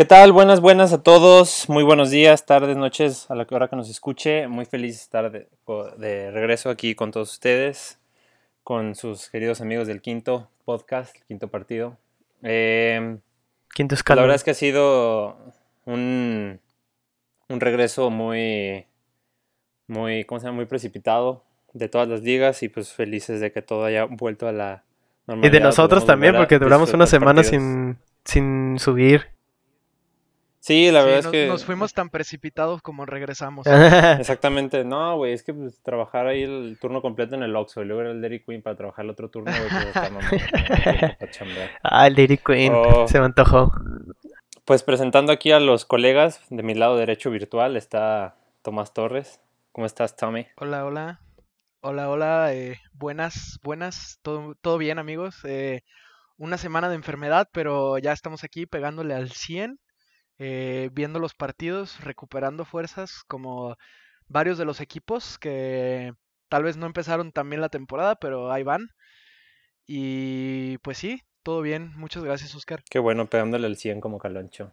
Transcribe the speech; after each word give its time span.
¿Qué 0.00 0.06
tal? 0.06 0.32
Buenas, 0.32 0.62
buenas 0.62 0.94
a 0.94 1.02
todos. 1.02 1.68
Muy 1.68 1.84
buenos 1.84 2.08
días, 2.10 2.46
tardes, 2.46 2.74
noches, 2.74 3.30
a 3.30 3.34
la 3.34 3.46
hora 3.50 3.68
que 3.68 3.76
nos 3.76 3.90
escuche. 3.90 4.48
Muy 4.48 4.64
feliz 4.64 4.94
de 4.96 5.02
estar 5.02 5.30
de, 5.30 6.30
regreso 6.30 6.70
aquí 6.70 6.94
con 6.94 7.10
todos 7.10 7.30
ustedes, 7.30 8.00
con 8.64 8.94
sus 8.94 9.28
queridos 9.28 9.60
amigos 9.60 9.86
del 9.86 10.00
quinto 10.00 10.48
podcast, 10.64 11.14
el 11.16 11.24
quinto 11.24 11.48
partido. 11.48 11.98
Eh, 12.42 13.18
quinto 13.74 13.94
escalón. 13.94 14.22
La 14.22 14.22
verdad 14.22 14.36
es 14.36 14.44
que 14.44 14.52
ha 14.52 14.54
sido 14.54 15.36
un, 15.84 16.60
un 17.50 17.60
regreso 17.60 18.08
muy, 18.08 18.86
muy, 19.86 20.24
¿cómo 20.24 20.40
se 20.40 20.46
llama? 20.46 20.56
Muy 20.56 20.64
precipitado 20.64 21.44
de 21.74 21.90
todas 21.90 22.08
las 22.08 22.22
ligas 22.22 22.62
y 22.62 22.70
pues 22.70 22.90
felices 22.90 23.42
de 23.42 23.52
que 23.52 23.60
todo 23.60 23.84
haya 23.84 24.04
vuelto 24.06 24.48
a 24.48 24.52
la 24.52 24.82
normalidad. 25.26 25.52
Y 25.52 25.58
de 25.58 25.60
nosotros 25.62 26.06
también, 26.06 26.34
porque 26.36 26.58
duramos 26.58 26.94
una 26.94 27.06
semana 27.06 27.44
sin, 27.44 27.98
sin 28.24 28.78
subir. 28.78 29.29
Sí, 30.60 30.90
la 30.90 31.02
verdad 31.02 31.20
es 31.20 31.26
que. 31.28 31.46
Nos 31.46 31.64
fuimos 31.64 31.94
tan 31.94 32.10
precipitados 32.10 32.82
como 32.82 33.06
regresamos. 33.06 33.66
Exactamente. 34.18 34.84
No, 34.84 35.16
güey, 35.16 35.32
es 35.32 35.42
que 35.42 35.54
pues, 35.54 35.80
trabajar 35.82 36.26
ahí 36.26 36.42
el 36.42 36.76
turno 36.78 37.00
completo 37.00 37.34
en 37.34 37.42
el 37.42 37.56
Oxxo 37.56 37.80
y 37.80 37.86
luego 37.86 38.02
era 38.02 38.10
el 38.10 38.20
Dairy 38.20 38.44
Queen 38.44 38.62
para 38.62 38.76
trabajar 38.76 39.06
el 39.06 39.10
otro 39.10 39.30
turno, 39.30 39.50
güey, 39.50 39.70
Ah, 41.82 42.06
el 42.06 42.14
Dairy 42.14 42.36
Queen. 42.36 42.74
Oh. 42.76 43.08
Se 43.08 43.18
me 43.18 43.24
antojó. 43.24 43.72
Pues 44.66 44.82
presentando 44.82 45.32
aquí 45.32 45.50
a 45.50 45.60
los 45.60 45.86
colegas, 45.86 46.42
de 46.50 46.62
mi 46.62 46.74
lado 46.74 46.96
derecho 46.96 47.30
virtual 47.30 47.78
está 47.78 48.36
Tomás 48.60 48.92
Torres. 48.92 49.40
¿Cómo 49.72 49.86
estás, 49.86 50.14
Tommy? 50.14 50.46
Hola, 50.56 50.84
hola. 50.84 51.20
Hola, 51.80 52.10
hola. 52.10 52.52
Eh, 52.52 52.78
buenas, 52.92 53.58
buenas. 53.62 54.18
¿Todo, 54.20 54.54
todo 54.60 54.76
bien, 54.76 54.98
amigos? 54.98 55.38
Eh, 55.44 55.84
una 56.36 56.58
semana 56.58 56.90
de 56.90 56.96
enfermedad, 56.96 57.48
pero 57.50 57.96
ya 57.96 58.12
estamos 58.12 58.44
aquí 58.44 58.66
pegándole 58.66 59.14
al 59.14 59.30
100 59.30 59.80
eh, 60.42 60.88
viendo 60.94 61.18
los 61.18 61.34
partidos, 61.34 62.00
recuperando 62.00 62.64
fuerzas, 62.64 63.24
como 63.28 63.76
varios 64.26 64.56
de 64.56 64.64
los 64.64 64.80
equipos 64.80 65.38
que 65.38 66.14
tal 66.48 66.62
vez 66.62 66.78
no 66.78 66.86
empezaron 66.86 67.30
tan 67.30 67.50
bien 67.50 67.60
la 67.60 67.68
temporada, 67.68 68.16
pero 68.16 68.50
ahí 68.50 68.62
van. 68.62 68.88
Y 69.86 70.78
pues 70.78 70.96
sí, 70.96 71.22
todo 71.42 71.60
bien. 71.60 71.92
Muchas 71.94 72.24
gracias, 72.24 72.54
Oscar. 72.54 72.82
Qué 72.88 72.98
bueno, 72.98 73.28
pegándole 73.28 73.66
el 73.66 73.76
100 73.76 74.00
como 74.00 74.18
caloncho. 74.18 74.72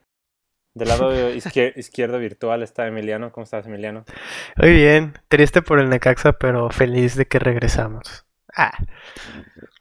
Del 0.74 0.88
lado 0.88 1.12
izquierdo 1.76 2.18
virtual 2.18 2.64
está 2.64 2.88
Emiliano. 2.88 3.34
¿Cómo 3.34 3.44
estás, 3.44 3.68
Emiliano? 3.68 4.06
Muy 4.56 4.72
bien. 4.72 5.20
Triste 5.28 5.62
por 5.62 5.80
el 5.80 5.90
Necaxa, 5.90 6.32
pero 6.32 6.70
feliz 6.70 7.18
de 7.18 7.26
que 7.28 7.40
regresamos. 7.40 8.26
Ah. 8.56 8.78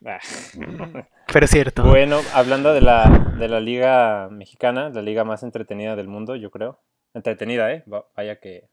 Ah. 0.07 0.19
Pero 1.33 1.45
es 1.45 1.51
cierto. 1.51 1.85
Bueno, 1.85 2.21
hablando 2.35 2.73
de 2.73 2.81
la, 2.81 3.35
de 3.39 3.49
la 3.49 3.61
liga 3.61 4.29
mexicana, 4.31 4.89
la 4.91 5.03
liga 5.03 5.25
más 5.25 5.43
entretenida 5.43 5.97
del 5.97 6.09
mundo, 6.09 6.37
yo 6.37 6.51
creo. 6.51 6.81
Entretenida, 7.15 7.73
¿eh? 7.73 7.85
Vaya 7.87 8.37
que... 8.37 8.69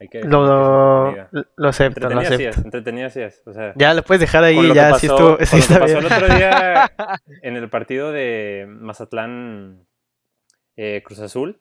Hay 0.00 0.08
que 0.08 0.22
lo, 0.22 1.14
lo 1.56 1.68
acepto, 1.68 2.08
lo 2.08 2.20
acepto. 2.20 2.38
Sí 2.38 2.44
es, 2.46 2.56
entretenida 2.56 3.10
sí 3.10 3.20
es. 3.20 3.42
O 3.44 3.52
sea, 3.52 3.74
ya 3.76 3.92
lo 3.92 4.02
puedes 4.02 4.22
dejar 4.22 4.42
ahí, 4.44 4.72
ya 4.72 4.94
si 4.94 5.08
estuvo, 5.08 5.36
sí 5.44 5.58
está 5.58 5.78
pasó 5.78 5.98
el 5.98 6.06
otro 6.06 6.26
día 6.34 6.90
en 7.42 7.56
el 7.56 7.68
partido 7.68 8.10
de 8.10 8.64
Mazatlán 8.66 9.86
eh, 10.76 11.02
Cruz 11.04 11.20
Azul, 11.20 11.60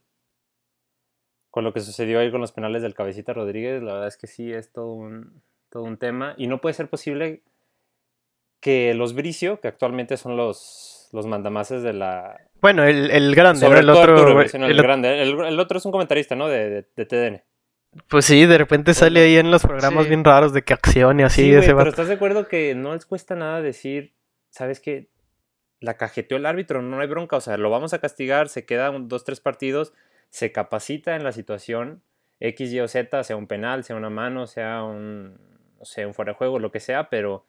con 1.49 1.65
lo 1.65 1.73
que 1.73 1.81
sucedió 1.81 2.21
ahí 2.21 2.31
con 2.31 2.39
los 2.39 2.53
penales 2.53 2.81
del 2.81 2.93
Cabecita 2.93 3.33
Rodríguez, 3.33 3.83
la 3.83 3.91
verdad 3.91 4.07
es 4.07 4.15
que 4.15 4.27
sí 4.27 4.53
es 4.53 4.71
todo 4.71 4.93
un, 4.93 5.43
todo 5.69 5.83
un 5.83 5.97
tema. 5.97 6.33
Y 6.37 6.47
no 6.47 6.61
puede 6.61 6.73
ser 6.73 6.89
posible 6.89 7.43
que 8.59 8.93
los 8.93 9.13
Bricio, 9.13 9.59
que 9.59 9.67
actualmente 9.67 10.17
son 10.17 10.37
los, 10.37 11.09
los 11.11 11.25
mandamases 11.25 11.83
de 11.83 11.93
la... 11.93 12.37
Bueno, 12.61 12.83
el, 12.83 13.09
el 13.11 13.35
grande, 13.35 13.65
el 13.65 13.89
otro... 13.89 14.41
el, 14.41 14.77
grande. 14.81 15.21
El, 15.21 15.59
otro 15.59 15.77
es 15.77 15.85
un 15.85 15.91
comentarista, 15.91 16.35
¿no? 16.35 16.47
De, 16.47 16.85
de, 16.95 17.05
TDN. 17.05 17.41
Pues 18.07 18.25
sí, 18.25 18.45
de 18.45 18.57
repente 18.57 18.93
sale 18.93 19.21
ahí 19.21 19.37
en 19.37 19.49
los 19.49 19.63
programas 19.63 20.07
bien 20.07 20.23
raros 20.23 20.53
de 20.53 20.63
que 20.63 20.73
acción 20.73 21.19
y 21.19 21.23
así. 21.23 21.61
Sí, 21.61 21.67
pero 21.67 21.89
¿estás 21.89 22.07
de 22.07 22.15
acuerdo 22.15 22.47
que 22.47 22.75
no 22.75 22.93
les 22.93 23.05
cuesta 23.05 23.35
nada 23.35 23.61
decir, 23.61 24.13
sabes 24.49 24.79
que 24.79 25.09
la 25.79 25.95
cajeteó 25.95 26.37
el 26.37 26.45
árbitro, 26.45 26.81
no 26.81 26.99
hay 26.99 27.07
bronca, 27.07 27.37
o 27.37 27.41
sea, 27.41 27.57
lo 27.57 27.69
vamos 27.69 27.93
a 27.93 27.99
castigar, 27.99 28.49
se 28.49 28.65
quedan 28.65 29.07
dos, 29.07 29.23
tres 29.23 29.39
partidos, 29.39 29.93
se 30.29 30.51
capacita 30.51 31.15
en 31.15 31.23
la 31.23 31.31
situación, 31.31 32.03
X, 32.39 32.71
Y 32.71 32.79
o 32.81 32.87
Z, 32.87 33.23
sea 33.23 33.35
un 33.35 33.47
penal, 33.47 33.83
sea 33.83 33.95
una 33.95 34.09
mano, 34.09 34.45
sea 34.45 34.83
un, 34.83 35.37
no 35.77 35.85
sé, 35.85 36.05
un 36.05 36.13
fuera 36.13 36.33
de 36.33 36.37
juego, 36.37 36.59
lo 36.59 36.71
que 36.71 36.79
sea, 36.79 37.09
pero 37.09 37.45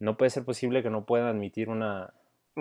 no 0.00 0.16
puede 0.16 0.30
ser 0.30 0.44
posible 0.44 0.82
que 0.82 0.90
no 0.90 1.04
puedan 1.04 1.28
admitir 1.28 1.68
una... 1.68 2.12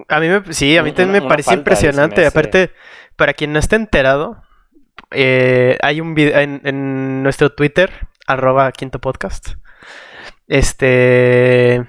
A 0.07 0.19
mí 0.19 0.27
me, 0.27 0.53
sí, 0.53 0.77
a 0.77 0.83
mí 0.83 0.91
también 0.91 1.23
me 1.23 1.27
parece 1.27 1.53
impresionante. 1.55 2.25
Aparte, 2.25 2.71
para 3.15 3.33
quien 3.33 3.53
no 3.53 3.59
esté 3.59 3.75
enterado, 3.75 4.43
eh, 5.11 5.77
hay 5.81 5.99
un 6.01 6.13
video 6.13 6.39
en, 6.39 7.23
nuestro 7.23 7.51
Twitter, 7.51 7.89
arroba 8.27 8.71
quinto 8.71 8.99
podcast. 8.99 9.55
Este... 10.47 11.85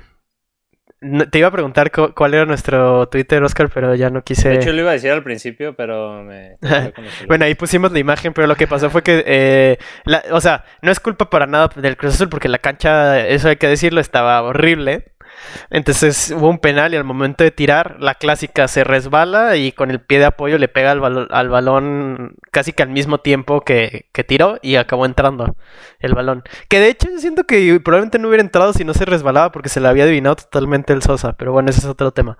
te 1.31 1.39
iba 1.39 1.49
a 1.49 1.53
preguntar 1.53 1.91
cuál 1.91 2.35
era 2.35 2.47
nuestro 2.47 3.09
Twitter, 3.09 3.43
Oscar, 3.43 3.71
pero 3.73 3.95
ya 3.97 4.09
no 4.09 4.23
quise. 4.23 4.49
De 4.49 4.57
hecho, 4.57 4.73
lo 4.73 4.81
iba 4.81 4.91
a 4.91 4.95
decir 4.95 5.11
al 5.11 5.23
principio, 5.23 5.75
pero 5.75 6.23
me. 6.23 6.59
bueno, 7.29 7.45
ahí 7.45 7.55
pusimos 7.55 7.93
la 7.93 7.99
imagen, 7.99 8.33
pero 8.33 8.47
lo 8.47 8.57
que 8.57 8.67
pasó 8.67 8.89
fue 8.89 9.03
que. 9.03 9.23
Eh, 9.27 9.79
o 10.31 10.41
sea, 10.41 10.65
no 10.81 10.91
es 10.91 11.01
culpa 11.01 11.29
para 11.29 11.47
nada 11.47 11.71
del 11.77 11.97
Cruz 11.97 12.15
Azul, 12.15 12.29
porque 12.29 12.49
la 12.49 12.59
cancha, 12.59 13.27
eso 13.27 13.49
hay 13.49 13.57
que 13.57 13.69
decirlo, 13.69 14.01
estaba 14.01 14.41
horrible. 14.43 15.13
Entonces 15.71 16.33
hubo 16.37 16.49
un 16.49 16.59
penal 16.59 16.93
y 16.93 16.97
al 16.97 17.05
momento 17.05 17.45
de 17.45 17.51
tirar, 17.51 17.97
la 18.01 18.15
clásica 18.15 18.69
se 18.69 18.85
resbala 18.85 19.57
y 19.57 19.73
con 19.73 19.91
el 19.91 20.01
pie 20.01 20.19
de 20.19 20.27
apoyo 20.27 20.59
le 20.59 20.69
pega 20.69 20.93
al, 20.93 21.29
al 21.31 21.49
balón 21.49 22.37
casi 22.51 22.73
que 22.73 22.83
al 22.83 22.91
mismo 22.91 23.19
tiempo 23.19 23.63
que, 23.63 24.09
que, 24.13 24.25
tiró 24.25 24.59
y 24.63 24.77
acabó 24.77 25.07
entrando 25.07 25.57
el 25.99 26.15
balón. 26.15 26.43
Que 26.69 26.81
de 26.81 26.89
hecho 26.89 27.09
yo 27.11 27.19
siento 27.19 27.45
que 27.45 27.81
probablemente 27.81 28.19
no 28.19 28.29
hubiera 28.29 28.43
entrado 28.43 28.73
si 28.73 28.85
no 28.85 28.95
se 28.95 29.05
resbalaba 29.05 29.53
porque 29.53 29.69
se 29.69 29.81
le 29.81 29.89
había 29.89 30.05
adivinado 30.05 30.37
totalmente 30.37 30.93
el 30.93 31.03
Sosa, 31.03 31.35
pero 31.35 31.53
bueno, 31.53 31.71
ese 31.71 31.81
es 31.81 31.87
otro 31.87 32.13
tema. 32.13 32.39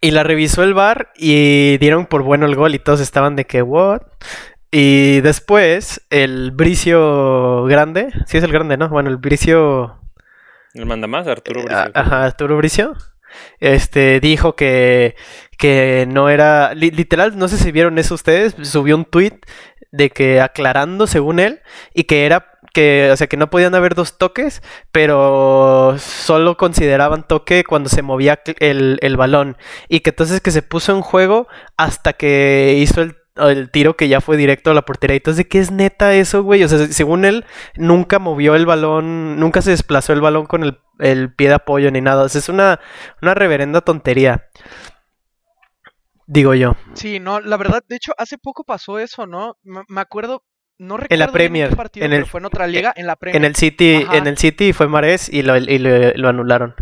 Y 0.00 0.12
la 0.12 0.22
revisó 0.22 0.62
el 0.62 0.72
bar 0.72 1.12
y 1.14 1.76
dieron 1.78 2.06
por 2.06 2.22
bueno 2.22 2.46
el 2.46 2.56
gol 2.56 2.74
y 2.74 2.78
todos 2.78 3.00
estaban 3.00 3.36
de 3.36 3.44
que, 3.44 3.60
¿what? 3.62 4.00
Y 4.70 5.20
después 5.20 6.00
el 6.10 6.52
Bricio 6.52 7.64
grande, 7.64 8.08
sí 8.26 8.38
es 8.38 8.44
el 8.44 8.52
grande, 8.52 8.76
¿no? 8.76 8.88
Bueno, 8.88 9.10
el 9.10 9.16
Bricio 9.16 9.99
el 10.74 10.86
manda 10.86 11.06
más, 11.06 11.26
Arturo 11.26 11.60
eh, 11.60 11.64
Bricio. 11.64 11.90
Ajá, 11.94 12.24
Arturo 12.24 12.56
Bricio. 12.56 12.96
Este 13.60 14.20
dijo 14.20 14.56
que, 14.56 15.16
que 15.58 16.06
no 16.08 16.28
era. 16.28 16.74
literal, 16.74 17.38
no 17.38 17.48
sé 17.48 17.58
si 17.58 17.72
vieron 17.72 17.98
eso 17.98 18.14
ustedes. 18.14 18.54
Subió 18.62 18.96
un 18.96 19.04
tweet 19.04 19.38
de 19.92 20.10
que 20.10 20.40
aclarando, 20.40 21.06
según 21.06 21.38
él, 21.40 21.60
y 21.94 22.04
que 22.04 22.26
era 22.26 22.46
que, 22.72 23.10
o 23.12 23.16
sea, 23.16 23.26
que 23.26 23.36
no 23.36 23.50
podían 23.50 23.74
haber 23.74 23.94
dos 23.94 24.18
toques, 24.18 24.62
pero 24.92 25.96
solo 25.98 26.56
consideraban 26.56 27.26
toque 27.26 27.64
cuando 27.64 27.88
se 27.88 28.02
movía 28.02 28.40
el, 28.60 28.98
el, 29.02 29.16
balón. 29.16 29.56
Y 29.88 30.00
que 30.00 30.10
entonces 30.10 30.40
que 30.40 30.52
se 30.52 30.62
puso 30.62 30.92
en 30.92 31.00
juego 31.00 31.48
hasta 31.76 32.12
que 32.12 32.76
hizo 32.78 33.02
el 33.02 33.16
el 33.48 33.70
tiro 33.70 33.96
que 33.96 34.08
ya 34.08 34.20
fue 34.20 34.36
directo 34.36 34.70
a 34.70 34.74
la 34.74 34.82
portería. 34.82 35.16
Entonces, 35.16 35.46
¿qué 35.48 35.58
es 35.58 35.70
neta 35.70 36.14
eso, 36.14 36.42
güey? 36.42 36.62
O 36.62 36.68
sea, 36.68 36.86
según 36.88 37.24
él, 37.24 37.44
nunca 37.76 38.18
movió 38.18 38.54
el 38.54 38.66
balón, 38.66 39.38
nunca 39.38 39.62
se 39.62 39.70
desplazó 39.70 40.12
el 40.12 40.20
balón 40.20 40.46
con 40.46 40.64
el, 40.98 41.32
pie 41.34 41.48
de 41.48 41.54
apoyo 41.54 41.90
ni 41.90 42.00
nada. 42.00 42.24
O 42.24 42.28
sea, 42.28 42.40
es 42.40 42.48
una, 42.48 42.80
una 43.22 43.34
reverenda 43.34 43.80
tontería. 43.80 44.48
Digo 46.26 46.54
yo. 46.54 46.76
Sí, 46.94 47.18
no, 47.18 47.40
la 47.40 47.56
verdad, 47.56 47.82
de 47.88 47.96
hecho, 47.96 48.12
hace 48.18 48.38
poco 48.38 48.64
pasó 48.64 48.98
eso, 48.98 49.26
¿no? 49.26 49.56
Me 49.64 50.00
acuerdo, 50.00 50.44
no 50.78 50.96
recuerdo 50.96 51.14
en 51.14 51.18
la 51.18 51.32
Premier, 51.32 51.76
en 51.94 52.12
el, 52.12 52.26
fue 52.26 52.40
en 52.40 52.46
otra 52.46 52.66
liga, 52.66 52.92
en 52.94 53.06
la 53.06 53.16
Premier. 53.16 53.36
En 53.36 53.44
el 53.44 53.56
City, 53.56 54.06
en 54.12 54.26
el 54.26 54.38
City 54.38 54.72
fue 54.72 54.86
Marés 54.86 55.28
y 55.28 55.42
lo, 55.42 55.56
y 55.56 55.78
lo 55.78 56.28
anularon. 56.28 56.74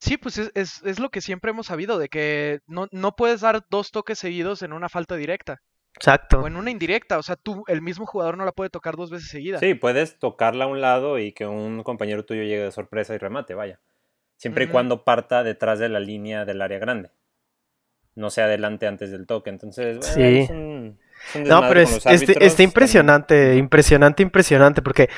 Sí, 0.00 0.16
pues 0.16 0.38
es, 0.38 0.50
es, 0.54 0.82
es, 0.82 0.98
lo 0.98 1.10
que 1.10 1.20
siempre 1.20 1.50
hemos 1.50 1.66
sabido, 1.66 1.98
de 1.98 2.08
que 2.08 2.60
no, 2.66 2.88
no 2.90 3.16
puedes 3.16 3.42
dar 3.42 3.64
dos 3.68 3.90
toques 3.90 4.18
seguidos 4.18 4.62
en 4.62 4.72
una 4.72 4.88
falta 4.88 5.14
directa. 5.16 5.60
Exacto. 5.94 6.40
O 6.40 6.46
en 6.46 6.56
una 6.56 6.70
indirecta, 6.70 7.18
o 7.18 7.22
sea, 7.22 7.36
tú, 7.36 7.64
el 7.66 7.82
mismo 7.82 8.06
jugador 8.06 8.38
no 8.38 8.46
la 8.46 8.52
puede 8.52 8.70
tocar 8.70 8.96
dos 8.96 9.10
veces 9.10 9.28
seguidas. 9.28 9.60
Sí, 9.60 9.74
puedes 9.74 10.18
tocarla 10.18 10.64
a 10.64 10.68
un 10.68 10.80
lado 10.80 11.18
y 11.18 11.32
que 11.32 11.46
un 11.46 11.82
compañero 11.82 12.24
tuyo 12.24 12.42
llegue 12.42 12.64
de 12.64 12.72
sorpresa 12.72 13.14
y 13.14 13.18
remate, 13.18 13.54
vaya. 13.54 13.78
Siempre 14.36 14.64
y 14.64 14.68
cuando 14.68 15.04
parta 15.04 15.42
detrás 15.42 15.78
de 15.78 15.90
la 15.90 16.00
línea 16.00 16.46
del 16.46 16.62
área 16.62 16.78
grande. 16.78 17.10
No 18.14 18.30
sea 18.30 18.46
adelante 18.46 18.86
antes 18.86 19.10
del 19.10 19.26
toque. 19.26 19.50
Entonces, 19.50 19.98
sí. 20.06 20.22
es 20.22 20.50
un, 20.50 20.98
no, 21.46 21.60
pero 21.68 21.80
es, 21.80 22.06
está 22.06 22.62
impresionante, 22.62 23.56
impresionante, 23.56 24.22
impresionante, 24.22 24.82
porque 24.82 25.08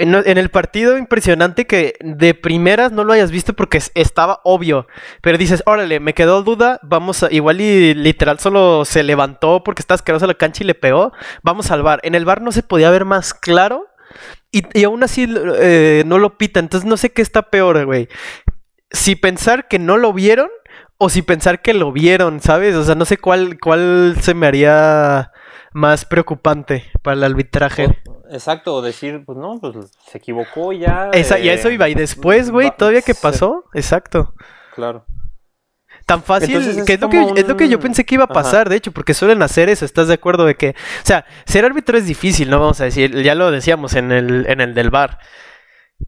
en, 0.00 0.38
el 0.38 0.48
partido 0.48 0.96
impresionante 0.96 1.66
que 1.66 1.94
de 2.00 2.32
primeras 2.32 2.90
no 2.90 3.04
lo 3.04 3.12
hayas 3.12 3.30
visto 3.30 3.52
porque 3.52 3.82
estaba 3.94 4.40
obvio. 4.44 4.86
Pero 5.20 5.36
dices, 5.36 5.62
órale, 5.66 6.00
me 6.00 6.14
quedó 6.14 6.42
duda. 6.42 6.80
Vamos 6.82 7.22
a. 7.22 7.28
Igual 7.30 7.60
y 7.60 7.94
literal 7.94 8.38
solo 8.38 8.84
se 8.84 9.02
levantó 9.02 9.62
porque 9.62 9.82
está 9.82 9.94
asqueroso 9.94 10.26
la 10.26 10.34
cancha 10.34 10.64
y 10.64 10.66
le 10.66 10.74
pegó. 10.74 11.12
Vamos 11.42 11.70
al 11.70 11.82
bar. 11.82 12.00
En 12.02 12.14
el 12.14 12.24
bar 12.24 12.40
no 12.40 12.50
se 12.50 12.62
podía 12.62 12.90
ver 12.90 13.04
más 13.04 13.34
claro. 13.34 13.88
Y, 14.50 14.84
aún 14.84 15.02
así 15.02 15.28
eh, 15.58 16.02
no 16.06 16.18
lo 16.18 16.38
pita. 16.38 16.60
Entonces 16.60 16.88
no 16.88 16.96
sé 16.96 17.12
qué 17.12 17.20
está 17.20 17.42
peor, 17.50 17.84
güey. 17.84 18.08
Si 18.90 19.16
pensar 19.16 19.68
que 19.68 19.78
no 19.78 19.98
lo 19.98 20.12
vieron 20.12 20.48
o 20.96 21.10
si 21.10 21.22
pensar 21.22 21.60
que 21.60 21.74
lo 21.74 21.92
vieron, 21.92 22.40
¿sabes? 22.40 22.74
O 22.74 22.84
sea, 22.84 22.94
no 22.94 23.04
sé 23.04 23.18
cuál, 23.18 23.58
cuál 23.60 24.16
se 24.20 24.34
me 24.34 24.46
haría 24.46 25.30
más 25.72 26.04
preocupante 26.04 26.84
para 27.02 27.14
el 27.16 27.24
arbitraje. 27.24 27.98
exacto, 28.30 28.82
decir, 28.82 29.22
pues 29.24 29.38
no, 29.38 29.58
pues 29.60 29.90
se 30.06 30.18
equivocó 30.18 30.72
ya. 30.72 31.10
Esa, 31.12 31.38
y 31.38 31.48
a 31.48 31.54
eso 31.54 31.70
iba. 31.70 31.88
Y 31.88 31.94
después, 31.94 32.50
güey, 32.50 32.72
todavía 32.76 33.02
que 33.02 33.14
pasó, 33.14 33.64
exacto. 33.74 34.34
Claro. 34.74 35.04
Tan 36.06 36.22
fácil, 36.22 36.56
Entonces, 36.56 36.84
que 36.84 36.94
es 36.94 36.98
es 36.98 37.00
lo 37.00 37.08
que, 37.08 37.18
como 37.20 37.36
es 37.36 37.46
lo 37.46 37.56
que 37.56 37.68
yo 37.68 37.78
pensé 37.78 38.04
que 38.04 38.16
iba 38.16 38.24
a 38.24 38.26
Ajá. 38.26 38.34
pasar, 38.34 38.68
de 38.68 38.76
hecho, 38.76 38.90
porque 38.90 39.14
suelen 39.14 39.42
hacer 39.42 39.68
eso, 39.68 39.84
¿estás 39.84 40.08
de 40.08 40.14
acuerdo? 40.14 40.44
De 40.44 40.56
que, 40.56 40.70
o 40.70 41.06
sea, 41.06 41.24
ser 41.44 41.64
árbitro 41.64 41.96
es 41.98 42.06
difícil, 42.06 42.50
¿no? 42.50 42.58
Vamos 42.58 42.80
a 42.80 42.84
decir, 42.84 43.22
ya 43.22 43.34
lo 43.34 43.50
decíamos 43.50 43.94
en 43.94 44.10
el, 44.10 44.46
en 44.48 44.60
el 44.60 44.74
del 44.74 44.90
bar. 44.90 45.18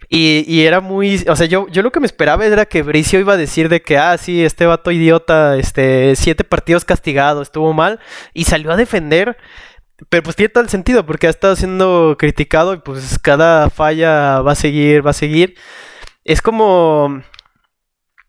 Y, 0.08 0.44
y 0.46 0.66
era 0.66 0.80
muy, 0.80 1.24
o 1.28 1.36
sea, 1.36 1.46
yo, 1.46 1.68
yo 1.68 1.82
lo 1.82 1.90
que 1.90 2.00
me 2.00 2.06
esperaba 2.06 2.44
era 2.44 2.66
que 2.66 2.82
Bricio 2.82 3.18
iba 3.18 3.34
a 3.34 3.38
decir 3.38 3.68
de 3.68 3.82
que, 3.82 3.98
ah, 3.98 4.16
sí, 4.18 4.44
este 4.44 4.66
vato 4.66 4.90
idiota, 4.90 5.56
este, 5.56 6.16
siete 6.16 6.44
partidos 6.44 6.84
castigado, 6.84 7.42
estuvo 7.42 7.72
mal, 7.72 8.00
y 8.34 8.44
salió 8.44 8.72
a 8.72 8.76
defender. 8.76 9.36
Pero 10.08 10.22
pues 10.22 10.36
tiene 10.36 10.48
todo 10.48 10.64
el 10.64 10.70
sentido, 10.70 11.06
porque 11.06 11.28
ha 11.28 11.30
estado 11.30 11.56
siendo 11.56 12.16
criticado 12.18 12.74
y 12.74 12.78
pues 12.78 13.18
cada 13.20 13.70
falla 13.70 14.40
va 14.40 14.52
a 14.52 14.56
seguir, 14.56 15.06
va 15.06 15.10
a 15.10 15.14
seguir. 15.14 15.54
Es 16.24 16.42
como... 16.42 17.22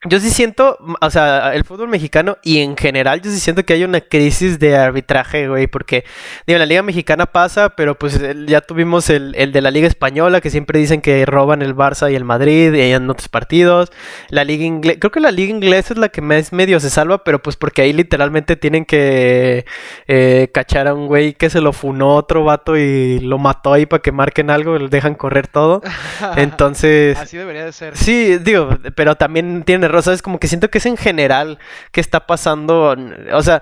Yo 0.06 0.20
sí 0.20 0.30
siento, 0.30 0.78
o 1.00 1.10
sea, 1.10 1.54
el 1.54 1.64
fútbol 1.64 1.88
mexicano 1.88 2.38
y 2.44 2.60
en 2.60 2.76
general 2.76 3.22
yo 3.22 3.32
sí 3.32 3.40
siento 3.40 3.64
que 3.64 3.74
hay 3.74 3.84
una 3.84 4.02
crisis 4.02 4.60
de 4.60 4.76
arbitraje, 4.76 5.48
güey, 5.48 5.68
porque, 5.68 6.04
digo, 6.46 6.60
la 6.60 6.66
liga 6.66 6.82
mexicana 6.82 7.26
pasa, 7.26 7.70
pero 7.70 7.96
pues 7.96 8.20
ya 8.46 8.60
tuvimos 8.60 9.10
el, 9.10 9.34
el 9.36 9.54
de 9.54 9.62
la 9.62 9.72
liga 9.72 9.88
española, 9.88 10.42
que 10.42 10.50
siempre 10.50 10.80
dicen 10.80 11.02
que 11.02 11.26
roban 11.26 11.62
el 11.62 11.74
Barça 11.74 12.12
y 12.12 12.16
el 12.16 12.26
Madrid 12.26 12.74
y 12.74 12.82
en 12.92 13.10
otros 13.10 13.30
partidos. 13.30 13.92
La 14.30 14.44
liga 14.44 14.66
inglesa, 14.66 15.00
creo 15.00 15.12
que 15.12 15.20
la 15.20 15.32
liga 15.32 15.52
inglesa 15.52 15.94
es 15.94 16.00
la 16.00 16.10
que 16.10 16.22
más 16.22 16.52
medio 16.52 16.80
se 16.80 16.90
salva, 16.90 17.24
pero 17.24 17.42
pues 17.42 17.56
porque 17.56 17.82
ahí 17.82 17.94
literalmente 17.94 18.56
tienen 18.56 18.86
que 18.86 19.66
eh, 20.08 20.50
cachar 20.54 20.88
a 20.88 20.94
un 20.94 21.08
güey 21.08 21.34
que 21.34 21.50
se 21.50 21.62
lo 21.62 21.72
funó 21.72 22.16
otro 22.16 22.44
vato 22.44 22.78
y 22.78 23.20
lo 23.20 23.38
mató 23.38 23.74
ahí 23.74 23.86
para 23.86 24.02
que 24.02 24.12
marquen 24.12 24.50
algo, 24.50 24.78
le 24.78 24.90
dejan 24.90 25.16
correr 25.16 25.48
todo. 25.48 25.82
Entonces... 26.36 27.18
Así 27.18 27.38
debería 27.38 27.66
de 27.66 27.72
ser. 27.72 27.96
Sí, 27.96 28.38
digo, 28.38 28.78
pero 28.96 29.16
también 29.16 29.64
tiene 29.64 29.88
error, 29.94 30.04
¿sabes? 30.04 30.22
Como 30.22 30.40
que 30.40 30.48
siento 30.48 30.70
que 30.70 30.80
es 30.80 30.86
en 30.86 30.98
general 30.98 31.60
que 31.92 32.02
está 32.02 32.26
pasando. 32.28 32.96
O 33.34 33.44
sea, 33.44 33.62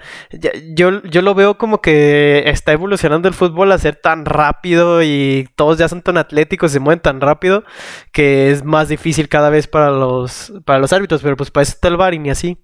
yo, 0.73 1.03
yo 1.03 1.21
lo 1.21 1.35
veo 1.35 1.57
como 1.57 1.81
que 1.81 2.43
está 2.47 2.71
evolucionando 2.71 3.27
el 3.27 3.33
fútbol 3.33 3.71
a 3.71 3.77
ser 3.77 3.95
tan 3.95 4.25
rápido 4.25 5.03
y 5.03 5.49
todos 5.55 5.77
ya 5.77 5.87
son 5.87 6.01
tan 6.01 6.17
atléticos, 6.17 6.71
se 6.71 6.79
mueven 6.79 7.01
tan 7.01 7.21
rápido 7.21 7.63
que 8.11 8.51
es 8.51 8.63
más 8.63 8.89
difícil 8.89 9.29
cada 9.29 9.49
vez 9.49 9.67
para 9.67 9.91
los, 9.91 10.53
para 10.65 10.79
los 10.79 10.93
árbitros, 10.93 11.21
pero 11.21 11.35
pues 11.35 11.51
para 11.51 11.63
eso 11.63 11.73
está 11.73 11.87
el 11.87 11.97
VAR 11.97 12.13
y 12.13 12.19
ni 12.19 12.29
así. 12.29 12.57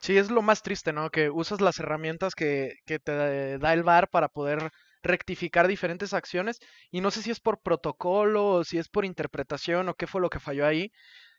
Sí, 0.00 0.16
es 0.16 0.30
lo 0.30 0.42
más 0.42 0.62
triste, 0.62 0.92
¿no? 0.92 1.10
Que 1.10 1.30
usas 1.30 1.60
las 1.60 1.80
herramientas 1.80 2.34
que, 2.34 2.74
que 2.86 2.98
te 2.98 3.58
da 3.58 3.72
el 3.72 3.82
VAR 3.82 4.08
para 4.08 4.28
poder 4.28 4.70
rectificar 5.02 5.68
diferentes 5.68 6.12
acciones 6.12 6.58
y 6.90 7.00
no 7.00 7.10
sé 7.10 7.22
si 7.22 7.30
es 7.30 7.40
por 7.40 7.62
protocolo 7.62 8.46
o 8.46 8.64
si 8.64 8.78
es 8.78 8.88
por 8.88 9.04
interpretación 9.04 9.88
o 9.88 9.94
qué 9.94 10.06
fue 10.06 10.20
lo 10.20 10.30
que 10.30 10.40
falló 10.40 10.66
ahí, 10.66 10.92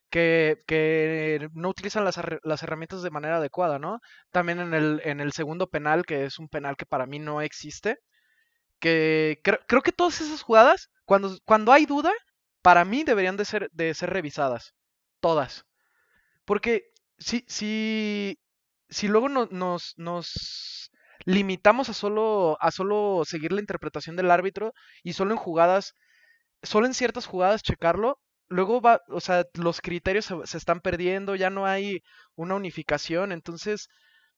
que, 0.10 0.64
que 0.68 1.50
no 1.54 1.70
utilizan 1.70 2.06
las, 2.06 2.20
las 2.44 2.64
herramientas 2.64 3.02
de 3.04 3.12
manera 3.12 3.38
adecuada, 3.38 3.80
¿no? 3.80 4.00
También 4.32 4.60
en 4.60 4.74
el, 4.74 5.02
en 5.06 5.20
el 5.22 5.34
segundo 5.34 5.68
penal, 5.70 6.06
que 6.06 6.26
es 6.26 6.40
un 6.40 6.50
penal 6.50 6.78
que 6.78 6.86
para 6.86 7.06
mí 7.06 7.20
no 7.20 7.42
existe, 7.42 7.98
que 8.80 9.40
creo, 9.44 9.60
creo 9.68 9.82
que 9.82 9.92
todas 9.92 10.22
esas 10.22 10.42
jugadas, 10.44 10.90
cuando, 11.06 11.38
cuando 11.46 11.72
hay 11.74 11.86
duda, 11.86 12.12
para 12.62 12.86
mí 12.86 13.04
deberían 13.04 13.38
de 13.38 13.46
ser, 13.46 13.70
de 13.74 13.94
ser 13.94 14.12
revisadas, 14.12 14.74
todas. 15.20 15.66
Porque 16.46 16.92
si, 17.18 17.46
si, 17.48 18.40
si 18.90 19.08
luego 19.08 19.30
no- 19.30 19.48
nos, 19.52 19.94
nos 19.98 20.92
limitamos 21.26 21.90
a 21.90 21.94
solo, 21.94 22.58
a 22.62 22.72
solo 22.72 23.24
seguir 23.26 23.52
la 23.52 23.62
interpretación 23.62 24.16
del 24.16 24.32
árbitro 24.32 24.74
y 25.04 25.14
solo 25.14 25.32
en 25.34 25.38
jugadas, 25.40 25.94
solo 26.64 26.88
en 26.88 26.94
ciertas 26.94 27.26
jugadas 27.28 27.64
checarlo, 27.64 28.20
luego 28.50 28.82
va, 28.82 29.02
o 29.10 29.20
sea, 29.20 29.46
los 29.56 29.82
criterios 29.82 30.26
se, 30.26 30.36
se 30.46 30.58
están 30.58 30.82
perdiendo, 30.82 31.36
ya 31.36 31.50
no 31.50 31.66
hay 31.66 32.02
una 32.36 32.56
unificación, 32.56 33.32
entonces 33.32 33.90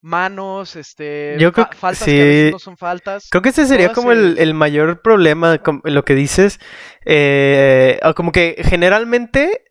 manos, 0.02 0.76
este, 0.76 1.36
Yo 1.38 1.52
creo 1.52 1.66
fa- 1.66 1.70
que 1.70 1.76
faltas 1.76 2.12
que 2.14 2.22
a 2.22 2.24
veces 2.24 2.46
sí. 2.46 2.52
no 2.52 2.58
son 2.58 2.76
faltas. 2.76 3.28
Creo 3.30 3.42
que 3.42 3.50
ese 3.50 3.66
sería 3.66 3.92
como 3.92 4.12
el, 4.12 4.38
el 4.38 4.54
mayor 4.54 5.02
problema, 5.02 5.60
lo 5.84 6.04
que 6.04 6.14
dices. 6.14 6.58
eh, 7.04 8.00
como 8.16 8.32
que 8.32 8.56
generalmente, 8.64 9.64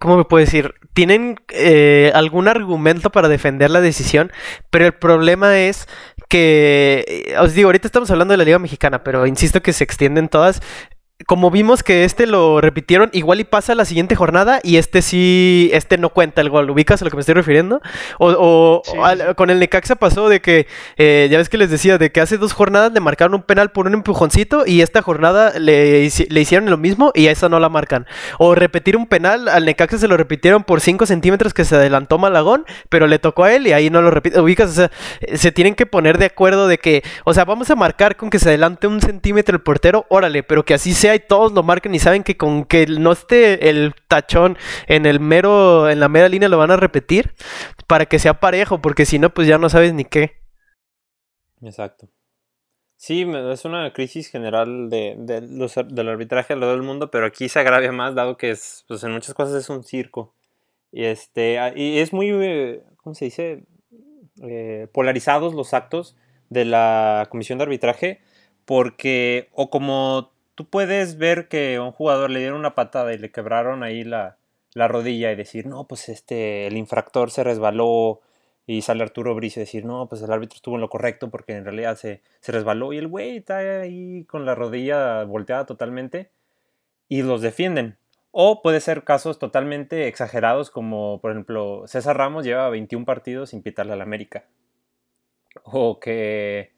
¿cómo 0.00 0.16
me 0.16 0.24
puedo 0.24 0.44
decir? 0.44 0.74
Tienen 0.94 1.36
eh, 1.48 2.12
algún 2.14 2.46
argumento 2.48 3.10
para 3.10 3.28
defender 3.28 3.70
la 3.70 3.80
decisión, 3.80 4.30
pero 4.70 4.86
el 4.86 4.94
problema 4.94 5.58
es 5.58 5.88
que, 6.28 7.04
eh, 7.08 7.38
os 7.38 7.52
digo, 7.54 7.68
ahorita 7.68 7.88
estamos 7.88 8.10
hablando 8.10 8.32
de 8.32 8.38
la 8.38 8.44
Liga 8.44 8.58
Mexicana, 8.58 9.02
pero 9.02 9.26
insisto 9.26 9.60
que 9.62 9.72
se 9.72 9.84
extienden 9.84 10.28
todas. 10.28 10.62
Como 11.26 11.50
vimos 11.50 11.82
que 11.82 12.04
este 12.04 12.26
lo 12.26 12.60
repitieron, 12.60 13.10
igual 13.12 13.40
y 13.40 13.44
pasa 13.44 13.74
la 13.74 13.84
siguiente 13.84 14.14
jornada 14.16 14.60
y 14.62 14.76
este 14.76 15.02
sí, 15.02 15.70
este 15.72 15.98
no 15.98 16.10
cuenta 16.10 16.40
el 16.40 16.50
gol. 16.50 16.68
¿Ubicas 16.70 17.00
a 17.00 17.04
lo 17.04 17.10
que 17.10 17.16
me 17.16 17.20
estoy 17.20 17.34
refiriendo? 17.34 17.80
O, 18.18 18.28
o- 18.30 18.82
Sí, 18.84 18.96
o 18.98 19.04
al- 19.04 19.34
con 19.36 19.50
el 19.50 19.58
Necaxa 19.60 19.94
pasó 19.96 20.28
de 20.28 20.40
que, 20.40 20.66
eh, 20.96 21.28
ya 21.30 21.38
ves 21.38 21.48
que 21.48 21.58
les 21.58 21.70
decía, 21.70 21.98
de 21.98 22.10
que 22.12 22.20
hace 22.20 22.38
dos 22.38 22.52
jornadas 22.52 22.92
le 22.92 23.00
marcaron 23.00 23.34
un 23.34 23.42
penal 23.42 23.70
por 23.70 23.86
un 23.86 23.94
empujoncito 23.94 24.64
y 24.66 24.80
esta 24.82 25.02
jornada 25.02 25.58
le, 25.58 26.08
le 26.28 26.40
hicieron 26.40 26.68
lo 26.70 26.76
mismo 26.76 27.12
y 27.14 27.28
a 27.28 27.30
esa 27.32 27.48
no 27.48 27.60
la 27.60 27.68
marcan. 27.68 28.06
O 28.38 28.54
repetir 28.54 28.96
un 28.96 29.06
penal, 29.06 29.48
al 29.48 29.64
Necaxa 29.64 29.98
se 29.98 30.08
lo 30.08 30.16
repitieron 30.16 30.64
por 30.64 30.80
5 30.80 31.06
centímetros 31.06 31.54
que 31.54 31.64
se 31.64 31.76
adelantó 31.76 32.18
Malagón, 32.18 32.64
pero 32.88 33.06
le 33.06 33.18
tocó 33.18 33.44
a 33.44 33.52
él 33.54 33.66
y 33.66 33.72
ahí 33.72 33.90
no 33.90 34.02
lo 34.02 34.10
repite. 34.10 34.40
Ubicas, 34.40 34.70
o 34.70 34.72
sea, 34.74 34.90
se 35.36 35.52
tienen 35.52 35.74
que 35.74 35.86
poner 35.86 36.18
de 36.18 36.26
acuerdo 36.26 36.66
de 36.68 36.78
que, 36.78 37.02
o 37.24 37.32
sea, 37.34 37.44
vamos 37.44 37.70
a 37.70 37.76
marcar 37.76 38.16
con 38.16 38.30
que 38.30 38.38
se 38.38 38.48
adelante 38.48 38.86
un 38.86 39.00
centímetro 39.00 39.54
el 39.56 39.62
portero, 39.62 40.04
órale, 40.08 40.42
pero 40.42 40.64
que 40.64 40.74
así 40.74 40.92
sea 40.94 41.11
y 41.14 41.20
todos 41.20 41.52
lo 41.52 41.62
marquen 41.62 41.94
y 41.94 41.98
saben 41.98 42.22
que 42.22 42.36
con 42.36 42.64
que 42.64 42.86
no 42.86 43.12
esté 43.12 43.68
el 43.68 43.94
tachón 44.08 44.56
en 44.86 45.06
el 45.06 45.20
mero, 45.20 45.88
en 45.88 46.00
la 46.00 46.08
mera 46.08 46.28
línea 46.28 46.48
lo 46.48 46.58
van 46.58 46.70
a 46.70 46.76
repetir 46.76 47.34
para 47.86 48.06
que 48.06 48.18
sea 48.18 48.40
parejo, 48.40 48.80
porque 48.80 49.06
si 49.06 49.18
no, 49.18 49.30
pues 49.30 49.46
ya 49.48 49.58
no 49.58 49.68
sabes 49.68 49.92
ni 49.92 50.04
qué. 50.04 50.42
Exacto. 51.62 52.08
Sí, 52.96 53.26
es 53.50 53.64
una 53.64 53.92
crisis 53.92 54.30
general 54.30 54.88
de, 54.88 55.16
de 55.18 55.40
los 55.40 55.74
del 55.74 56.08
arbitraje 56.08 56.52
alrededor 56.52 56.78
del 56.78 56.86
mundo, 56.86 57.10
pero 57.10 57.26
aquí 57.26 57.48
se 57.48 57.58
agravia 57.58 57.90
más, 57.90 58.14
dado 58.14 58.36
que 58.36 58.50
es, 58.50 58.84
pues 58.86 59.02
en 59.02 59.10
muchas 59.10 59.34
cosas 59.34 59.56
es 59.56 59.68
un 59.70 59.82
circo. 59.82 60.34
Y, 60.92 61.04
este, 61.06 61.58
ah, 61.58 61.72
y 61.74 61.98
es 61.98 62.12
muy, 62.12 62.30
eh, 62.30 62.84
¿cómo 62.98 63.14
se 63.14 63.24
dice? 63.24 63.64
Eh, 64.42 64.86
polarizados 64.92 65.54
los 65.54 65.74
actos 65.74 66.16
de 66.48 66.64
la 66.64 67.26
comisión 67.30 67.58
de 67.58 67.64
arbitraje, 67.64 68.20
porque, 68.64 69.48
o 69.52 69.70
como 69.70 70.31
tú 70.54 70.68
puedes 70.68 71.18
ver 71.18 71.48
que 71.48 71.76
a 71.76 71.82
un 71.82 71.92
jugador 71.92 72.30
le 72.30 72.40
dieron 72.40 72.58
una 72.58 72.74
patada 72.74 73.12
y 73.12 73.18
le 73.18 73.30
quebraron 73.30 73.82
ahí 73.82 74.04
la, 74.04 74.36
la 74.74 74.88
rodilla 74.88 75.32
y 75.32 75.36
decir, 75.36 75.66
no, 75.66 75.86
pues 75.86 76.08
este, 76.08 76.66
el 76.66 76.76
infractor 76.76 77.30
se 77.30 77.44
resbaló 77.44 78.20
y 78.66 78.82
sale 78.82 79.02
Arturo 79.02 79.34
Brice 79.34 79.60
a 79.60 79.62
decir, 79.62 79.84
no, 79.84 80.08
pues 80.08 80.22
el 80.22 80.32
árbitro 80.32 80.56
estuvo 80.56 80.76
en 80.76 80.80
lo 80.80 80.88
correcto 80.88 81.30
porque 81.30 81.54
en 81.54 81.64
realidad 81.64 81.96
se, 81.96 82.22
se 82.40 82.52
resbaló 82.52 82.92
y 82.92 82.98
el 82.98 83.08
güey 83.08 83.36
está 83.38 83.58
ahí 83.58 84.24
con 84.24 84.46
la 84.46 84.54
rodilla 84.54 85.24
volteada 85.24 85.66
totalmente 85.66 86.30
y 87.08 87.22
los 87.22 87.42
defienden. 87.42 87.98
O 88.30 88.62
puede 88.62 88.80
ser 88.80 89.04
casos 89.04 89.38
totalmente 89.38 90.08
exagerados 90.08 90.70
como, 90.70 91.20
por 91.20 91.32
ejemplo, 91.32 91.82
César 91.86 92.16
Ramos 92.16 92.44
lleva 92.44 92.70
21 92.70 93.04
partidos 93.04 93.50
sin 93.50 93.62
pitarle 93.62 93.92
al 93.92 94.00
América. 94.00 94.46
O 95.64 96.00
que, 96.00 96.71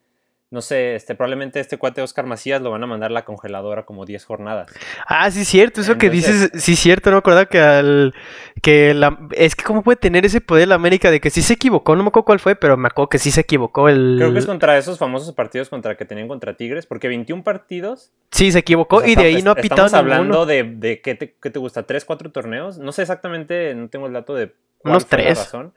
no 0.54 0.62
sé, 0.62 0.94
este, 0.94 1.16
probablemente 1.16 1.58
este 1.58 1.78
cuate 1.78 2.00
Oscar 2.00 2.26
Macías 2.26 2.62
lo 2.62 2.70
van 2.70 2.80
a 2.84 2.86
mandar 2.86 3.10
a 3.10 3.12
la 3.12 3.24
congeladora 3.24 3.84
como 3.84 4.06
10 4.06 4.24
jornadas. 4.24 4.68
Ah, 5.08 5.28
sí, 5.32 5.44
cierto, 5.44 5.80
eso 5.80 5.98
que 5.98 6.10
dices, 6.10 6.52
sí, 6.54 6.76
cierto, 6.76 7.10
no 7.10 7.16
me 7.16 7.18
acuerdo 7.18 7.48
que 7.48 7.58
al, 7.58 8.14
que 8.62 8.94
la, 8.94 9.18
es 9.32 9.56
que 9.56 9.64
cómo 9.64 9.82
puede 9.82 9.96
tener 9.96 10.24
ese 10.24 10.40
poder 10.40 10.68
la 10.68 10.76
América 10.76 11.10
de 11.10 11.20
que 11.20 11.30
sí 11.30 11.42
se 11.42 11.54
equivocó, 11.54 11.96
no 11.96 12.04
me 12.04 12.08
acuerdo 12.10 12.24
cuál 12.26 12.38
fue, 12.38 12.54
pero 12.54 12.76
me 12.76 12.86
acuerdo 12.86 13.08
que 13.08 13.18
sí 13.18 13.32
se 13.32 13.40
equivocó 13.40 13.88
el... 13.88 14.14
Creo 14.16 14.32
que 14.32 14.38
es 14.38 14.46
contra 14.46 14.78
esos 14.78 14.96
famosos 14.96 15.34
partidos 15.34 15.68
contra 15.68 15.96
que 15.96 16.04
tenían 16.04 16.28
contra 16.28 16.54
Tigres, 16.56 16.86
porque 16.86 17.08
21 17.08 17.42
partidos 17.42 18.12
Sí, 18.30 18.52
se 18.52 18.60
equivocó 18.60 18.98
O 18.98 19.00
sea, 19.00 19.10
y 19.10 19.16
de 19.16 19.24
ahí 19.24 19.42
no 19.42 19.50
ha 19.50 19.56
pitado 19.56 19.86
Estamos 19.86 19.94
hablando 19.94 20.46
de, 20.46 20.62
de 20.62 21.00
¿qué, 21.00 21.16
te, 21.16 21.34
qué 21.42 21.50
te 21.50 21.58
gusta? 21.58 21.82
¿Tres, 21.82 22.04
cuatro 22.04 22.30
torneos? 22.30 22.78
No 22.78 22.92
sé 22.92 23.02
exactamente, 23.02 23.74
no 23.74 23.88
tengo 23.88 24.06
el 24.06 24.12
dato 24.12 24.36
de 24.36 24.52
cuál 24.78 24.92
Unos 24.92 25.04
fue 25.04 25.18
la 25.18 25.24
tres. 25.24 25.38
razón. 25.38 25.72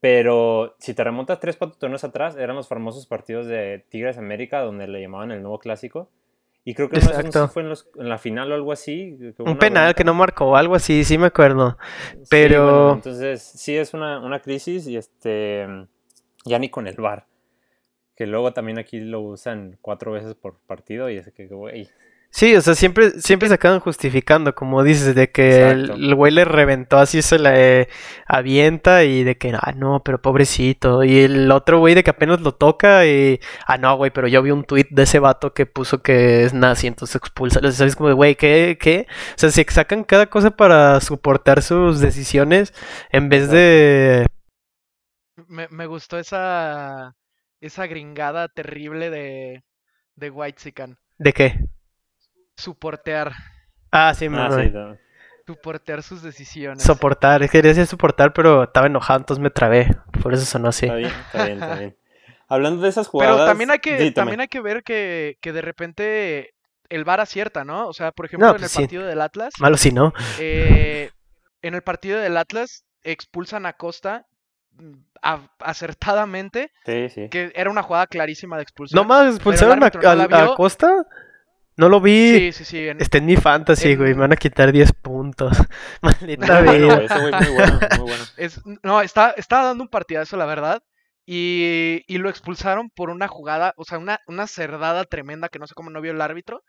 Pero 0.00 0.76
si 0.78 0.94
te 0.94 1.04
remontas 1.04 1.40
tres, 1.40 1.56
cuatro 1.56 1.76
torneos 1.78 2.04
atrás, 2.04 2.34
eran 2.36 2.56
los 2.56 2.68
famosos 2.68 3.06
partidos 3.06 3.46
de 3.46 3.84
Tigres 3.90 4.16
América, 4.16 4.60
donde 4.60 4.88
le 4.88 5.00
llamaban 5.00 5.30
el 5.30 5.42
nuevo 5.42 5.58
clásico. 5.58 6.08
Y 6.64 6.74
creo 6.74 6.88
que 6.88 7.00
no 7.00 7.06
Exacto. 7.06 7.46
si 7.46 7.52
fue 7.52 7.62
en, 7.62 7.68
los- 7.70 7.88
en 7.96 8.08
la 8.08 8.18
final 8.18 8.50
o 8.52 8.54
algo 8.54 8.72
así. 8.72 9.18
Un 9.38 9.56
penal 9.58 9.94
que 9.94 10.04
no 10.04 10.12
marcó, 10.14 10.56
algo 10.56 10.74
así, 10.74 11.04
sí 11.04 11.16
me 11.18 11.26
acuerdo. 11.26 11.76
Sí, 12.12 12.26
pero- 12.30 12.64
bueno, 12.64 12.92
entonces, 12.94 13.42
sí 13.42 13.76
es 13.76 13.94
una, 13.94 14.20
una 14.20 14.40
crisis 14.40 14.86
y 14.86 14.96
este. 14.96 15.66
Ya 16.44 16.58
ni 16.58 16.70
con 16.70 16.86
el 16.86 16.96
VAR. 16.96 17.26
Que 18.16 18.26
luego 18.26 18.52
también 18.52 18.78
aquí 18.78 19.00
lo 19.00 19.20
usan 19.20 19.78
cuatro 19.80 20.12
veces 20.12 20.34
por 20.34 20.58
partido 20.66 21.08
y 21.10 21.16
es 21.16 21.30
que, 21.32 21.46
güey. 21.46 21.88
Sí, 22.32 22.54
o 22.54 22.60
sea, 22.60 22.76
siempre, 22.76 23.10
siempre 23.20 23.48
se 23.48 23.54
acaban 23.54 23.80
justificando, 23.80 24.54
como 24.54 24.84
dices, 24.84 25.16
de 25.16 25.32
que 25.32 25.68
el, 25.70 26.14
güey 26.14 26.32
le 26.32 26.44
reventó 26.44 26.98
así, 26.98 27.22
se 27.22 27.40
le 27.40 27.88
avienta 28.24 29.02
y 29.02 29.24
de 29.24 29.36
que, 29.36 29.52
ah, 29.60 29.72
no, 29.72 30.02
pero 30.04 30.22
pobrecito. 30.22 31.02
Y 31.02 31.18
el 31.20 31.50
otro 31.50 31.80
güey 31.80 31.96
de 31.96 32.04
que 32.04 32.10
apenas 32.10 32.40
lo 32.40 32.52
toca 32.52 33.04
y, 33.04 33.40
ah, 33.66 33.78
no, 33.78 33.96
güey, 33.96 34.12
pero 34.12 34.28
yo 34.28 34.42
vi 34.42 34.52
un 34.52 34.64
tweet 34.64 34.86
de 34.90 35.02
ese 35.02 35.18
vato 35.18 35.52
que 35.54 35.66
puso 35.66 36.02
que 36.02 36.44
es 36.44 36.54
nazi, 36.54 36.86
entonces 36.86 37.16
expulsa. 37.16 37.60
O 37.64 37.72
sea, 37.72 37.86
es 37.86 37.96
como 37.96 38.14
güey, 38.14 38.36
¿qué, 38.36 38.78
qué? 38.80 39.06
O 39.34 39.38
sea, 39.38 39.50
si 39.50 39.64
sacan 39.64 40.04
cada 40.04 40.26
cosa 40.26 40.52
para 40.52 41.00
soportar 41.00 41.62
sus 41.62 42.00
decisiones 42.00 42.72
en 43.10 43.28
vez 43.28 43.50
de... 43.50 44.26
Me, 45.48 45.66
me 45.68 45.86
gustó 45.86 46.16
esa, 46.18 47.16
esa 47.60 47.86
gringada 47.88 48.46
terrible 48.48 49.10
de, 49.10 49.64
de 50.14 50.30
Whitezican. 50.30 50.96
¿De 51.18 51.32
qué? 51.32 51.58
Soportear. 52.60 53.32
Ah, 53.90 54.14
sí, 54.14 54.28
Ah, 54.32 54.48
sí. 54.50 54.72
Soportear 55.46 56.02
sus 56.04 56.22
decisiones. 56.22 56.82
soportar. 56.84 57.42
Es 57.42 57.50
que 57.50 57.58
quería 57.58 57.70
decir 57.70 57.86
soportar, 57.86 58.32
pero 58.32 58.64
estaba 58.64 58.86
enojado, 58.86 59.18
entonces 59.20 59.42
me 59.42 59.50
trabé. 59.50 59.88
Por 60.22 60.32
eso 60.32 60.44
sonó 60.44 60.68
así. 60.68 60.86
Está 60.86 60.94
bien, 60.96 61.10
está 61.26 61.44
bien, 61.44 61.62
está 61.62 61.74
bien. 61.76 61.96
Hablando 62.46 62.82
de 62.82 62.88
esas 62.88 63.06
Pero 63.08 63.10
jugadas. 63.32 63.46
también 63.46 63.70
hay 63.70 63.78
que, 63.80 63.98
Sí, 63.98 64.10
también 64.12 64.40
hay 64.40 64.48
que 64.48 64.60
ver 64.60 64.82
que, 64.84 65.38
que 65.40 65.52
de 65.52 65.62
repente 65.62 66.54
el 66.88 67.04
VAR 67.04 67.20
acierta, 67.20 67.64
¿no? 67.64 67.86
O 67.88 67.92
sea, 67.92 68.12
por 68.12 68.26
ejemplo, 68.26 68.46
No, 68.48 68.52
en 68.54 68.60
pues 68.60 68.70
el 68.72 68.76
sí. 68.76 68.82
partido 68.82 69.06
del 69.06 69.20
Atlas, 69.20 69.54
Malo 69.60 69.76
si 69.76 69.90
no. 69.92 70.12
eh, 70.38 71.10
en 71.62 71.74
el 71.74 71.82
partido 71.82 72.18
del 72.20 72.36
Atlas 72.36 72.84
expulsan 73.02 73.66
a 73.66 73.72
Costa 73.74 74.26
mm, 74.72 74.92
a- 75.22 75.48
acertadamente, 75.60 76.70
Sí, 76.86 77.08
sí. 77.08 77.28
que 77.28 77.52
era 77.54 77.70
una 77.70 77.82
jugada 77.82 78.06
clarísima 78.06 78.56
de 78.56 78.62
expulsión. 78.62 79.00
¿No 79.00 79.04
más 79.08 79.34
expulsaron 79.34 79.82
a, 79.82 79.90
no 79.90 80.36
a-. 80.52 80.56
Costa? 80.56 81.06
No 81.80 81.88
lo 81.88 82.00
vi. 82.00 82.38
Sí, 82.38 82.52
sí, 82.52 82.64
sí. 82.64 82.88
en- 82.88 83.00
Está 83.00 83.18
en 83.18 83.26
mi 83.26 83.36
fantasy, 83.36 83.92
en- 83.92 83.98
güey. 83.98 84.14
Me 84.14 84.20
van 84.20 84.32
a 84.32 84.36
quitar 84.36 84.70
10 84.70 84.92
puntos. 84.92 85.56
Maldita 86.02 86.60
Muy 86.60 86.64
bueno, 86.66 86.86
vida. 86.86 86.94
güey, 86.94 87.06
ese 87.06 87.18
güey 87.20 87.32
muy 87.32 87.54
bueno, 87.54 87.78
muy 87.98 88.08
bueno. 88.10 88.24
Es, 88.36 88.60
no, 88.82 89.00
está, 89.00 89.30
estaba 89.36 89.64
dando 89.64 89.82
un 89.84 89.88
partidazo, 89.88 90.36
la 90.36 90.44
verdad. 90.46 90.82
Y, 91.26 92.02
y 92.06 92.18
lo 92.18 92.28
expulsaron 92.28 92.90
por 92.90 93.08
una 93.10 93.28
jugada, 93.28 93.72
o 93.76 93.84
sea, 93.84 93.98
una, 93.98 94.18
una 94.26 94.46
cerdada 94.46 95.04
tremenda 95.04 95.48
que 95.48 95.58
no 95.58 95.66
sé 95.66 95.74
cómo 95.74 95.88
no 95.90 96.00
vio 96.00 96.12
el 96.12 96.20
árbitro. 96.20 96.62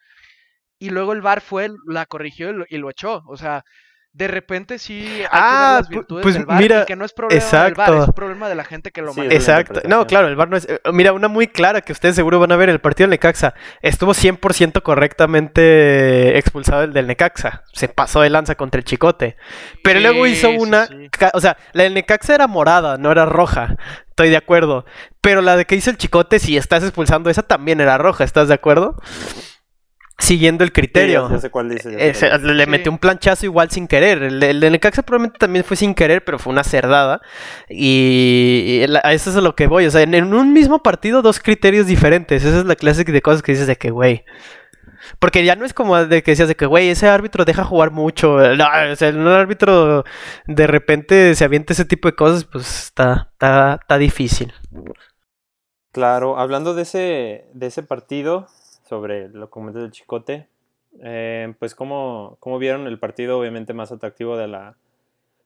Y 0.80 0.89
luego 0.89 1.13
el 1.13 1.22
VAR 1.22 1.41
fue, 1.41 1.70
la 1.88 2.06
corrigió 2.06 2.50
y 2.50 2.53
lo, 2.53 2.65
y 2.70 2.77
lo 2.77 2.89
echó. 2.89 3.22
O 3.27 3.38
sea, 3.38 3.63
de 4.13 4.27
repente 4.27 4.77
sí 4.77 5.06
hay 5.22 5.25
Ah, 5.32 5.48
que 5.48 5.62
ver 5.62 5.80
las 5.80 5.88
pu- 5.88 5.89
virtudes 5.91 6.24
pues 6.24 6.36
del 6.36 6.46
mira, 6.48 6.82
y 6.82 6.86
que 6.86 6.96
no 6.98 7.06
es 7.06 7.13
problema 7.13 7.41
del 7.44 7.50
VAR, 7.51 7.70
exacto. 7.72 8.03
es 8.03 8.13
problema 8.13 8.50
de 8.50 8.56
la 8.56 8.63
gente 8.65 8.91
que 8.91 9.01
lo 9.01 9.13
Sí, 9.13 9.22
Exacto. 9.30 9.82
No, 9.88 10.06
claro, 10.06 10.27
el 10.27 10.36
VAR 10.36 10.50
no 10.50 10.58
es... 10.58 10.68
eh, 10.68 10.80
Mira, 10.91 11.13
una 11.13 11.27
muy 11.30 11.48
clara 11.48 11.80
que 11.82 11.94
ustedes 11.94 12.15
seguro 12.15 12.39
van 12.39 12.51
a 12.51 12.58
ver, 12.58 12.68
el 12.70 12.80
partido 12.82 13.06
del 13.06 13.12
Necaxa. 13.12 13.53
Estuvo 13.82 14.13
100% 14.13 14.82
correctamente 14.82 16.38
expulsado 16.38 16.84
el 16.84 16.94
del 16.94 17.08
Necaxa. 17.08 17.63
Se 17.74 17.88
pasó 17.88 18.22
de 18.22 18.30
lanza 18.30 18.56
contra 18.56 18.80
el 18.80 18.86
Chicote. 18.86 19.38
Pero 19.84 20.00
luego 20.00 20.27
hizo 20.27 20.50
una... 20.51 20.88
sí. 20.88 21.10
O 21.34 21.39
sea, 21.41 21.58
la 21.74 21.84
del 21.84 21.94
Necaxa 21.94 22.36
era 22.36 22.48
morada, 22.48 22.98
no 22.98 23.12
era 23.12 23.25
roja. 23.25 23.75
Estoy 24.10 24.30
de 24.30 24.38
acuerdo. 24.38 24.86
Pero 25.22 25.41
la 25.41 25.56
de 25.56 25.65
que 25.65 25.75
hizo 25.75 25.89
el 25.89 25.98
Chicote, 25.98 26.39
si 26.39 26.58
estás 26.58 26.84
expulsando 26.84 27.30
esa, 27.30 27.44
también 27.44 27.80
era 27.82 27.98
roja. 27.98 28.24
¿Estás 28.24 28.48
de 28.50 28.53
acuerdo? 28.56 28.98
Siguiendo 30.22 30.63
el 30.63 30.70
Sí, 30.70 30.74
criterio. 30.74 31.28
ya, 31.28 31.36
ya 31.36 31.42
sé 31.42 31.50
cuál 31.50 31.70
dice. 31.70 31.92
ya 31.92 31.98
sé 31.98 32.10
Ese- 32.10 32.30
cuál 32.30 32.42
dice. 32.44 32.54
le 32.54 32.63
Sí. 32.66 32.70
metió 32.70 32.92
un 32.92 32.98
planchazo 33.00 33.46
igual 33.46 33.72
sin 33.72 33.88
querer. 33.88 34.22
El, 34.24 34.42
el 34.44 34.60
de 34.60 34.70
Necaxa 34.70 35.01
probablemente 35.01 35.40
también 35.40 35.66
fue 35.66 35.75
sin 35.75 35.94
querer, 35.96 36.24
pero 36.24 36.38
fue 36.40 36.54
una 36.54 36.63
cerdada. 36.63 37.22
Y, 37.70 38.82
y 38.84 38.88
la- 38.88 39.01
a 39.04 39.13
eso 39.13 39.30
es 39.32 39.36
a 39.36 39.42
lo 39.42 39.56
que 39.56 39.68
voy. 39.68 39.86
O 39.88 39.92
sea, 39.92 40.01
en, 40.01 40.13
en 40.13 40.34
un 40.34 40.54
mismo 40.54 40.84
partido, 40.84 41.22
dos 41.22 41.40
criterios 41.40 41.88
diferentes. 41.88 42.46
Esa 42.46 42.60
es 42.60 42.66
la 42.66 42.75
clase 42.75 43.04
de 43.04 43.22
cosas 43.22 43.42
que 43.42 43.54
dices 43.54 43.68
de 43.68 43.75
que, 43.78 43.90
güey. 43.90 44.24
Porque 45.18 45.44
ya 45.44 45.56
no 45.56 45.66
es 45.66 45.74
como 45.74 45.98
de 46.06 46.22
que 46.22 46.32
decías 46.32 46.48
de 46.48 46.56
que, 46.56 46.68
güey, 46.68 46.90
ese 46.90 47.08
árbitro 47.08 47.44
deja 47.44 47.63
jugar 47.63 47.90
mucho. 47.90 48.38
No, 48.56 48.66
o 48.92 48.96
sea, 48.96 49.10
un 49.10 49.28
árbitro 49.28 50.04
de 50.46 50.68
repente 50.68 51.34
se 51.34 51.44
avienta 51.44 51.74
ese 51.74 51.86
tipo 51.86 52.08
de 52.08 52.16
cosas, 52.16 52.46
pues 52.46 52.86
está, 52.86 53.30
está, 53.34 53.80
está 53.82 53.98
difícil. 53.98 54.54
Claro, 55.92 56.38
hablando 56.40 56.74
de 56.74 56.84
ese, 56.84 57.46
de 57.54 57.66
ese 57.68 57.84
partido, 57.84 58.48
sobre 58.91 59.29
lo 59.29 59.45
que 59.48 59.51
comenté 59.51 59.79
del 59.79 59.91
Chicote, 59.91 60.48
eh, 61.01 61.53
pues 61.60 61.75
cómo, 61.75 62.36
cómo 62.41 62.60
vieron 62.60 62.88
el 62.88 63.00
partido 63.00 63.39
obviamente 63.39 63.74
más 63.74 63.89
atractivo 63.93 64.36
de 64.36 64.50
la, 64.50 64.75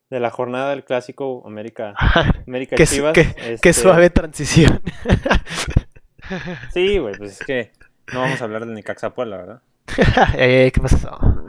de 0.09 0.19
la 0.19 0.31
jornada 0.31 0.71
del 0.71 0.83
clásico 0.83 1.43
América, 1.45 1.93
América 2.47 2.75
Qué, 2.75 2.87
Chivas. 2.87 3.13
qué- 3.13 3.35
qué 3.35 3.53
Este, 3.53 3.73
suave 3.73 4.09
transición. 4.09 4.81
Sí, 6.73 6.97
güey, 6.97 7.15
pues 7.19 7.39
es 7.39 7.45
que 7.45 7.71
no 8.11 8.21
vamos 8.21 8.41
a 8.41 8.45
hablar 8.45 8.65
del 8.65 8.73
Necaxa 8.73 9.11
Puebla, 9.11 9.37
¿verdad? 9.37 9.61
Eh, 10.37 10.71
¿Qué 10.73 10.81
pasó? 10.81 11.45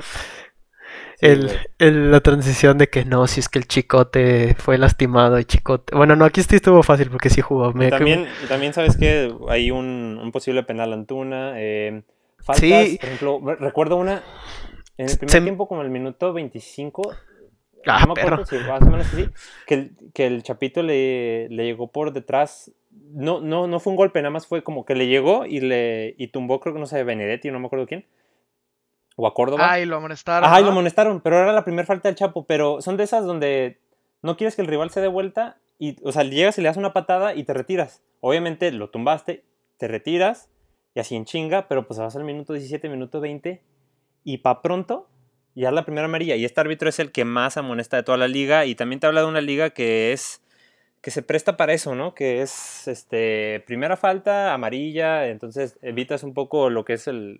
El, 1.20 1.50
el- 1.78 2.10
la 2.10 2.20
transición 2.20 2.76
de 2.78 2.88
que 2.88 3.04
no, 3.04 3.26
si 3.26 3.40
es 3.40 3.48
que 3.48 3.58
el 3.58 3.66
chicote 3.66 4.54
fue 4.58 4.76
lastimado 4.78 5.38
y 5.38 5.44
chicote. 5.44 5.96
Bueno, 5.96 6.14
no, 6.16 6.24
aquí 6.24 6.42
sí 6.42 6.56
estuvo 6.56 6.82
fácil 6.82 7.10
porque 7.10 7.30
sí 7.30 7.40
jugó. 7.40 7.72
Me- 7.72 7.88
también, 7.90 8.26
también 8.48 8.72
sabes 8.74 8.96
que 8.96 9.34
hay 9.48 9.70
un, 9.70 10.18
un 10.22 10.32
posible 10.32 10.62
penal 10.62 10.92
Antuna. 10.92 11.52
eh, 11.56 12.02
faltas, 12.38 12.58
Sí. 12.60 12.96
por 13.00 13.08
ejemplo, 13.08 13.40
re- 13.44 13.56
recuerdo 13.56 13.96
una 13.96 14.22
en 14.98 15.08
el 15.08 15.16
primer 15.18 15.30
Se- 15.30 15.40
tiempo, 15.40 15.66
como 15.68 15.82
el 15.82 15.90
minuto 15.90 16.32
25, 16.32 17.14
Ah, 17.88 18.04
no 18.06 18.14
me 18.14 18.20
acuerdo 18.20 18.44
si 18.44 18.56
más 18.58 18.82
o 18.82 18.86
menos 18.86 19.06
así, 19.12 19.28
que 19.66 19.74
el, 19.74 19.90
que 20.12 20.26
el 20.26 20.42
Chapito 20.42 20.82
le, 20.82 21.48
le 21.50 21.64
llegó 21.66 21.86
por 21.92 22.12
detrás. 22.12 22.72
No, 23.12 23.40
no, 23.40 23.68
no 23.68 23.78
fue 23.78 23.92
un 23.92 23.96
golpe, 23.96 24.20
nada 24.20 24.30
más 24.30 24.46
fue 24.48 24.64
como 24.64 24.84
que 24.84 24.96
le 24.96 25.06
llegó 25.06 25.46
y 25.46 25.60
le 25.60 26.14
y 26.18 26.26
tumbó, 26.28 26.58
creo 26.60 26.74
que 26.74 26.80
no 26.80 26.86
sé, 26.86 27.04
Benedetti, 27.04 27.50
no 27.52 27.60
me 27.60 27.66
acuerdo 27.66 27.86
quién. 27.86 28.04
O 29.16 29.26
a 29.26 29.34
Córdoba. 29.34 29.72
Ay, 29.72 29.86
lo 29.86 29.96
amonestaron. 29.96 30.48
Ajá, 30.48 30.60
y 30.60 30.62
¿no? 30.62 30.66
lo 30.66 30.72
amonestaron, 30.72 31.20
pero 31.20 31.38
era 31.38 31.52
la 31.52 31.64
primera 31.64 31.86
falta 31.86 32.08
del 32.08 32.16
Chapo. 32.16 32.46
Pero 32.46 32.80
son 32.80 32.96
de 32.96 33.04
esas 33.04 33.24
donde 33.24 33.80
no 34.22 34.36
quieres 34.36 34.54
que 34.54 34.62
el 34.62 34.68
rival 34.68 34.90
se 34.90 35.00
dé 35.00 35.08
vuelta 35.08 35.58
y, 35.78 35.96
o 36.04 36.12
sea, 36.12 36.22
llegas 36.22 36.58
y 36.58 36.62
le 36.62 36.68
das 36.68 36.76
una 36.76 36.92
patada 36.92 37.34
y 37.34 37.44
te 37.44 37.54
retiras. 37.54 38.02
Obviamente 38.20 38.70
lo 38.72 38.90
tumbaste, 38.90 39.44
te 39.78 39.88
retiras 39.88 40.50
y 40.94 41.00
así 41.00 41.16
en 41.16 41.24
chinga, 41.24 41.68
pero 41.68 41.86
pues 41.86 41.98
vas 41.98 42.16
al 42.16 42.24
minuto 42.24 42.52
17, 42.52 42.88
minuto 42.88 43.20
20 43.20 43.62
y 44.24 44.38
pa' 44.38 44.62
pronto 44.62 45.08
ya 45.54 45.68
es 45.68 45.74
la 45.74 45.84
primera 45.84 46.06
amarilla. 46.06 46.36
Y 46.36 46.44
este 46.44 46.60
árbitro 46.60 46.88
es 46.88 46.98
el 46.98 47.12
que 47.12 47.24
más 47.24 47.56
amonesta 47.56 47.96
de 47.96 48.02
toda 48.02 48.18
la 48.18 48.28
liga 48.28 48.66
y 48.66 48.74
también 48.74 49.00
te 49.00 49.06
habla 49.06 49.22
de 49.22 49.26
una 49.26 49.40
liga 49.40 49.70
que 49.70 50.12
es 50.12 50.42
que 51.00 51.10
se 51.10 51.22
presta 51.22 51.56
para 51.56 51.72
eso, 51.72 51.94
¿no? 51.94 52.14
Que 52.14 52.42
es 52.42 52.88
este 52.88 53.62
primera 53.66 53.96
falta 53.96 54.52
amarilla, 54.52 55.28
entonces 55.28 55.78
evitas 55.80 56.24
un 56.24 56.34
poco 56.34 56.68
lo 56.68 56.84
que 56.84 56.94
es 56.94 57.06
el 57.06 57.38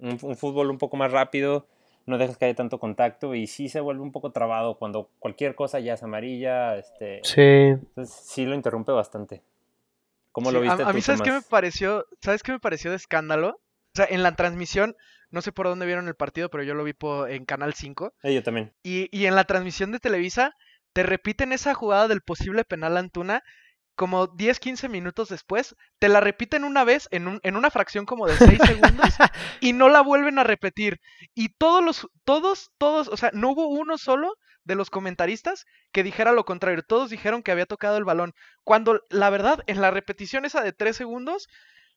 un, 0.00 0.18
un 0.22 0.36
fútbol 0.36 0.70
un 0.70 0.78
poco 0.78 0.96
más 0.96 1.12
rápido, 1.12 1.66
no 2.06 2.18
dejas 2.18 2.36
que 2.38 2.44
haya 2.44 2.54
tanto 2.54 2.78
contacto 2.78 3.34
y 3.34 3.46
sí 3.46 3.68
se 3.68 3.80
vuelve 3.80 4.02
un 4.02 4.12
poco 4.12 4.30
trabado 4.30 4.76
cuando 4.78 5.10
cualquier 5.18 5.54
cosa 5.54 5.80
ya 5.80 5.94
es 5.94 6.02
amarilla, 6.02 6.76
este, 6.76 7.20
Sí. 7.24 7.42
entonces 7.42 8.14
sí 8.14 8.44
lo 8.46 8.54
interrumpe 8.54 8.92
bastante. 8.92 9.42
¿Cómo 10.32 10.50
lo 10.50 10.60
Sí, 10.60 10.66
a- 10.66 10.70
viste 10.70 10.82
a, 10.82 10.86
tú, 10.90 10.94
mí, 10.94 11.00
¿sabes 11.02 11.22
qué 11.22 11.32
me 11.32 11.42
pareció? 11.42 12.06
¿Sabes 12.20 12.42
qué 12.42 12.52
me 12.52 12.60
pareció 12.60 12.90
de 12.90 12.96
escándalo? 12.96 13.48
O 13.58 13.96
sea, 13.96 14.06
en 14.10 14.22
la 14.22 14.36
transmisión, 14.36 14.94
no 15.30 15.40
sé 15.40 15.50
por 15.52 15.66
dónde 15.66 15.86
vieron 15.86 16.08
el 16.08 16.14
partido, 16.14 16.50
pero 16.50 16.62
yo 16.62 16.74
lo 16.74 16.84
vi 16.84 16.92
po- 16.92 17.26
en 17.26 17.46
Canal 17.46 17.72
5. 17.74 18.12
Eh, 18.22 18.34
yo 18.34 18.42
también. 18.42 18.72
Y, 18.82 19.08
y 19.16 19.24
en 19.26 19.34
la 19.34 19.44
transmisión 19.44 19.92
de 19.92 19.98
Televisa, 19.98 20.52
te 20.92 21.02
repiten 21.02 21.52
esa 21.52 21.72
jugada 21.74 22.06
del 22.06 22.20
posible 22.20 22.64
penal 22.64 22.96
a 22.96 23.00
Antuna 23.00 23.42
como 23.96 24.26
10, 24.28 24.60
15 24.60 24.88
minutos 24.88 25.28
después, 25.30 25.74
te 25.98 26.08
la 26.08 26.20
repiten 26.20 26.64
una 26.64 26.84
vez 26.84 27.08
en, 27.10 27.26
un- 27.28 27.40
en 27.42 27.56
una 27.56 27.70
fracción 27.70 28.06
como 28.06 28.26
de 28.26 28.36
6 28.36 28.58
segundos 28.64 29.08
y 29.60 29.72
no 29.72 29.88
la 29.88 30.00
vuelven 30.02 30.38
a 30.38 30.44
repetir. 30.44 31.00
Y 31.34 31.48
todos 31.50 31.82
los, 31.84 32.08
todos, 32.24 32.70
todos, 32.78 33.08
o 33.08 33.16
sea, 33.16 33.30
no 33.32 33.50
hubo 33.50 33.66
uno 33.68 33.98
solo 33.98 34.34
de 34.64 34.74
los 34.74 34.90
comentaristas 34.90 35.64
que 35.92 36.02
dijera 36.02 36.32
lo 36.32 36.44
contrario. 36.44 36.82
Todos 36.86 37.10
dijeron 37.10 37.42
que 37.42 37.52
había 37.52 37.66
tocado 37.66 37.96
el 37.96 38.04
balón. 38.04 38.32
Cuando 38.64 39.00
la 39.10 39.30
verdad, 39.30 39.62
en 39.66 39.80
la 39.80 39.90
repetición 39.90 40.44
esa 40.44 40.62
de 40.62 40.72
3 40.72 40.94
segundos, 40.96 41.48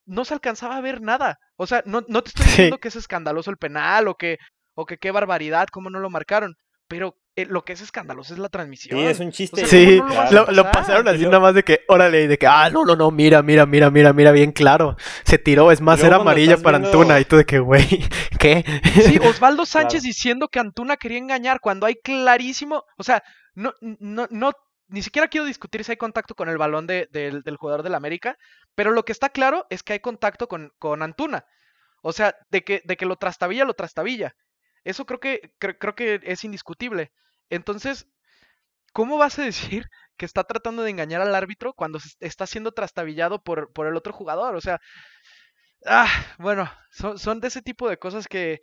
no 0.06 0.24
se 0.25 0.34
alcanzaba 0.34 0.77
a 0.77 0.82
ver 0.82 1.01
nada. 1.01 1.39
O 1.58 1.68
sea, 1.68 1.84
no, 1.86 2.03
no 2.08 2.24
te 2.24 2.29
estoy 2.29 2.46
Sí. 2.46 2.51
diciendo 2.51 2.77
que 2.79 2.88
es 2.88 2.96
escandaloso 2.96 3.51
el 3.51 3.58
penal 3.58 4.08
o 4.08 4.15
que, 4.15 4.38
o 4.74 4.86
que 4.86 4.98
qué 4.98 5.12
barbaridad, 5.12 5.68
cómo 5.72 5.89
no 5.89 6.00
lo 6.00 6.10
marcaron. 6.10 6.56
Pero 6.88 7.15
eh, 7.41 7.48
lo 7.50 7.63
que 7.63 7.74
es 7.74 7.81
escandaloso 7.81 8.34
es 8.34 8.39
la 8.39 8.50
transmisión. 8.50 9.00
Sí, 9.00 9.05
es 9.05 9.19
un 9.19 9.31
chiste. 9.31 9.65
sea, 9.65 9.67
Sí, 9.67 10.00
¿cómo 10.00 10.13
no 10.31 10.46
lo 10.51 10.72
pasaron 10.72 11.08
así 11.08 11.24
nada 11.25 11.39
más 11.39 11.53
de 11.55 11.63
que, 11.63 11.81
órale, 11.88 12.24
y 12.24 12.27
de 12.27 12.38
que, 12.38 12.48
ah, 12.48 12.69
no, 12.69 12.86
no, 12.86 12.96
no, 12.96 13.12
mira, 13.12 13.41
mira, 13.41 13.65
mira, 13.65 13.89
mira, 13.89 14.13
mira, 14.13 14.31
bien 14.31 14.51
claro. 14.51 14.96
Se 15.24 15.38
tiró, 15.38 15.72
es 15.72 15.81
más, 15.81 16.03
era 16.03 16.17
amarilla 16.17 16.58
para 16.58 16.77
viendo- 16.79 16.98
Antuna. 17.00 17.19
Y 17.19 17.25
tú 17.25 17.38
de 17.38 17.46
que, 17.46 17.60
güey, 17.60 17.86
¿qué? 18.39 18.63
Sí, 19.05 19.17
Osvaldo 19.19 19.65
Sánchez 19.65 20.01
Claro. 20.01 20.08
diciendo 20.08 20.48
que 20.48 20.60
Antuna 20.60 20.98
quería 20.98 21.17
engañar 21.17 21.60
cuando 21.60 21.86
hay 21.86 21.96
clarísimo, 21.96 22.84
o 22.98 23.03
sea, 23.03 23.24
no, 23.55 23.74
no, 23.81 24.27
no, 24.29 24.51
ni 24.88 25.01
siquiera 25.01 25.27
quiero 25.27 25.46
discutir 25.46 25.84
si 25.84 25.91
hay 25.91 25.98
contacto 25.98 26.36
con 26.36 26.50
el 26.50 26.58
balón 26.58 26.88
de- 26.88 27.08
del, 27.12 27.41
del 27.43 27.58
jugador 27.58 27.84
del 27.84 27.96
América, 27.96 28.38
pero 28.75 28.91
lo 28.91 29.03
que 29.03 29.12
está 29.12 29.29
claro 29.29 29.65
es 29.69 29.84
que 29.84 29.93
hay 29.93 30.00
contacto 30.00 30.48
con, 30.48 30.72
con 30.79 31.01
Antuna. 31.01 31.46
O 32.01 32.13
sea, 32.13 32.34
de 32.50 32.63
que, 32.63 32.81
de 32.86 32.96
que 32.96 33.05
lo 33.05 33.17
trastabilla, 33.17 33.65
lo 33.65 33.74
trastabilla. 33.74 34.34
Eso 34.86 35.05
creo 35.05 35.19
que, 35.19 35.51
cre- 35.60 35.75
creo 35.77 35.93
que 35.96 36.22
es 36.24 36.43
indiscutible. 36.46 37.12
Entonces, 37.50 38.08
¿cómo 38.94 39.18
vas 39.18 39.39
a 39.39 39.44
decir 39.44 39.86
que 40.18 40.25
está 40.25 40.44
tratando 40.44 40.84
de 40.84 40.91
engañar 40.91 41.22
al 41.22 41.36
árbitro 41.36 41.74
cuando 41.74 42.00
está 42.20 42.46
siendo 42.48 42.72
trastabillado 42.72 43.41
por, 43.41 43.72
por 43.74 43.88
el 43.88 43.96
otro 43.96 44.13
jugador? 44.13 44.56
O 44.56 44.62
sea, 44.62 44.79
Ah, 45.86 46.10
bueno, 46.39 46.70
son, 46.91 47.18
son 47.18 47.39
de 47.39 47.48
ese 47.48 47.62
tipo 47.62 47.88
de 47.89 47.98
cosas 47.98 48.27
que, 48.27 48.60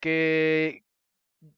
que 0.00 0.82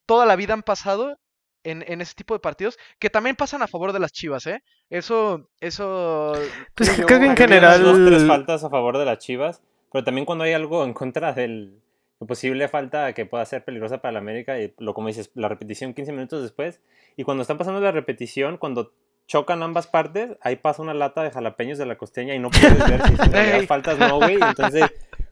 toda 0.05 0.27
la 0.27 0.35
vida 0.35 0.53
han 0.53 0.61
pasado 0.61 1.17
en, 1.63 1.83
en 1.87 1.99
ese 2.01 2.13
tipo 2.13 2.35
de 2.35 2.39
partidos, 2.39 2.77
que 2.99 3.09
también 3.09 3.35
pasan 3.35 3.63
a 3.63 3.67
favor 3.67 3.91
de 3.91 3.99
las 3.99 4.11
Chivas, 4.11 4.45
¿eh? 4.45 4.61
Eso, 4.89 5.49
eso... 5.59 6.33
Pues 6.75 6.91
creo 6.91 7.07
que 7.07 7.25
en 7.25 7.35
general- 7.35 7.81
Dos, 7.81 7.97
tres 8.07 8.27
faltas 8.27 8.63
a 8.63 8.69
favor 8.69 8.99
de 8.99 9.05
las 9.05 9.17
Chivas, 9.17 9.63
pero 9.91 10.03
también 10.03 10.25
cuando 10.25 10.43
hay 10.43 10.53
algo 10.53 10.83
en 10.85 10.93
contra 10.93 11.33
del 11.33 11.81
de 11.81 11.88
posible 12.27 12.67
falta 12.67 13.13
que 13.13 13.25
pueda 13.25 13.45
ser 13.45 13.63
peligrosa 13.63 13.99
para 14.01 14.13
la 14.13 14.19
América, 14.19 14.59
y 14.59 14.73
lo 14.77 14.93
como 14.93 15.07
dices, 15.07 15.31
la 15.35 15.47
repetición 15.47 15.93
15 15.93 16.11
minutos 16.11 16.41
después, 16.43 16.81
y 17.15 17.23
cuando 17.23 17.41
están 17.41 17.57
pasando 17.57 17.79
la 17.79 17.91
repetición, 17.91 18.57
cuando 18.57 18.91
chocan 19.27 19.61
ambas 19.63 19.87
partes, 19.87 20.31
ahí 20.41 20.55
pasa 20.55 20.81
una 20.81 20.93
lata 20.93 21.23
de 21.23 21.31
jalapeños 21.31 21.77
de 21.77 21.85
la 21.85 21.97
costeña 21.97 22.33
y 22.35 22.39
no 22.39 22.49
puedes 22.49 22.77
ver 22.79 23.01
si 23.03 23.13
Ey. 23.37 23.67
faltas 23.67 23.97
no, 23.99 24.17
güey, 24.17 24.37
entonces, 24.41 24.91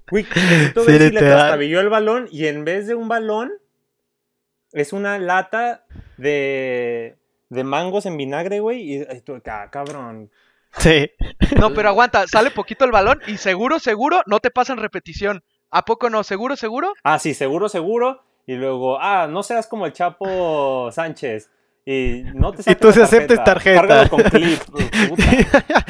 güey, 0.10 0.24
necesito 0.24 0.82
Sí, 0.86 0.91
ver 0.91 1.01
si 1.01 1.10
le 1.12 1.20
trastabilló 1.20 1.79
el 1.79 1.89
balón, 1.89 2.27
y 2.32 2.46
en 2.48 2.63
vez 2.63 2.88
de 2.88 2.96
un 2.96 3.08
balón, 3.08 3.51
es 4.72 4.94
una 4.94 5.17
lata 5.17 5.86
de, 6.17 7.17
de 7.50 7.63
mangos 7.63 8.06
en 8.06 8.17
vinagre, 8.17 8.60
güey, 8.60 8.82
y 8.82 9.01
y 9.01 9.22
tú, 9.22 9.41
"Ah, 9.46 9.70
cabrón, 9.72 10.29
Sí. 10.77 11.10
No, 11.58 11.74
pero 11.74 11.89
aguanta, 11.89 12.27
sale 12.27 12.51
poquito 12.51 12.86
el 12.86 12.91
balón 12.91 13.20
y 13.25 13.38
seguro, 13.38 13.79
seguro, 13.79 14.22
no 14.27 14.39
te 14.39 14.51
pasan 14.51 14.77
repetición. 14.77 15.44
¿A 15.70 15.84
poco 15.84 16.10
no? 16.10 16.24
¿Seguro, 16.24 16.56
seguro? 16.56 16.94
Ah, 17.04 17.20
sí, 17.20 17.34
seguro, 17.34 17.70
seguro. 17.70 18.24
Y 18.46 18.56
luego, 18.56 19.00
ah, 19.02 19.28
no 19.28 19.44
seas 19.44 19.68
como 19.68 19.86
el 19.86 19.94
Chapo 19.94 20.90
Sánchez. 20.92 21.50
Y 21.86 22.24
no 22.34 22.52
te 22.52 22.70
Y 22.70 22.76
tú 22.76 22.92
sí 22.92 23.02
aceptes 23.02 23.42
tarjeta. 23.44 23.82
Cárgalo 23.82 24.10
con 24.10 24.24
clip. 24.24 24.60
puta. 25.10 25.86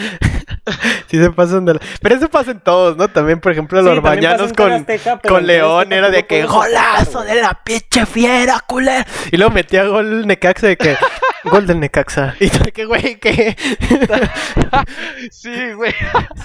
sí 1.08 1.18
se 1.18 1.32
pasan 1.32 1.66
de 1.66 1.74
la... 1.76 1.80
Pero 2.02 2.16
eso 2.16 2.30
pasa 2.30 2.52
en 2.52 2.60
todos, 2.60 2.98
¿no? 2.98 3.08
También, 3.08 3.40
por 3.40 3.52
ejemplo, 3.52 3.82
los 3.82 4.02
bañanos 4.04 4.54
con, 4.54 4.72
Azteca, 4.72 5.20
con 5.20 5.48
León 5.48 5.92
era 5.92 6.12
de 6.12 6.28
que 6.28 6.46
golazo 6.46 7.24
de 7.24 7.42
la 7.42 7.60
pinche 7.64 8.06
fiera, 8.06 8.60
culero. 8.68 9.06
Y 9.32 9.38
luego 9.38 9.52
metía 9.52 9.86
gol 9.86 10.28
Necaxa 10.28 10.68
de 10.68 10.78
que 10.78 10.98
gol 11.44 11.66
del 11.68 11.80
Necaxa. 11.80 12.36
Y 12.40 12.50
tú 12.50 12.60
de 12.64 12.72
que, 12.72 12.86
güey, 12.86 13.20
que... 13.20 13.56
sí, 15.32 15.72
güey. 15.74 15.94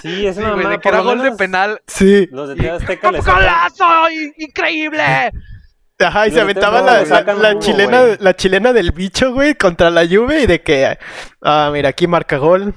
Sí, 0.01 0.27
es 0.27 0.35
Sí, 0.35 0.41
una 0.41 0.51
güey, 0.51 0.63
mamada, 0.63 0.69
de 0.75 0.79
que 0.79 0.89
era 0.89 0.99
gol 1.01 1.21
de 1.21 1.31
penal. 1.33 1.81
sí. 1.87 2.27
Los 2.31 2.49
de 2.49 2.55
TV 2.55 2.69
Azteca 2.71 3.09
¡Un 3.09 3.19
golazo! 3.19 4.09
¡In- 4.11 4.33
¡Increíble! 4.37 5.31
Ajá, 5.99 6.27
y 6.27 6.29
Los 6.31 6.35
se 6.35 6.41
aventaba 6.41 6.81
la, 6.81 6.93
le 6.95 6.99
la- 7.01 7.05
sacan 7.05 7.41
la 7.41 7.49
jugo, 7.49 7.61
chilena, 7.61 8.01
güey. 8.01 8.17
la 8.19 8.35
chilena 8.35 8.73
del 8.73 8.91
bicho, 8.91 9.31
güey, 9.31 9.55
contra 9.55 9.89
la 9.89 10.05
Juve 10.05 10.41
y 10.41 10.47
de 10.47 10.61
que, 10.61 10.97
ah, 11.41 11.69
mira, 11.71 11.89
aquí 11.89 12.07
marca 12.07 12.37
gol. 12.37 12.73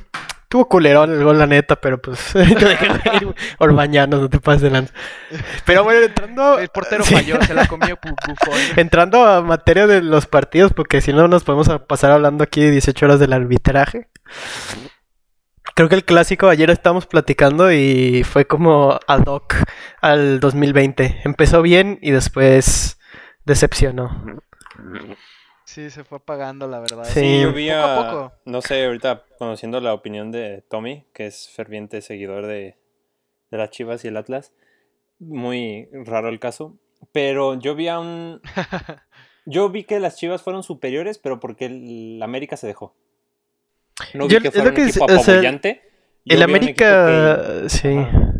Tuvo 0.49 0.69
culerón 0.69 1.12
el 1.12 1.25
gol, 1.25 1.38
la 1.38 1.47
neta, 1.47 1.76
pero 1.76 2.00
pues, 2.00 2.33
Orbañanos, 3.59 4.21
no 4.21 4.29
te 4.31 4.38
pases 4.38 4.62
de 4.62 4.71
lanza. 4.71 4.95
Pero 5.65 5.83
bueno, 5.83 6.05
entrando... 6.07 6.59
El 6.59 6.69
portero 6.69 7.03
sí. 7.05 7.15
falló, 7.15 7.43
se 7.43 7.53
la 7.55 7.67
comió 7.67 7.97
Bu- 7.97 8.15
Buffon. 8.26 8.59
Entrando 8.76 9.25
a 9.26 9.43
materia 9.43 9.87
de 9.87 10.03
los 10.03 10.26
partidos, 10.26 10.73
porque 10.73 11.00
si 11.00 11.12
no 11.12 11.26
nos 11.26 11.43
podemos 11.45 11.69
pasar 11.88 12.12
hablando 12.12 12.45
aquí 12.45 12.62
18 12.62 13.07
horas 13.07 13.19
del 13.21 13.33
arbitraje. 13.33 14.09
Creo 15.75 15.88
que 15.88 15.97
el 15.97 16.05
clásico 16.05 16.49
ayer 16.49 16.71
estábamos 16.71 17.07
platicando 17.07 17.71
y 17.73 18.23
fue 18.25 18.47
como 18.47 18.99
ad 19.07 19.26
hoc 19.26 19.57
al 20.00 20.41
2020. 20.41 21.23
Empezó 21.25 21.61
bien 21.61 21.99
y 22.00 22.12
después 22.12 22.99
decepcionó. 23.45 24.38
Sí, 25.66 25.90
se 25.90 26.04
fue 26.04 26.18
apagando, 26.18 26.68
la 26.68 26.78
verdad. 26.78 27.04
Sí. 27.04 27.20
Sí, 27.20 27.40
yo 27.42 27.52
vi 27.52 27.68
Poco 27.68 27.80
a 27.80 27.94
a- 27.99 28.11
poco. 28.11 28.32
No 28.44 28.62
sé, 28.62 28.85
ahorita 28.87 29.25
conociendo 29.38 29.80
la 29.80 29.92
opinión 29.94 30.30
de 30.30 30.62
Tommy, 30.70 31.04
que 31.12 31.26
es 31.26 31.50
ferviente 31.50 32.00
seguidor 32.02 32.46
de, 32.46 32.76
de 33.50 33.58
las 33.58 33.70
Chivas 33.70 34.04
y 34.04 34.08
el 34.08 34.16
Atlas. 34.16 34.52
Muy 35.18 35.88
raro 35.92 36.28
el 36.28 36.38
caso. 36.38 36.78
Pero 37.12 37.58
yo 37.58 37.75
vi 37.75 37.88
a 37.88 37.99
un. 37.99 38.40
Yo 39.49 39.68
vi 39.70 39.85
que 39.85 40.00
las 40.00 40.16
Chivas 40.16 40.42
fueron 40.42 40.64
superiores, 40.64 41.18
pero 41.18 41.38
porque 41.38 41.66
el 41.66 42.20
América 42.20 42.56
se 42.56 42.66
dejó. 42.66 42.96
No 44.12 44.26
vi 44.26 44.35
Yo- 44.35 44.40
que 44.40 44.49
es 44.49 44.54
fuera 44.54 44.70
un 44.70 44.75
que 44.76 44.82
equipo 44.82 45.06
es- 45.08 45.14
o 45.16 45.18
sea, 45.23 45.35
apabullante. 45.35 45.82
El 46.25 46.38
vi 46.38 46.42
América, 46.42 47.38
que- 47.62 47.68
sí. 47.68 47.96
Ajá. 47.96 48.32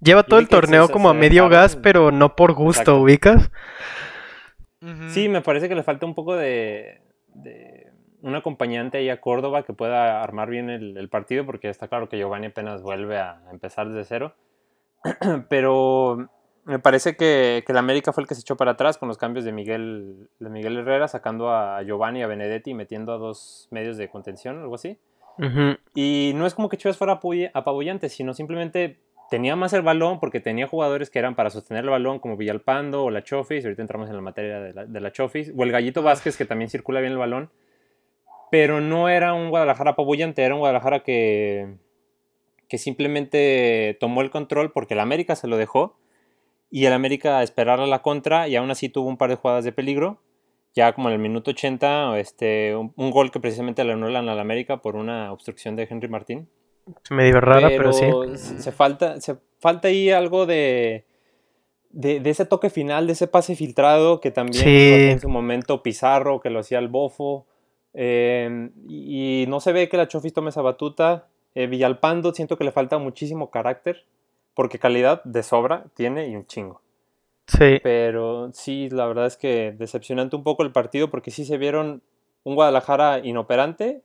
Lleva 0.00 0.22
todo 0.22 0.38
vi 0.38 0.44
el 0.44 0.48
que 0.48 0.56
torneo 0.56 0.88
como 0.88 1.08
a 1.10 1.14
medio 1.14 1.48
gas, 1.50 1.76
pero 1.76 2.10
no 2.12 2.34
por 2.36 2.52
gusto, 2.54 2.80
Exacto. 2.80 3.00
ubicas. 3.00 3.50
Sí, 5.08 5.28
me 5.28 5.40
parece 5.40 5.68
que 5.68 5.74
le 5.74 5.82
falta 5.82 6.06
un 6.06 6.14
poco 6.14 6.36
de, 6.36 7.00
de 7.34 7.90
un 8.22 8.34
acompañante 8.34 8.98
ahí 8.98 9.10
a 9.10 9.20
Córdoba 9.20 9.64
que 9.64 9.72
pueda 9.72 10.22
armar 10.22 10.48
bien 10.48 10.70
el, 10.70 10.96
el 10.96 11.08
partido, 11.08 11.44
porque 11.46 11.68
está 11.68 11.88
claro 11.88 12.08
que 12.08 12.18
Giovanni 12.18 12.46
apenas 12.46 12.82
vuelve 12.82 13.18
a 13.18 13.42
empezar 13.50 13.88
desde 13.88 14.04
cero. 14.04 14.34
Pero 15.48 16.28
me 16.64 16.78
parece 16.78 17.16
que, 17.16 17.62
que 17.66 17.72
el 17.72 17.78
América 17.78 18.12
fue 18.12 18.22
el 18.22 18.28
que 18.28 18.34
se 18.34 18.40
echó 18.40 18.56
para 18.56 18.72
atrás 18.72 18.96
con 18.96 19.08
los 19.08 19.18
cambios 19.18 19.44
de 19.44 19.52
Miguel, 19.52 20.28
de 20.38 20.48
Miguel 20.48 20.78
Herrera, 20.78 21.08
sacando 21.08 21.50
a 21.50 21.82
Giovanni 21.82 22.20
y 22.20 22.22
a 22.22 22.26
Benedetti 22.26 22.70
y 22.70 22.74
metiendo 22.74 23.12
a 23.12 23.18
dos 23.18 23.68
medios 23.70 23.96
de 23.96 24.08
contención, 24.08 24.58
algo 24.58 24.74
así. 24.74 24.98
Y 25.94 26.32
no 26.36 26.46
es 26.46 26.54
como 26.54 26.68
que 26.68 26.76
Chivas 26.76 26.96
fuera 26.96 27.20
apabullante, 27.52 28.08
sino 28.08 28.34
simplemente 28.34 29.00
tenía 29.30 29.56
más 29.56 29.72
el 29.72 29.82
balón 29.82 30.20
porque 30.20 30.40
tenía 30.40 30.66
jugadores 30.66 31.10
que 31.10 31.18
eran 31.18 31.34
para 31.34 31.50
sostener 31.50 31.84
el 31.84 31.90
balón, 31.90 32.18
como 32.18 32.36
Villalpando 32.36 33.04
o 33.04 33.10
la 33.10 33.22
Chofis. 33.22 33.64
Ahorita 33.64 33.82
entramos 33.82 34.08
en 34.08 34.16
la 34.16 34.22
materia 34.22 34.60
de 34.60 34.72
la, 34.72 34.86
de 34.86 35.00
la 35.00 35.12
Chofis. 35.12 35.52
O 35.56 35.62
el 35.64 35.72
Gallito 35.72 36.02
Vázquez, 36.02 36.36
que 36.36 36.44
también 36.44 36.70
circula 36.70 37.00
bien 37.00 37.12
el 37.12 37.18
balón. 37.18 37.50
Pero 38.50 38.80
no 38.80 39.08
era 39.08 39.34
un 39.34 39.50
Guadalajara 39.50 39.92
apabullante, 39.92 40.42
era 40.42 40.54
un 40.54 40.60
Guadalajara 40.60 41.00
que, 41.00 41.74
que 42.68 42.78
simplemente 42.78 43.96
tomó 44.00 44.20
el 44.22 44.30
control 44.30 44.72
porque 44.72 44.94
el 44.94 45.00
América 45.00 45.36
se 45.36 45.48
lo 45.48 45.56
dejó. 45.56 45.96
Y 46.70 46.86
el 46.86 46.92
América 46.92 47.38
a 47.38 47.42
esperar 47.42 47.80
a 47.80 47.86
la 47.86 48.02
contra 48.02 48.48
y 48.48 48.56
aún 48.56 48.70
así 48.70 48.88
tuvo 48.88 49.08
un 49.08 49.16
par 49.16 49.30
de 49.30 49.36
jugadas 49.36 49.64
de 49.64 49.72
peligro. 49.72 50.20
Ya 50.74 50.92
como 50.92 51.08
en 51.08 51.14
el 51.14 51.20
minuto 51.20 51.52
80, 51.52 52.18
este, 52.18 52.74
un, 52.74 52.92
un 52.96 53.12
gol 53.12 53.30
que 53.30 53.38
precisamente 53.38 53.84
le 53.84 53.92
anulan 53.92 54.28
al 54.28 54.40
América 54.40 54.78
por 54.78 54.96
una 54.96 55.32
obstrucción 55.32 55.76
de 55.76 55.86
Henry 55.88 56.08
Martín. 56.08 56.48
Medio 57.10 57.40
rara, 57.40 57.68
pero, 57.68 57.92
sí. 57.92 58.04
se, 58.36 58.72
falta, 58.72 59.20
se 59.20 59.36
falta 59.58 59.88
ahí 59.88 60.10
algo 60.10 60.44
de, 60.46 61.04
de, 61.90 62.20
de 62.20 62.30
ese 62.30 62.44
toque 62.44 62.70
final, 62.70 63.06
de 63.06 63.14
ese 63.14 63.26
pase 63.26 63.56
filtrado 63.56 64.20
que 64.20 64.30
también 64.30 64.62
Sí. 64.64 65.10
en 65.10 65.20
su 65.20 65.28
momento 65.28 65.82
Pizarro, 65.82 66.40
que 66.40 66.50
lo 66.50 66.60
hacía 66.60 66.78
el 66.78 66.88
Bofo. 66.88 67.46
eh, 67.94 68.70
y, 68.88 69.42
y 69.42 69.46
no 69.46 69.60
se 69.60 69.72
ve 69.72 69.88
que 69.88 69.96
la 69.96 70.08
Chofis 70.08 70.32
tome 70.32 70.50
esa 70.50 70.62
batuta. 70.62 71.26
Eh, 71.54 71.66
Villalpando 71.68 72.34
siento 72.34 72.58
que 72.58 72.64
le 72.64 72.72
falta 72.72 72.98
muchísimo 72.98 73.50
carácter, 73.50 74.04
porque 74.54 74.78
calidad 74.80 75.22
de 75.24 75.42
sobra 75.44 75.84
tiene 75.94 76.28
y 76.28 76.36
un 76.36 76.44
chingo. 76.46 76.80
Sí. 77.46 77.78
Pero 77.82 78.50
sí, 78.52 78.88
la 78.90 79.06
verdad 79.06 79.26
es 79.26 79.36
que 79.36 79.72
decepcionante 79.78 80.34
un 80.34 80.42
poco 80.42 80.62
el 80.64 80.72
partido 80.72 81.10
porque 81.10 81.30
sí 81.30 81.44
se 81.44 81.56
vieron 81.58 82.02
un 82.42 82.54
Guadalajara 82.56 83.20
inoperante, 83.20 84.02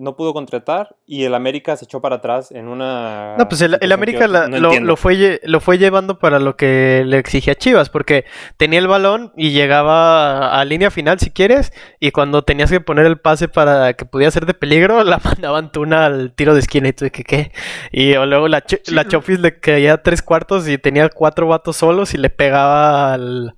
no 0.00 0.14
pudo 0.14 0.32
contratar 0.32 0.94
y 1.06 1.24
el 1.24 1.34
América 1.34 1.76
se 1.76 1.84
echó 1.84 2.00
para 2.00 2.16
atrás 2.16 2.52
en 2.52 2.68
una... 2.68 3.34
No, 3.36 3.48
pues 3.48 3.60
el, 3.62 3.76
el 3.80 3.90
América 3.92 4.20
yo 4.20 4.28
la- 4.28 4.46
no 4.48 4.58
lo, 4.58 4.78
lo 4.80 4.96
fue, 4.96 5.40
lo 5.42 5.58
fue 5.60 5.76
llevando 5.76 6.18
para 6.20 6.38
lo 6.38 6.56
que 6.56 7.02
le 7.04 7.18
exigía 7.18 7.56
Chivas, 7.56 7.90
porque 7.90 8.24
tenía 8.56 8.78
el 8.78 8.86
balón 8.86 9.32
y 9.36 9.50
llegaba 9.50 10.48
a, 10.54 10.60
a 10.60 10.64
línea 10.64 10.92
final 10.92 11.18
si 11.18 11.30
quieres, 11.30 11.72
y 11.98 12.12
cuando 12.12 12.42
tenías 12.44 12.70
que 12.70 12.80
poner 12.80 13.06
el 13.06 13.18
pase 13.18 13.48
para 13.48 13.92
que 13.94 14.04
pudiera 14.04 14.30
ser 14.30 14.46
de 14.46 14.54
peligro, 14.54 15.02
la 15.04 15.18
mandaban 15.18 15.72
tuna 15.72 16.06
al 16.06 16.32
tiro 16.32 16.54
de 16.54 16.60
esquina 16.60 16.88
y 16.88 16.92
tú 16.92 17.04
de 17.04 17.10
que 17.10 17.24
qué. 17.24 17.52
Y 17.90 18.14
o 18.14 18.24
luego 18.24 18.46
la, 18.48 18.62
Ch- 18.64 18.80
Sí. 18.84 18.94
la 18.94 19.08
Chofis 19.08 19.40
le 19.40 19.58
caía 19.58 20.02
tres 20.02 20.22
cuartos 20.22 20.68
y 20.68 20.78
tenía 20.78 21.08
cuatro 21.08 21.48
vatos 21.48 21.76
solos 21.76 22.14
y 22.14 22.18
le 22.18 22.30
pegaba 22.30 23.12
al... 23.14 23.56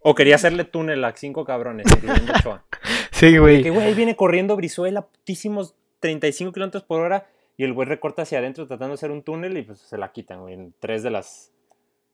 O 0.00 0.14
quería 0.14 0.36
hacerle 0.36 0.64
túnel 0.64 1.04
a 1.04 1.12
cinco 1.14 1.44
cabrones. 1.44 1.86
Sí, 3.18 3.36
güey. 3.36 3.62
que 3.62 3.70
güey, 3.70 3.94
viene 3.94 4.14
corriendo 4.14 4.54
Brizuela, 4.56 5.02
putísimos 5.02 5.74
35 6.00 6.52
kilómetros 6.52 6.84
por 6.84 7.00
hora 7.00 7.26
y 7.56 7.64
el 7.64 7.72
güey 7.72 7.88
recorta 7.88 8.22
hacia 8.22 8.38
adentro 8.38 8.66
tratando 8.66 8.90
de 8.90 8.94
hacer 8.94 9.10
un 9.10 9.22
túnel 9.22 9.56
y 9.56 9.62
pues 9.62 9.80
se 9.80 9.98
la 9.98 10.12
quitan, 10.12 10.42
güey. 10.42 10.54
En 10.54 10.74
tres 10.78 11.02
de 11.02 11.10
las... 11.10 11.52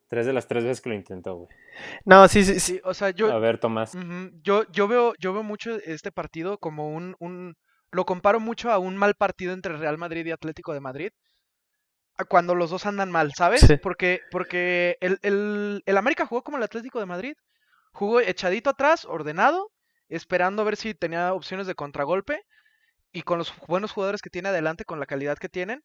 Tres 0.08 0.26
de 0.26 0.32
las 0.32 0.46
tres 0.46 0.64
veces 0.64 0.80
que 0.80 0.90
lo 0.90 0.94
intentó, 0.94 1.34
güey. 1.34 1.48
No, 2.04 2.28
sí, 2.28 2.44
sí, 2.44 2.60
sí. 2.60 2.80
O 2.84 2.94
sea, 2.94 3.10
yo, 3.10 3.32
A 3.32 3.38
ver, 3.38 3.58
Tomás. 3.58 3.96
Yo, 4.42 4.64
yo 4.70 4.86
veo, 4.86 5.14
yo 5.18 5.32
veo 5.32 5.42
mucho 5.42 5.76
este 5.84 6.12
partido 6.12 6.58
como 6.58 6.90
un, 6.90 7.16
un, 7.18 7.56
lo 7.90 8.04
comparo 8.04 8.38
mucho 8.38 8.70
a 8.70 8.78
un 8.78 8.96
mal 8.96 9.14
partido 9.14 9.52
entre 9.54 9.76
Real 9.76 9.98
Madrid 9.98 10.24
y 10.26 10.30
Atlético 10.30 10.72
de 10.72 10.80
Madrid. 10.80 11.10
Cuando 12.28 12.54
los 12.54 12.70
dos 12.70 12.86
andan 12.86 13.10
mal, 13.10 13.32
¿sabes? 13.34 13.62
Sí. 13.62 13.76
Porque, 13.78 14.20
porque 14.30 14.98
el, 15.00 15.18
el, 15.22 15.82
el 15.84 15.96
América 15.96 16.26
jugó 16.26 16.44
como 16.44 16.58
el 16.58 16.62
Atlético 16.62 17.00
de 17.00 17.06
Madrid. 17.06 17.34
Jugó 17.92 18.20
echadito 18.20 18.70
atrás, 18.70 19.04
ordenado, 19.06 19.72
esperando 20.08 20.62
a 20.62 20.64
ver 20.64 20.76
si 20.76 20.94
tenía 20.94 21.32
opciones 21.32 21.66
de 21.66 21.74
contragolpe. 21.74 22.40
Y 23.12 23.22
con 23.22 23.38
los 23.38 23.52
buenos 23.68 23.92
jugadores 23.92 24.22
que 24.22 24.30
tiene 24.30 24.48
adelante, 24.48 24.84
con 24.84 24.98
la 24.98 25.06
calidad 25.06 25.38
que 25.38 25.48
tienen, 25.48 25.82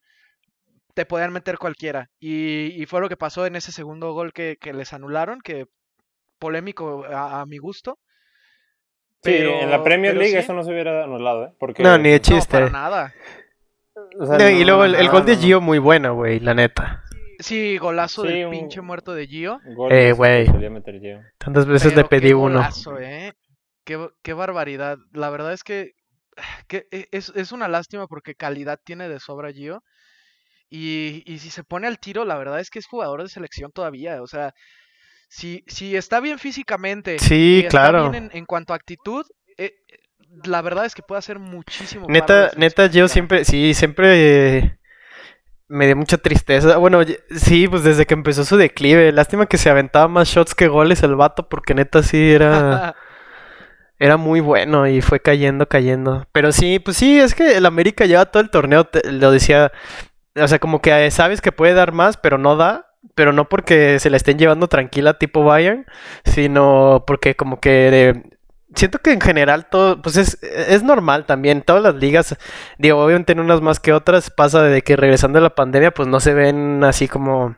te 0.95 1.05
podían 1.05 1.32
meter 1.32 1.60
cualquiera. 1.60 2.10
Y, 2.19 2.82
y 2.82 2.86
fue 2.88 3.01
lo 3.01 3.08
que 3.10 3.17
pasó 3.17 3.45
en 3.45 3.55
ese 3.55 3.71
segundo 3.71 4.13
gol 4.13 4.34
que, 4.34 4.58
que 4.60 4.73
les 4.73 4.93
anularon, 4.93 5.39
que 5.41 5.67
polémico 6.39 7.05
a, 7.05 7.41
a 7.41 7.45
mi 7.45 7.58
gusto. 7.60 7.99
Sí, 9.21 9.36
en 9.36 9.69
la 9.69 9.84
Premier 9.84 10.15
League 10.15 10.32
sí. 10.32 10.38
eso 10.38 10.53
no 10.53 10.63
se 10.63 10.71
hubiera 10.71 11.03
anulado, 11.03 11.45
¿eh? 11.45 11.51
Porque, 11.60 11.84
No, 11.84 11.97
ni 11.97 12.10
de 12.10 12.15
No, 12.17 12.21
chiste. 12.23 12.53
para 12.58 12.69
nada. 12.69 13.13
o 14.19 14.25
sea, 14.25 14.38
No, 14.38 14.49
y 14.49 14.60
no, 14.62 14.65
luego 14.65 14.86
el, 14.86 14.95
el 14.95 15.05
no, 15.08 15.12
gol 15.12 15.25
de 15.25 15.34
no, 15.34 15.38
no. 15.39 15.45
Gio 15.45 15.62
muy 15.62 15.77
bueno, 15.77 16.15
güey, 16.15 16.39
la 16.39 16.53
neta. 16.53 17.03
Sí, 17.39 17.77
golazo 17.77 18.23
Sí, 18.23 18.29
del 18.29 18.45
un- 18.45 18.51
pinche 18.51 18.82
muerto 18.82 19.13
de 19.13 19.27
Gio. 19.27 19.60
Gol 19.75 19.91
Eh, 19.91 20.08
que 20.08 20.12
güey. 20.13 20.45
Tantas 21.38 21.65
veces 21.67 21.91
Pero 21.93 22.01
le 22.03 22.08
pedí 22.10 22.27
qué 22.29 22.34
uno. 22.34 22.55
golazo, 22.60 22.97
¿eh? 22.99 23.34
Qué, 23.89 24.10
qué 24.23 24.34
barbaridad. 24.34 24.99
La 25.13 25.32
verdad 25.32 25.54
es 25.54 25.63
que, 25.63 25.93
que 26.67 26.88
e- 26.91 27.08
es, 27.12 27.32
es 27.36 27.52
una 27.52 27.67
lástima 27.67 28.08
porque 28.08 28.36
calidad 28.36 28.80
tiene 28.86 29.10
de 29.10 29.19
sobra 29.19 29.52
Gio. 29.52 29.84
Y, 30.69 31.23
y 31.32 31.39
si 31.39 31.49
se 31.52 31.63
pone 31.63 31.88
al 31.88 31.99
tiro, 31.99 32.25
la 32.25 32.38
verdad 32.38 32.60
es 32.60 32.69
que 32.69 32.80
es 32.80 32.88
jugador 32.88 33.23
de 33.23 33.30
selección 33.30 33.71
todavía. 33.71 34.21
O 34.23 34.28
sea, 34.28 34.54
si, 35.30 35.63
si 35.67 35.95
está 35.97 36.19
bien 36.21 36.39
físicamente 36.39 37.17
Sí, 37.17 37.63
y 37.63 37.65
está 37.65 37.91
claro. 37.91 38.12
bien 38.12 38.15
en, 38.15 38.30
en 38.34 38.45
cuanto 38.45 38.73
a 38.73 38.78
actitud, 38.78 39.25
eh, 39.58 39.75
la 40.45 40.62
verdad 40.63 40.86
es 40.86 40.95
que 40.95 41.04
puede 41.04 41.19
hacer 41.19 41.39
muchísimo. 41.39 42.08
Neta, 42.08 42.52
neta, 42.58 42.88
yo 42.88 43.08
siempre, 43.08 43.45
sí, 43.45 43.73
siempre 43.73 44.58
eh, 44.58 44.78
me 45.69 45.88
dio 45.88 45.95
mucha 45.97 46.17
tristeza. 46.17 46.78
Bueno, 46.78 47.02
sí, 47.36 47.67
pues 47.67 47.84
desde 47.84 48.06
que 48.06 48.15
empezó 48.15 48.45
su 48.45 48.58
declive. 48.58 49.12
Lástima 49.12 49.47
que 49.47 49.58
se 49.58 49.69
aventaba 49.69 50.08
más 50.08 50.30
shots 50.30 50.56
que 50.56 50.67
goles 50.67 51.04
el 51.04 51.15
vato, 51.15 51.49
porque 51.49 51.75
neta 51.75 52.04
sí 52.04 52.32
era, 52.32 52.86
era 53.99 54.17
muy 54.17 54.39
bueno 54.39 54.88
y 54.88 55.01
fue 55.01 55.19
cayendo, 55.19 55.67
cayendo. 55.67 56.25
Pero 56.31 56.51
sí, 56.51 56.79
pues 56.79 56.97
sí, 56.97 57.19
es 57.19 57.35
que 57.35 57.57
el 57.57 57.65
América 57.65 58.05
lleva 58.05 58.25
todo 58.25 58.41
el 58.41 58.49
torneo, 58.49 58.85
te- 58.85 59.12
lo 59.12 59.31
decía, 59.31 59.71
o 60.35 60.47
sea, 60.47 60.59
como 60.59 60.81
que 60.81 61.05
eh, 61.05 61.12
sabes 61.12 61.41
que 61.41 61.51
puede 61.51 61.73
dar 61.73 61.91
más, 61.91 62.17
pero 62.17 62.38
no 62.38 62.55
da. 62.55 62.85
Pero 63.15 63.31
no 63.31 63.47
porque 63.47 63.97
se 63.99 64.09
la 64.09 64.17
estén 64.17 64.38
llevando 64.38 64.67
tranquila 64.67 65.13
tipo 65.17 65.43
Bayern, 65.45 65.85
sino 66.25 67.05
porque 67.07 67.33
como 67.35 67.59
que 67.62 68.09
eh, 68.09 68.23
siento 68.75 68.99
que 68.99 69.13
en 69.13 69.21
general 69.21 69.67
todo, 69.69 70.01
pues 70.01 70.17
es, 70.17 70.38
es 70.43 70.83
normal 70.83 71.25
también. 71.25 71.62
Todas 71.62 71.81
las 71.81 71.95
ligas, 71.95 72.35
digo, 72.77 73.03
obviamente 73.03 73.31
en 73.33 73.39
unas 73.39 73.62
más 73.62 73.79
que 73.79 73.93
otras, 73.93 74.29
pasa 74.31 74.63
de 74.63 74.81
que 74.81 74.97
regresando 74.97 75.39
a 75.39 75.41
la 75.41 75.55
pandemia, 75.55 75.91
pues 75.91 76.07
no 76.09 76.19
se 76.19 76.33
ven 76.33 76.83
así 76.83 77.07
como. 77.07 77.55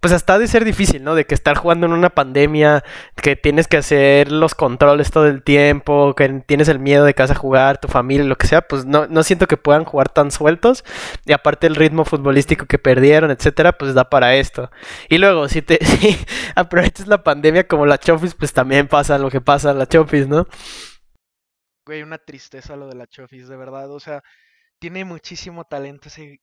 Pues 0.00 0.12
hasta 0.12 0.34
ha 0.34 0.38
de 0.38 0.46
ser 0.46 0.64
difícil, 0.64 1.02
¿no? 1.02 1.14
De 1.14 1.24
que 1.24 1.34
estar 1.34 1.56
jugando 1.56 1.86
en 1.86 1.92
una 1.92 2.10
pandemia, 2.10 2.84
que 3.20 3.36
tienes 3.36 3.66
que 3.66 3.78
hacer 3.78 4.30
los 4.30 4.54
controles 4.54 5.10
todo 5.10 5.26
el 5.26 5.42
tiempo, 5.42 6.14
que 6.14 6.28
tienes 6.46 6.68
el 6.68 6.78
miedo 6.78 7.04
de 7.04 7.14
que 7.14 7.22
vas 7.22 7.30
a 7.30 7.34
jugar, 7.34 7.80
tu 7.80 7.88
familia, 7.88 8.24
lo 8.24 8.36
que 8.36 8.46
sea, 8.46 8.62
pues 8.62 8.84
no, 8.86 9.06
no 9.08 9.22
siento 9.22 9.46
que 9.46 9.56
puedan 9.56 9.84
jugar 9.84 10.08
tan 10.08 10.30
sueltos. 10.30 10.84
Y 11.24 11.32
aparte 11.32 11.66
el 11.66 11.74
ritmo 11.74 12.04
futbolístico 12.04 12.66
que 12.66 12.78
perdieron, 12.78 13.30
etcétera, 13.30 13.72
pues 13.72 13.94
da 13.94 14.08
para 14.08 14.36
esto. 14.36 14.70
Y 15.08 15.18
luego, 15.18 15.48
si 15.48 15.62
te 15.62 15.78
aprovechas 16.54 17.08
la 17.08 17.22
pandemia 17.24 17.66
como 17.66 17.86
la 17.86 17.98
Chofis, 17.98 18.34
pues 18.34 18.52
también 18.52 18.88
pasa 18.88 19.18
lo 19.18 19.30
que 19.30 19.40
pasa 19.40 19.70
en 19.72 19.78
la 19.78 19.86
Chofis, 19.86 20.28
¿no? 20.28 20.46
Güey, 21.86 22.02
una 22.02 22.18
tristeza 22.18 22.76
lo 22.76 22.86
de 22.86 22.94
la 22.94 23.06
Chofis, 23.06 23.48
de 23.48 23.56
verdad. 23.56 23.90
O 23.90 24.00
sea, 24.00 24.22
tiene 24.78 25.04
muchísimo 25.04 25.64
talento 25.64 26.08
ese, 26.08 26.40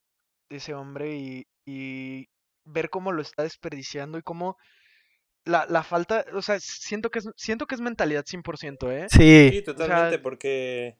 ese 0.50 0.74
hombre 0.74 1.16
y, 1.16 1.46
y 1.64 2.28
ver 2.66 2.90
cómo 2.90 3.12
lo 3.12 3.22
está 3.22 3.42
desperdiciando 3.44 4.18
y 4.18 4.22
cómo 4.22 4.56
la, 5.44 5.66
la 5.68 5.82
falta, 5.82 6.24
o 6.34 6.42
sea, 6.42 6.58
siento 6.60 7.10
que 7.10 7.20
es, 7.20 7.28
siento 7.36 7.66
que 7.66 7.74
es 7.76 7.80
mentalidad 7.80 8.24
100%, 8.26 8.90
¿eh? 8.90 9.06
Sí, 9.08 9.50
Sí, 9.52 9.62
totalmente, 9.62 10.18
porque, 10.18 10.98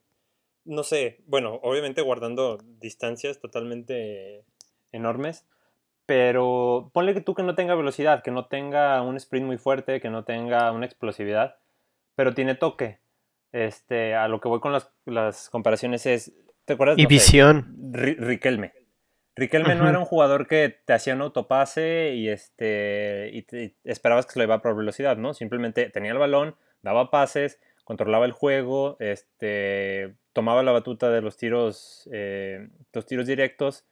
no 0.65 0.83
sé, 0.85 1.23
bueno, 1.27 1.61
obviamente 1.63 2.03
guardando 2.03 2.59
distancias 2.81 3.41
totalmente 3.41 4.45
enormes, 4.93 5.45
pero 6.07 6.91
ponle 6.95 7.15
que 7.15 7.21
tú 7.21 7.35
que 7.35 7.43
no 7.43 7.55
tenga 7.57 7.75
velocidad, 7.75 8.23
que 8.23 8.31
no 8.31 8.47
tenga 8.47 9.03
un 9.03 9.17
sprint 9.17 9.47
muy 9.47 9.59
fuerte, 9.59 10.01
que 10.01 10.11
no 10.11 10.25
tenga 10.25 10.71
una 10.73 10.87
explosividad, 10.87 11.57
pero 12.15 12.35
tiene 12.35 12.55
toque. 12.55 13.01
Este, 13.53 14.15
a 14.15 14.29
lo 14.29 14.41
que 14.41 14.49
voy 14.49 14.61
con 14.61 14.73
las, 14.73 14.93
las 15.07 15.51
comparaciones 15.51 16.07
es, 16.07 16.33
¿te 16.65 16.75
acuerdas? 16.75 16.99
y 16.99 17.03
No 17.03 17.09
sé, 17.09 17.15
visión. 17.15 17.77
Ri- 17.93 18.17
Riquelme. 18.19 18.73
Riquelme 19.37 19.75
no 19.75 19.87
era 19.89 19.99
un 19.99 20.07
jugador 20.07 20.47
que 20.47 20.75
te 20.85 20.95
hacía 20.95 21.15
un 21.15 21.21
autopase 21.21 22.15
y, 22.15 22.29
este, 22.29 23.29
y 23.33 23.43
te- 23.43 23.65
y 23.65 23.75
esperabas 23.85 24.25
que 24.27 24.33
se 24.33 24.39
lo 24.39 24.45
iba 24.45 24.63
por 24.63 24.75
velocidad, 24.75 25.19
¿no? 25.19 25.35
Simplemente 25.35 25.91
tenía 25.91 26.13
el 26.13 26.19
balón, 26.19 26.57
daba 26.83 27.11
pases, 27.11 27.61
controlaba 27.85 28.25
el 28.25 28.33
juego, 28.33 28.97
este, 28.99 30.15
tomaba 30.33 30.63
la 30.63 30.73
batuta 30.73 31.11
de 31.11 31.21
los 31.21 31.37
tiros, 31.37 32.09
eh, 32.13 32.69
los 32.95 33.05
tiros 33.05 33.27
directos, 33.27 33.85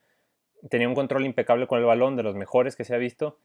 tenía 0.70 0.88
un 0.88 0.94
control 0.94 1.26
impecable 1.26 1.66
con 1.66 1.78
el 1.78 1.84
balón, 1.84 2.16
de 2.16 2.22
los 2.22 2.34
mejores 2.34 2.74
que 2.74 2.84
se 2.84 2.94
ha 2.94 2.98
visto. 2.98 3.38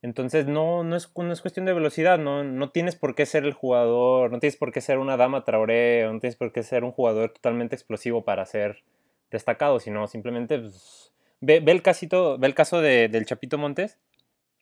Entonces 0.00 0.46
no, 0.46 0.82
no, 0.84 0.96
es, 0.96 1.10
no 1.16 1.32
es 1.32 1.40
cuestión 1.40 1.66
de 1.66 1.72
velocidad, 1.72 2.18
no, 2.18 2.42
no 2.44 2.70
tienes 2.70 2.96
por 2.96 3.14
qué 3.14 3.26
ser 3.26 3.44
el 3.44 3.52
jugador, 3.52 4.30
no 4.32 4.38
tienes 4.40 4.56
por 4.56 4.72
qué 4.72 4.80
ser 4.80 4.98
una 4.98 5.16
dama 5.16 5.44
Traoré, 5.44 6.04
no 6.10 6.18
tienes 6.20 6.36
por 6.36 6.52
qué 6.52 6.62
ser 6.62 6.84
un 6.84 6.92
jugador 6.92 7.30
totalmente 7.30 7.74
explosivo 7.76 8.24
para 8.24 8.44
ser 8.46 8.82
destacado, 9.30 9.78
sino 9.80 10.06
simplemente 10.08 10.58
pues, 10.58 11.11
ve, 11.42 11.60
ve 11.60 11.72
el 11.72 11.82
casito, 11.82 12.38
ve 12.38 12.46
el 12.46 12.54
caso 12.54 12.80
de- 12.80 13.08
del 13.08 13.26
Chapito 13.26 13.58
Montes. 13.58 13.98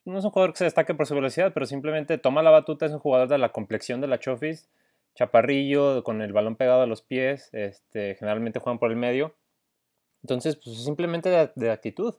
No 0.04 0.18
es 0.18 0.24
un 0.24 0.30
jugador 0.30 0.52
que 0.52 0.58
se 0.58 0.64
destaque 0.64 0.94
por 0.94 1.06
su 1.06 1.14
velocidad, 1.14 1.52
pero 1.54 1.66
simplemente 1.66 2.18
toma 2.18 2.42
la 2.42 2.50
batuta, 2.50 2.86
es 2.86 2.92
un 2.92 2.98
jugador 2.98 3.28
de 3.28 3.38
la 3.38 3.50
complexión 3.50 4.00
de 4.00 4.08
la 4.08 4.18
Chofis, 4.18 4.68
chaparrillo, 5.14 6.02
con 6.02 6.22
el 6.22 6.32
balón 6.32 6.56
pegado 6.56 6.82
a 6.82 6.86
los 6.86 7.02
pies, 7.02 7.50
este, 7.52 8.16
generalmente 8.16 8.58
juegan 8.58 8.78
por 8.78 8.90
el 8.90 8.96
medio. 8.96 9.36
Entonces, 10.22 10.56
pues 10.56 10.76
es 10.78 10.84
simplemente 10.84 11.28
de, 11.28 11.50
de 11.54 11.70
actitud. 11.70 12.14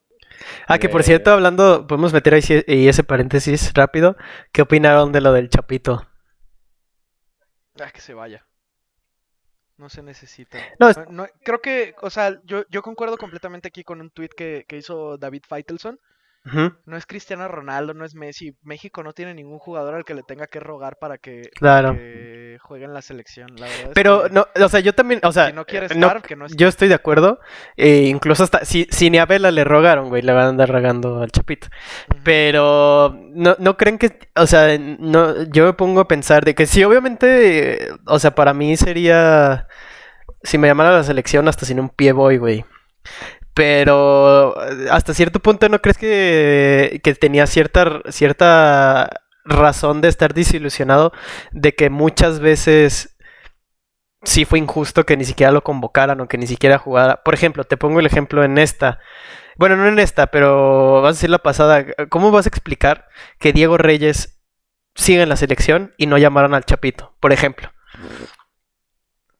Ah, 0.67 0.78
que 0.80 0.89
por 0.89 1.02
de- 1.02 1.06
cierto, 1.08 1.32
hablando, 1.32 1.88
podemos 1.88 2.13
meter 2.13 2.36
ahí, 2.36 2.41
ahí 2.67 2.88
ese 2.88 3.04
paréntesis 3.04 3.74
rápido. 3.74 4.15
¿Qué 4.52 4.62
opinaron 4.62 5.12
de 5.12 5.21
lo 5.21 5.34
del 5.34 5.50
Chapito? 5.50 6.08
Ah, 7.80 7.91
que 7.91 8.02
se 8.02 8.13
vaya. 8.13 8.45
No 9.82 9.89
se 9.89 10.04
necesita. 10.04 10.60
No, 10.80 10.89
es- 10.89 10.98
No- 10.98 11.06
no- 11.10 11.28
creo 11.44 11.60
que, 11.60 11.96
o 12.02 12.12
sea, 12.12 12.39
yo, 12.46 12.63
yo 12.70 12.84
concuerdo 12.84 13.17
completamente 13.17 13.67
aquí 13.67 13.84
con 13.84 14.00
un 14.00 14.12
tweet 14.12 14.30
que, 14.38 14.63
que 14.67 14.78
hizo 14.78 15.17
David 15.17 15.41
Feitelson. 15.50 16.00
No 16.44 16.98
es 16.98 17.06
Cristiano 17.06 17.48
Ronaldo, 17.48 17.94
no 17.94 18.04
es 18.04 18.16
Messi. 18.16 18.58
México 18.64 19.04
no 19.04 19.14
tiene 19.14 19.36
ningún 19.36 19.60
jugador 19.60 19.94
al 19.94 20.04
que 20.04 20.16
le 20.16 20.24
tenga 20.24 20.48
que 20.48 20.60
rogar 20.60 20.98
para 21.00 21.20
que, 21.20 21.44
Claro. 21.54 21.94
que 21.94 22.58
juegue 22.64 22.86
en 22.86 22.94
la 22.96 23.04
selección. 23.04 23.50
La 23.58 23.68
verdad 23.68 23.82
es 23.90 23.92
Pero, 23.94 24.24
que 24.24 24.30
no, 24.32 24.48
o 24.66 24.70
sea, 24.70 24.80
yo 24.80 24.94
también, 24.96 25.20
o 25.24 25.32
sea, 25.32 25.48
si 25.48 25.54
no 25.54 25.66
quiere 25.66 25.88
no- 25.96 26.08
estar, 26.08 26.22
que 26.24 26.36
no 26.36 26.46
esté. 26.48 26.58
yo 26.58 26.68
estoy 26.68 26.88
de 26.88 26.96
acuerdo. 26.96 27.40
e 27.78 28.08
incluso 28.08 28.44
hasta, 28.44 28.66
si, 28.66 28.88
si 28.90 29.12
ni 29.12 29.20
a 29.20 29.26
Vela 29.28 29.52
le 29.52 29.64
rogaron, 29.64 30.10
güey, 30.10 30.24
le 30.24 30.34
van 30.34 30.46
a 30.46 30.50
andar 30.50 30.70
rogando 30.70 31.22
al 31.22 31.32
Chapito. 31.32 31.68
Pero 32.24 33.16
no, 33.34 33.56
no 33.60 33.78
creen 33.78 33.98
que, 33.98 34.18
o 34.36 34.48
sea, 34.48 34.78
no, 34.80 35.44
yo 35.44 35.66
me 35.66 35.74
pongo 35.74 36.02
a 36.02 36.08
pensar 36.08 36.44
de 36.44 36.56
que 36.56 36.66
sí, 36.66 36.84
obviamente, 36.84 37.84
eh, 37.86 37.90
o 38.08 38.18
sea, 38.20 38.32
para 38.34 38.54
mí 38.54 38.78
sería, 38.78 39.68
si 40.44 40.58
me 40.58 40.68
llamara 40.68 40.90
a 40.90 40.94
la 40.98 41.04
selección, 41.04 41.48
hasta 41.48 41.66
sin 41.66 41.80
un 41.80 41.90
pie 41.90 42.12
voy, 42.14 42.38
güey. 42.38 42.66
Pero 43.54 44.56
eh, 44.64 44.88
hasta 44.90 45.14
cierto 45.14 45.40
punto 45.40 45.68
no 45.70 45.82
crees 45.82 45.98
que, 45.98 47.02
que 47.04 47.16
tenía 47.16 47.48
cierta, 47.48 48.02
cierta 48.10 49.10
razón 49.44 50.02
de 50.02 50.08
estar 50.08 50.34
desilusionado 50.34 51.12
de 51.52 51.76
que 51.76 51.90
muchas 51.90 52.40
veces 52.40 53.18
sí 54.24 54.46
fue 54.46 54.60
injusto 54.60 55.06
que 55.06 55.18
ni 55.18 55.26
siquiera 55.26 55.52
lo 55.52 55.64
convocaran 55.64 56.22
o 56.22 56.28
que 56.28 56.38
ni 56.38 56.48
siquiera 56.48 56.78
jugara. 56.78 57.24
Por 57.24 57.34
ejemplo, 57.34 57.64
te 57.64 57.78
pongo 57.78 58.00
el 58.00 58.06
ejemplo 58.06 58.44
en 58.44 58.58
esta. 58.58 59.00
Bueno, 59.58 59.76
no 59.76 59.88
en 59.88 60.00
esta, 60.00 60.28
pero 60.28 61.02
vas 61.02 61.10
a 61.10 61.14
decir 61.14 61.30
la 61.30 61.40
pasada. 61.40 61.86
¿Cómo 62.10 62.32
vas 62.32 62.46
a 62.46 62.50
explicar 62.50 63.08
que 63.40 63.54
Diego 63.54 63.78
Reyes 63.78 64.40
siga 64.96 65.24
en 65.24 65.30
la 65.30 65.36
selección 65.36 65.94
y 65.98 66.06
no 66.06 66.18
llamaron 66.18 66.54
al 66.54 66.66
Chapito, 66.66 67.16
por 67.20 67.34
ejemplo? 67.34 67.72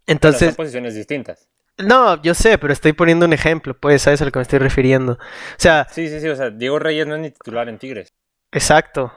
Entonces, 0.08 0.50
son 0.50 0.56
posiciones 0.56 0.96
distintas. 0.96 1.51
No, 1.82 2.22
yo 2.22 2.34
sé, 2.34 2.58
pero 2.58 2.74
estoy 2.74 2.94
poniendo 2.94 3.26
un 3.26 3.34
ejemplo, 3.34 3.76
pues, 3.80 4.02
¿sabes 4.02 4.22
a 4.22 4.26
lo 4.26 4.32
que 4.32 4.40
me 4.40 4.44
estoy 4.44 4.60
refiriendo? 4.60 5.14
O 5.14 5.18
sea, 5.58 5.88
Sí, 5.92 6.08
sí, 6.08 6.20
sí, 6.20 6.28
o 6.28 6.36
sea, 6.36 6.50
Diego 6.50 6.80
Reyes 6.80 7.08
no 7.08 7.16
es 7.16 7.22
ni 7.22 7.32
titular 7.32 7.68
en 7.70 7.78
Tigres. 7.78 8.10
exacto. 8.52 9.14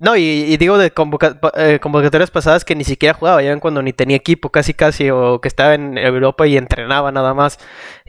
No, 0.00 0.16
y, 0.16 0.22
y 0.22 0.56
digo 0.56 0.76
de 0.76 0.92
convoca- 0.92 1.38
eh, 1.56 1.78
convocatorias 1.80 2.30
pasadas 2.30 2.64
que 2.64 2.74
ni 2.74 2.82
siquiera 2.84 3.14
jugaba, 3.14 3.42
ya 3.42 3.50
ven 3.50 3.60
cuando 3.60 3.80
ni 3.80 3.92
tenía 3.92 4.16
equipo, 4.16 4.50
casi 4.50 4.74
casi, 4.74 5.08
o 5.10 5.40
que 5.40 5.46
estaba 5.48 5.74
en 5.74 5.96
Europa 5.96 6.46
y 6.48 6.56
entrenaba 6.56 7.12
nada 7.12 7.32
más. 7.32 7.58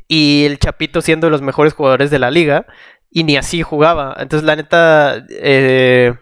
Y 0.08 0.46
el 0.46 0.58
Chapito 0.60 1.02
siendo 1.02 1.28
de 1.28 1.32
los 1.32 1.42
mejores 1.44 1.74
jugadores 1.74 2.10
de 2.12 2.20
la 2.20 2.32
liga, 2.32 2.66
y 3.12 3.24
ni 3.24 3.38
así 3.38 3.62
jugaba. 3.62 4.16
Entonces, 4.20 4.46
la 4.46 4.56
neta, 4.56 5.24
eh, 5.30 6.14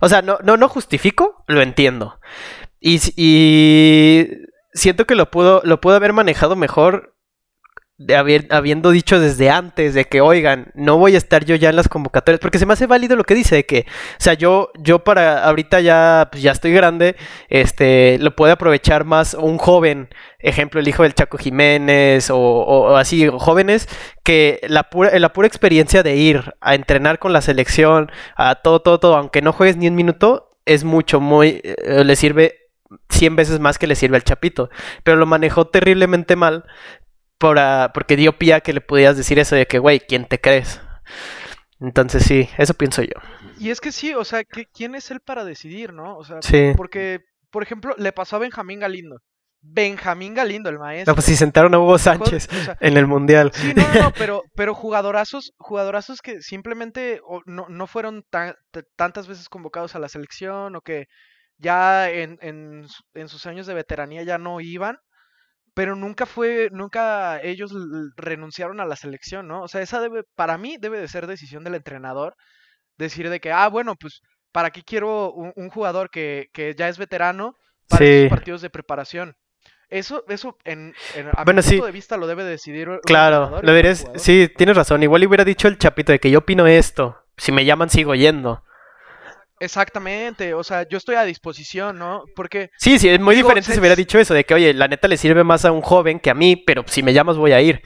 o 0.00 0.08
sea, 0.08 0.22
no, 0.22 0.38
no, 0.42 0.56
no 0.56 0.68
justifico, 0.68 1.44
lo 1.46 1.60
entiendo. 1.62 2.18
Y, 2.80 2.98
y 3.16 4.26
siento 4.72 5.06
que 5.06 5.14
lo 5.14 5.30
pudo, 5.30 5.60
lo 5.64 5.80
pudo 5.80 5.96
haber 5.96 6.12
manejado 6.12 6.56
mejor 6.56 7.14
de 8.00 8.14
haber, 8.14 8.46
habiendo 8.50 8.92
dicho 8.92 9.18
desde 9.18 9.50
antes 9.50 9.92
de 9.92 10.04
que, 10.04 10.20
oigan, 10.20 10.70
no 10.76 10.98
voy 10.98 11.16
a 11.16 11.18
estar 11.18 11.44
yo 11.44 11.56
ya 11.56 11.68
en 11.70 11.74
las 11.74 11.88
convocatorias, 11.88 12.38
porque 12.38 12.60
se 12.60 12.64
me 12.64 12.74
hace 12.74 12.86
válido 12.86 13.16
lo 13.16 13.24
que 13.24 13.34
dice, 13.34 13.56
de 13.56 13.66
que, 13.66 13.86
o 13.88 14.20
sea, 14.22 14.34
yo, 14.34 14.70
yo 14.78 15.00
para 15.00 15.42
ahorita 15.44 15.80
ya, 15.80 16.28
pues 16.30 16.40
ya 16.44 16.52
estoy 16.52 16.72
grande, 16.72 17.16
este, 17.48 18.18
lo 18.20 18.36
puede 18.36 18.52
aprovechar 18.52 19.04
más 19.04 19.34
un 19.34 19.58
joven, 19.58 20.10
ejemplo, 20.38 20.78
el 20.78 20.86
hijo 20.86 21.02
del 21.02 21.14
Chaco 21.14 21.38
Jiménez, 21.38 22.30
o, 22.30 22.38
o- 22.38 22.92
o 22.92 22.96
así, 22.96 23.26
jóvenes, 23.36 23.88
que 24.22 24.60
la 24.68 24.84
pura, 24.90 25.18
la 25.18 25.32
pura 25.32 25.48
experiencia 25.48 26.04
de 26.04 26.14
ir 26.14 26.54
a 26.60 26.76
entrenar 26.76 27.18
con 27.18 27.32
la 27.32 27.40
selección, 27.40 28.12
a 28.36 28.54
todo, 28.62 28.80
todo, 28.80 29.00
todo, 29.00 29.16
aunque 29.16 29.42
no 29.42 29.52
juegues 29.52 29.76
ni 29.76 29.88
un 29.88 29.96
minuto, 29.96 30.52
es 30.66 30.84
mucho, 30.84 31.18
muy, 31.20 31.60
eh, 31.64 32.04
le 32.04 32.14
sirve 32.14 32.67
100 33.10 33.36
veces 33.36 33.60
más 33.60 33.78
que 33.78 33.86
le 33.86 33.94
sirve 33.94 34.16
al 34.16 34.24
Chapito, 34.24 34.70
pero 35.04 35.16
lo 35.16 35.26
manejó 35.26 35.66
terriblemente 35.68 36.36
mal 36.36 36.64
por, 37.38 37.58
ah, 37.58 37.90
porque 37.94 38.16
dio 38.16 38.38
pie 38.38 38.54
a 38.54 38.60
que 38.60 38.72
le 38.72 38.80
pudieras 38.80 39.16
decir 39.16 39.38
eso 39.38 39.54
de 39.56 39.66
que, 39.66 39.78
güey, 39.78 40.00
¿quién 40.00 40.24
te 40.26 40.40
crees? 40.40 40.80
Entonces 41.80 42.24
sí, 42.24 42.48
eso 42.58 42.74
pienso 42.74 43.02
yo. 43.02 43.12
Y 43.58 43.70
es 43.70 43.80
que 43.80 43.92
sí, 43.92 44.14
o 44.14 44.24
sea, 44.24 44.42
¿qué- 44.44 44.66
¿quién 44.72 44.94
es 44.94 45.10
él 45.10 45.20
para 45.20 45.44
decidir, 45.44 45.92
no? 45.92 46.16
O 46.16 46.24
sea, 46.24 46.38
Sí. 46.42 46.72
porque, 46.76 47.20
por 47.50 47.62
ejemplo, 47.62 47.94
le 47.98 48.12
pasó 48.12 48.36
a 48.36 48.40
Benjamín 48.40 48.80
Galindo. 48.80 49.18
Benjamín 49.60 50.34
Galindo, 50.34 50.70
el 50.70 50.78
maestro. 50.78 51.10
No, 51.12 51.14
pues 51.16 51.26
si 51.26 51.36
sentaron 51.36 51.74
a 51.74 51.78
Hugo 51.80 51.98
Sánchez 51.98 52.48
o 52.50 52.64
sea, 52.64 52.76
en 52.80 52.96
el 52.96 53.06
Mundial. 53.08 53.50
Sí, 53.52 53.72
no, 53.74 53.82
no, 53.94 54.02
no, 54.02 54.12
pero, 54.12 54.42
pero 54.54 54.74
jugadorazos, 54.74 55.52
jugadorazos 55.58 56.22
que 56.22 56.40
simplemente 56.42 57.20
no, 57.46 57.66
no 57.68 57.86
fueron 57.88 58.24
tan- 58.30 58.54
tantas 58.96 59.26
veces 59.26 59.48
convocados 59.48 59.94
a 59.96 59.98
la 59.98 60.08
selección 60.08 60.76
o 60.76 60.80
que 60.80 61.06
ya 61.58 62.10
en, 62.10 62.38
en, 62.42 62.88
su- 62.88 63.02
en 63.14 63.28
sus 63.28 63.46
años 63.46 63.66
de 63.66 63.74
veteranía 63.74 64.22
ya 64.24 64.38
no 64.38 64.60
iban, 64.60 64.98
pero 65.74 65.96
nunca 65.96 66.26
fue, 66.26 66.68
nunca 66.72 67.40
ellos 67.42 67.72
renunciaron 68.16 68.80
a 68.80 68.86
la 68.86 68.96
selección, 68.96 69.48
¿no? 69.48 69.62
O 69.62 69.68
sea, 69.68 69.82
esa 69.82 70.00
debe, 70.00 70.22
para 70.34 70.58
mí 70.58 70.76
debe 70.80 71.00
de 71.00 71.08
ser 71.08 71.26
decisión 71.26 71.64
del 71.64 71.76
entrenador, 71.76 72.34
decir 72.98 73.30
de 73.30 73.40
que, 73.40 73.52
ah, 73.52 73.68
bueno, 73.68 73.96
pues, 73.96 74.20
¿para 74.52 74.70
qué 74.70 74.82
quiero 74.82 75.32
un, 75.32 75.52
un 75.56 75.70
jugador 75.70 76.10
que, 76.10 76.46
que 76.52 76.74
ya 76.76 76.88
es 76.88 76.98
veterano 76.98 77.54
para 77.88 78.04
Sí. 78.04 78.26
partidos 78.30 78.62
de 78.62 78.70
preparación? 78.70 79.34
Eso, 79.88 80.24
eso 80.28 80.56
en, 80.64 80.94
en- 81.16 81.28
a 81.34 81.44
Bueno, 81.44 81.62
mi 81.62 81.68
punto 81.68 81.84
sí. 81.84 81.86
de 81.86 81.92
vista 81.92 82.16
lo 82.16 82.26
debe 82.26 82.44
decidir 82.44 82.88
un 82.88 83.00
Claro, 83.00 83.60
lo 83.62 83.72
jugador. 84.04 84.18
sí, 84.20 84.50
tienes 84.56 84.76
razón. 84.76 85.02
Igual 85.02 85.26
hubiera 85.26 85.44
dicho 85.44 85.68
el 85.68 85.78
chapito 85.78 86.12
de 86.12 86.18
que 86.20 86.30
yo 86.30 86.40
opino 86.40 86.66
esto. 86.66 87.16
Si 87.36 87.52
me 87.52 87.64
llaman, 87.64 87.88
sigo 87.88 88.14
yendo. 88.14 88.64
Exactamente, 89.60 90.54
o 90.54 90.62
sea, 90.64 90.88
yo 90.88 90.98
estoy 90.98 91.16
a 91.16 91.24
disposición, 91.24 91.98
¿no? 91.98 92.24
Porque 92.36 92.70
Sí, 92.78 92.98
sí, 92.98 93.08
es 93.08 93.20
muy 93.20 93.34
Digo, 93.34 93.48
diferente 93.48 93.66
se- 93.68 93.74
si 93.74 93.80
hubiera 93.80 93.96
dicho 93.96 94.18
eso, 94.18 94.34
de 94.34 94.44
que, 94.44 94.54
oye, 94.54 94.72
la 94.74 94.88
neta 94.88 95.08
le 95.08 95.16
sirve 95.16 95.44
más 95.44 95.64
a 95.64 95.72
un 95.72 95.80
joven 95.82 96.20
que 96.20 96.30
a 96.30 96.34
mí, 96.34 96.56
pero 96.56 96.84
si 96.86 97.02
me 97.02 97.12
llamas 97.12 97.36
voy 97.36 97.52
a 97.52 97.60
ir. 97.60 97.82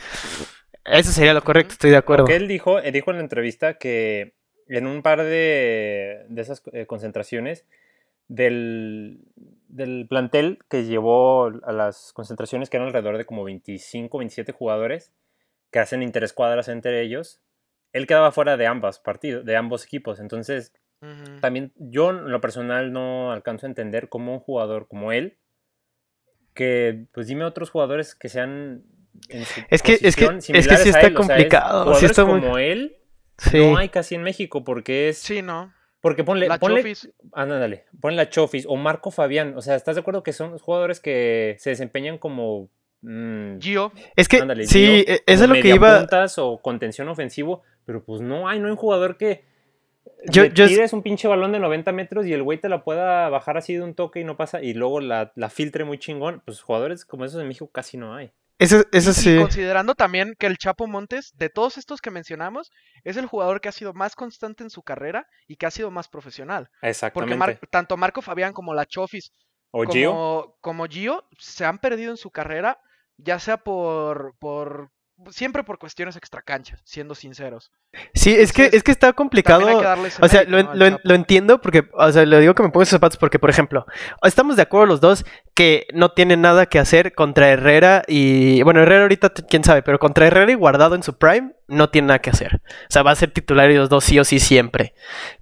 Eso 0.85 1.13
sería 1.13 1.33
lo 1.35 1.43
correcto, 1.43 1.73
estoy 1.73 1.91
de 1.91 1.97
acuerdo. 1.97 2.25
Porque 2.25 2.37
él 2.37 2.49
dijo, 2.49 2.79
él 2.79 2.93
dijo 2.93 3.11
en 3.11 3.17
la 3.19 3.23
entrevista 3.23 3.79
que 3.79 4.35
en 4.69 4.87
un 4.87 5.03
par 5.03 5.23
de, 5.23 6.25
de 6.29 6.43
esas 6.43 6.63
eh, 6.73 6.87
concentraciones 6.87 7.65
del, 8.29 9.21
del 9.69 10.07
plantel 10.09 10.59
que 10.69 10.85
llevó 10.85 11.47
a 11.65 11.73
las 11.73 12.13
concentraciones, 12.13 12.71
que 12.71 12.77
eran 12.79 12.89
alrededor 12.89 13.19
de 13.19 13.25
como 13.27 13.45
25, 13.45 14.19
27 14.19 14.53
jugadores, 14.53 15.13
que 15.71 15.79
hacen 15.79 16.03
interescuadras 16.03 16.69
entre 16.69 17.01
ellos, 17.03 17.41
él 17.93 18.07
quedaba 18.07 18.33
fuera 18.33 18.57
de 18.57 18.67
ambas 18.67 18.99
partidos, 18.99 19.45
de 19.45 19.57
ambos 19.57 19.85
equipos. 19.85 20.19
Entonces, 20.21 20.73
también 21.41 21.73
yo 21.77 22.11
en 22.11 22.31
lo 22.31 22.41
personal 22.41 22.93
no 22.93 23.33
alcanzo 23.33 23.67
a 23.67 23.69
entender 23.71 24.09
cómo 24.09 24.33
un 24.35 24.41
jugador 24.41 24.87
como 24.88 25.12
él, 25.12 25.38
que 26.55 27.07
pues 27.12 27.27
dime 27.27 27.45
otros 27.45 27.71
jugadores 27.71 28.15
que 28.15 28.29
sean 28.29 28.83
en 29.29 29.45
su 29.45 29.61
Es 29.71 29.83
que- 29.83 29.93
es 29.95 30.01
que- 30.01 30.09
es 30.09 30.17
que 30.17 30.27
sí 30.41 30.41
similares 30.41 30.71
a 30.87 30.88
está 30.88 31.01
él, 31.01 31.17
o 31.17 31.23
sea, 31.23 31.23
es 31.23 31.29
complicado, 31.29 31.71
sí 31.71 31.85
jugadores 31.85 32.11
está 32.11 32.25
muy- 32.25 32.41
como 32.41 32.59
él 32.59 32.97
Sí. 33.38 33.59
no 33.59 33.77
hay 33.79 33.88
casi 33.88 34.15
en 34.15 34.23
México 34.23 34.62
porque 34.65 35.09
es 35.09 35.19
Sí, 35.19 35.43
¿no? 35.43 35.73
porque 36.01 36.25
ponle 36.25 36.49
La 36.49 36.59
ponle 36.59 36.81
Chofis. 36.83 37.11
ándale, 37.33 37.85
ponle 38.01 38.17
la 38.17 38.29
Chofis 38.29 38.67
o 38.69 38.77
Marco 38.77 39.11
Fabián, 39.11 39.57
o 39.57 39.62
sea, 39.62 39.75
¿estás 39.77 39.95
de 39.97 40.01
acuerdo 40.01 40.23
que 40.23 40.33
son 40.33 40.59
jugadores 40.59 41.01
que 41.01 41.57
se 41.59 41.71
desempeñan 41.71 42.19
como 42.19 42.69
mm, 43.05 43.59
Gio, 43.59 43.93
Es 44.15 44.29
que, 44.29 44.37
ándale, 44.38 44.65
sí, 44.67 44.79
Gio, 45.05 45.15
e- 45.15 45.23
eso 45.27 45.43
es 45.45 45.49
lo 45.49 45.55
que 45.55 45.69
iba... 45.71 45.88
mediapuntas 45.88 46.38
o 46.38 46.61
contención 46.62 47.09
ofensivo, 47.09 47.62
pero 47.85 48.05
pues 48.05 48.21
no 48.21 48.49
hay, 48.49 48.61
no 48.61 48.67
hay 48.67 48.71
un 48.73 48.77
jugador 48.77 49.17
que 49.17 49.45
Yo- 50.27 50.45
yo 50.47 50.67
tires 50.67 50.93
un 50.93 51.03
pinche 51.03 51.29
balón 51.29 51.53
de 51.53 51.59
90 51.59 51.93
metros 51.93 52.27
y 52.27 52.33
el 52.33 52.43
güey 52.43 52.59
te 52.61 52.69
la 52.69 52.85
pueda 52.85 53.29
bajar 53.29 53.57
así 53.57 53.75
de 53.75 53.83
un 53.83 53.95
toque 53.95 54.21
y 54.21 54.25
no 54.25 54.37
pasa, 54.37 54.62
y 54.62 54.75
luego 54.75 55.01
la, 55.01 55.33
la 55.37 55.51
filtre 55.51 55.85
muy 55.85 55.99
chingón. 55.99 56.43
Pues 56.45 56.61
jugadores 56.61 57.05
como 57.05 57.25
esos 57.25 57.41
en 57.41 57.49
México 57.49 57.71
casi 57.73 57.97
no 57.97 58.15
hay. 58.15 58.33
Eso, 58.59 58.85
eso 58.93 59.11
y 59.11 59.15
sí. 59.15 59.37
considerando 59.38 59.97
también 59.97 60.35
que 60.38 60.47
el 60.47 60.57
Chapo 60.59 60.87
Montes, 60.87 61.33
de 61.37 61.49
todos 61.49 61.79
estos 61.79 62.01
que 62.01 62.12
mencionamos, 62.12 62.71
es 63.03 63.17
el 63.17 63.27
jugador 63.27 63.61
que 63.61 63.69
ha 63.69 63.73
sido 63.73 63.93
más 63.93 64.15
constante 64.15 64.62
en 64.62 64.71
su 64.71 64.83
carrera 64.83 65.27
y 65.49 65.57
que 65.57 65.67
ha 65.67 65.71
sido 65.73 65.91
más 65.91 66.09
profesional. 66.09 66.69
Porque 66.71 66.88
Exactamente. 66.91 67.37
Mar- 67.37 67.59
tanto 67.71 67.97
Marco 67.97 68.23
Fabián 68.23 68.53
como 68.53 68.73
la 68.75 68.87
Chofis 68.87 69.33
o 69.73 69.85
Gio. 69.87 70.11
como, 70.12 70.57
como 70.61 70.87
Gio 70.87 71.25
se 71.38 71.65
han 71.65 71.79
perdido 71.79 72.12
en 72.12 72.17
su 72.17 72.31
carrera, 72.31 72.79
ya 73.17 73.41
sea 73.41 73.57
por, 73.57 74.35
por 74.38 74.91
siempre 75.31 75.65
por 75.65 75.79
cuestiones 75.79 76.17
extracanchas, 76.17 76.81
siendo 76.85 77.15
sinceros. 77.15 77.71
Sí, 78.15 78.35
es 78.35 78.53
que, 78.53 78.71
es 78.73 78.83
que 78.83 78.91
está 78.91 79.13
complicado. 79.13 79.67
Hay 79.67 79.79
que 79.79 80.13
O 80.21 80.29
sea, 80.29 80.45
mérito, 80.45 80.75
lo, 80.75 80.91
lo 80.91 80.99
lo 81.03 81.15
entiendo 81.15 81.61
porque, 81.61 81.89
o 81.93 82.13
sea, 82.13 82.25
le 82.25 82.41
digo 82.41 82.55
que 82.55 82.63
me 82.63 82.71
pongo 82.71 82.83
esos 82.83 82.97
zapatos 82.97 83.17
porque, 83.19 83.39
por 83.39 83.51
ejemplo, 83.51 83.87
estamos 84.23 84.57
de 84.57 84.63
acuerdo 84.63 84.87
los 84.87 85.01
dos 85.01 85.25
que 85.55 85.87
no 85.93 86.13
tienen 86.13 86.41
nada 86.41 86.67
que 86.67 86.79
hacer 86.79 87.15
contra 87.15 87.51
Herrera 87.51 88.03
y, 88.09 88.63
bueno, 88.63 88.81
Herrera 88.81 89.03
ahorita, 89.03 89.31
quién 89.49 89.65
sabe, 89.65 89.83
pero 89.83 89.99
contra 89.99 90.27
Herrera 90.27 90.53
y 90.53 90.55
Guardado 90.55 90.95
en 90.95 91.03
su 91.03 91.19
prime, 91.19 91.55
no 91.68 91.90
tiene 91.90 92.09
nada 92.09 92.18
que 92.20 92.31
hacer. 92.31 92.57
O 92.64 92.90
sea, 92.90 93.03
va 93.03 93.12
a 93.12 93.16
ser 93.16 93.31
titular 93.31 93.70
y 93.70 93.77
los 93.77 93.88
dos 93.88 94.05
sí 94.05 94.18
o 94.18 94.25
sí 94.25 94.38
siempre. 94.38 94.94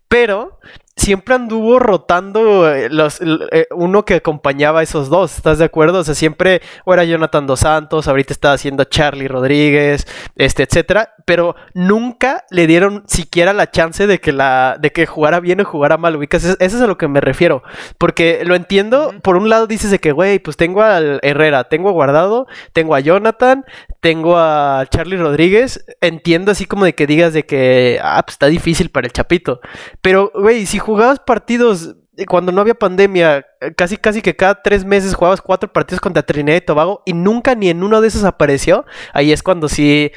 Pero 0.09 0.59
siempre 1.00 1.35
anduvo 1.35 1.78
rotando 1.78 2.70
eh, 2.70 2.90
los, 2.90 3.20
eh, 3.22 3.66
uno 3.70 4.04
que 4.04 4.16
acompañaba 4.16 4.80
a 4.80 4.83
esos 4.83 5.09
dos, 5.09 5.35
¿estás 5.37 5.59
de 5.59 5.64
acuerdo? 5.64 6.00
O 6.00 6.04
sea, 6.04 6.14
siempre 6.14 6.61
o 6.85 6.92
era 6.92 7.04
Jonathan 7.04 7.46
Dos 7.46 7.61
Santos, 7.61 8.06
ahorita 8.06 8.35
está 8.35 8.52
haciendo 8.52 8.85
Charlie 8.85 9.26
Rodríguez, 9.26 10.06
este, 10.37 10.64
etcétera, 10.64 11.14
pero 11.24 11.56
nunca 11.72 12.44
le 12.50 12.66
dieron 12.66 13.04
siquiera 13.06 13.54
la 13.54 13.70
chance 13.70 14.06
de 14.06 14.20
que 14.20 14.33
la, 14.33 14.76
de 14.78 14.92
que 14.92 15.06
jugara 15.06 15.40
bien 15.40 15.61
o 15.61 15.64
jugara 15.64 15.96
mal, 15.96 16.16
ubicas, 16.16 16.44
eso 16.44 16.56
es 16.59 16.74
a 16.74 16.87
lo 16.87 16.98
que 16.98 17.09
me 17.09 17.22
refiero, 17.22 17.62
porque 17.96 18.42
lo 18.44 18.54
entiendo, 18.54 19.14
por 19.22 19.37
un 19.37 19.48
lado 19.48 19.66
dices 19.66 19.90
de 19.90 20.00
que, 20.00 20.12
güey, 20.12 20.38
pues 20.38 20.59
tengo 20.59 20.83
al 20.83 21.18
Herrera, 21.22 21.64
tengo 21.64 21.88
a 21.88 21.92
Guardado, 21.92 22.46
tengo 22.74 22.94
a 22.94 23.00
Jonathan, 23.00 23.64
tengo 24.00 24.37
a 24.37 24.85
Charlie 24.90 25.16
Rodríguez, 25.16 25.85
entiendo 26.11 26.53
así 26.53 26.66
como 26.66 26.85
de 26.85 26.94
que 26.94 27.07
digas 27.07 27.33
de 27.33 27.46
que, 27.46 27.99
ah, 28.03 28.23
pues 28.25 28.35
está 28.35 28.46
difícil 28.46 28.90
para 28.90 29.07
el 29.07 29.12
Chapito, 29.12 29.61
pero, 30.03 30.31
güey, 30.35 30.66
si 30.66 30.79
jugabas 30.79 31.20
partidos 31.20 31.96
eh, 32.16 32.27
cuando 32.27 32.53
no 32.53 32.61
había 32.61 32.75
pandemia, 32.75 33.46
eh, 33.61 33.73
casi 33.75 33.96
casi 33.96 34.20
que 34.23 34.37
cada 34.37 34.62
tres 34.62 34.85
meses 34.85 35.14
jugabas 35.14 35.40
cuatro 35.40 35.73
partidos 35.73 36.01
contra 36.01 36.23
Trinidad 36.25 36.57
y 36.59 36.61
Tobago 36.61 37.03
y 37.07 37.14
nunca 37.14 37.55
ni 37.55 37.70
en 37.70 37.83
uno 37.83 38.01
de 38.03 38.09
esos 38.09 38.25
apareció, 38.25 38.85
ahí 39.14 39.33
es 39.33 39.42
cuando 39.42 39.68
sí, 39.68 40.12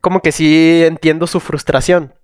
como 0.00 0.20
que 0.20 0.32
sí 0.32 0.82
entiendo 0.84 1.26
su 1.26 1.40
frustración. 1.40 2.14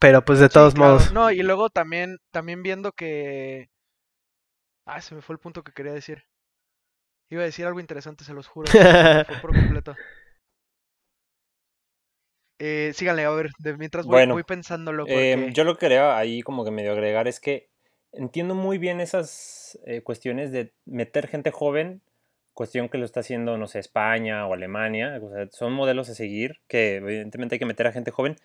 Pero 0.00 0.24
pues 0.24 0.38
de 0.38 0.48
Sí, 0.48 0.52
todos 0.54 0.74
claro. 0.74 0.94
modos. 0.94 1.12
No, 1.12 1.30
y 1.30 1.42
luego 1.42 1.70
también, 1.70 2.18
también 2.30 2.62
viendo 2.62 2.92
que. 2.92 3.68
Ah, 4.86 5.00
se 5.00 5.14
me 5.14 5.22
fue 5.22 5.34
el 5.34 5.40
punto 5.40 5.62
que 5.62 5.72
quería 5.72 5.92
decir. 5.92 6.22
Iba 7.30 7.42
a 7.42 7.46
decir 7.46 7.66
algo 7.66 7.80
interesante, 7.80 8.24
se 8.24 8.32
los 8.32 8.46
juro. 8.46 8.74
se 9.00 9.12
me 9.12 9.24
fue 9.24 9.36
por 9.36 9.52
completo. 9.56 9.96
Eh, 12.58 12.92
síganle, 12.94 13.24
a 13.24 13.30
ver, 13.30 13.50
de 13.58 13.76
mientras 13.76 14.06
voy, 14.06 14.14
Bueno, 14.14 14.34
voy 14.34 14.42
pensándolo. 14.42 15.04
Eh, 15.06 15.36
Porque... 15.36 15.52
yo 15.52 15.64
lo 15.64 15.74
que 15.74 15.80
quería 15.80 16.16
ahí 16.16 16.42
como 16.42 16.64
que 16.64 16.70
medio 16.70 16.92
agregar 16.92 17.28
es 17.28 17.40
que 17.40 17.68
entiendo 18.12 18.54
muy 18.54 18.78
bien 18.78 19.00
esas 19.00 19.78
eh, 19.86 20.02
cuestiones 20.02 20.50
de 20.50 20.72
meter 20.84 21.28
gente 21.28 21.50
joven, 21.50 22.02
cuestión 22.54 22.88
que 22.88 22.98
lo 22.98 23.04
está 23.04 23.20
haciendo, 23.20 23.56
no 23.56 23.68
sé, 23.68 23.78
España 23.78 24.46
o 24.46 24.54
Alemania, 24.54 25.20
o 25.22 25.30
sea, 25.30 25.48
son 25.50 25.72
modelos 25.72 26.08
a 26.08 26.14
seguir, 26.14 26.56
que 26.66 26.96
evidentemente 26.96 27.54
hay 27.54 27.58
que 27.60 27.66
meter 27.66 27.86
a 27.86 27.92
gente 27.92 28.10
joven, 28.10 28.36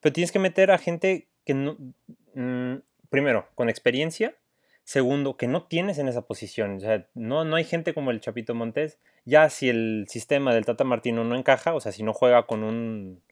pero 0.00 0.12
tienes 0.12 0.32
que 0.32 0.38
meter 0.38 0.70
a 0.70 0.78
gente 0.78 1.28
que 1.44 1.54
no, 1.54 1.78
mm, 2.34 2.74
primero, 3.08 3.48
con 3.54 3.70
experiencia, 3.70 4.34
segundo, 4.84 5.36
que 5.36 5.46
no 5.46 5.62
tienes 5.66 5.98
en 5.98 6.08
esa 6.08 6.22
posición, 6.22 6.76
o 6.76 6.80
sea, 6.80 7.06
no, 7.14 7.44
no 7.44 7.56
hay 7.56 7.64
gente 7.64 7.94
como 7.94 8.10
el 8.10 8.20
Chapito 8.20 8.54
Montes, 8.54 8.98
ya 9.24 9.48
si 9.48 9.70
el 9.70 10.06
sistema 10.08 10.52
del 10.52 10.66
Tata 10.66 10.84
Martino 10.84 11.24
no 11.24 11.36
encaja, 11.36 11.72
o 11.74 11.80
sea, 11.80 11.92
si 11.92 12.02
no 12.02 12.12
juega 12.12 12.46
con 12.46 12.64
un 12.64 13.22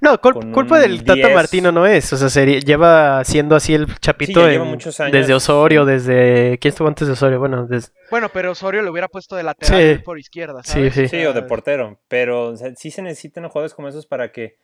No, 0.00 0.18
cul- 0.20 0.52
culpa 0.52 0.78
del 0.80 1.04
Tata 1.04 1.14
10. 1.14 1.34
Martino 1.34 1.70
no 1.72 1.86
es. 1.86 2.12
O 2.12 2.16
sea, 2.16 2.28
sería- 2.28 2.58
lleva 2.58 3.22
siendo 3.24 3.54
así 3.56 3.74
el 3.74 3.86
Chapito 4.00 4.40
Sí, 4.40 4.46
ya 4.46 4.52
lleva 4.52 4.64
en- 4.64 4.70
muchos 4.70 4.98
años. 5.00 5.12
desde 5.12 5.34
Osorio, 5.34 5.84
desde... 5.84 6.58
¿Quién 6.58 6.70
estuvo 6.70 6.88
antes 6.88 7.06
de 7.06 7.12
Osorio? 7.14 7.38
Bueno, 7.38 7.66
desde... 7.66 7.92
Bueno, 8.10 8.28
pero 8.32 8.50
Osorio 8.52 8.82
le 8.82 8.90
hubiera 8.90 9.08
puesto 9.08 9.36
de 9.36 9.42
lateral 9.44 9.96
Sí. 9.98 10.02
por 10.04 10.18
izquierda, 10.18 10.62
Sí, 10.64 10.72
¿sabes? 10.72 10.94
sí. 10.94 11.08
Sí, 11.08 11.24
o 11.24 11.32
de 11.32 11.42
portero. 11.42 11.98
Pero 12.08 12.48
o 12.48 12.56
sea, 12.56 12.74
sí 12.74 12.90
se 12.90 13.02
necesitan 13.02 13.48
jugadores 13.48 13.74
como 13.74 13.88
esos 13.88 14.06
para 14.06 14.32
que. 14.32 14.56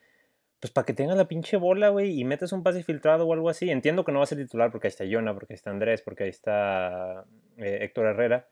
Pues 0.59 0.73
para 0.73 0.87
que 0.87 0.95
tengas 0.95 1.17
la 1.19 1.29
pinche 1.29 1.59
bola, 1.59 1.91
güey, 1.91 2.19
y 2.19 2.25
metas 2.25 2.51
un 2.53 2.63
pase 2.63 2.83
filtrado 2.83 3.27
o 3.27 3.33
algo 3.35 3.51
así. 3.51 3.71
Entiendo 3.71 4.05
que 4.05 4.11
no 4.13 4.19
va 4.21 4.25
a 4.25 4.27
ser 4.27 4.39
titular 4.39 4.71
porque 4.73 4.87
ahí 4.87 4.91
está 4.91 5.05
Jonah, 5.09 5.35
porque 5.35 5.53
ahí 5.53 5.57
está 5.57 5.71
Andrés, 5.71 6.01
porque 6.03 6.25
ahí 6.25 6.31
está 6.31 7.25
eh, 7.59 7.79
Héctor 7.83 8.07
Herrera. 8.07 8.49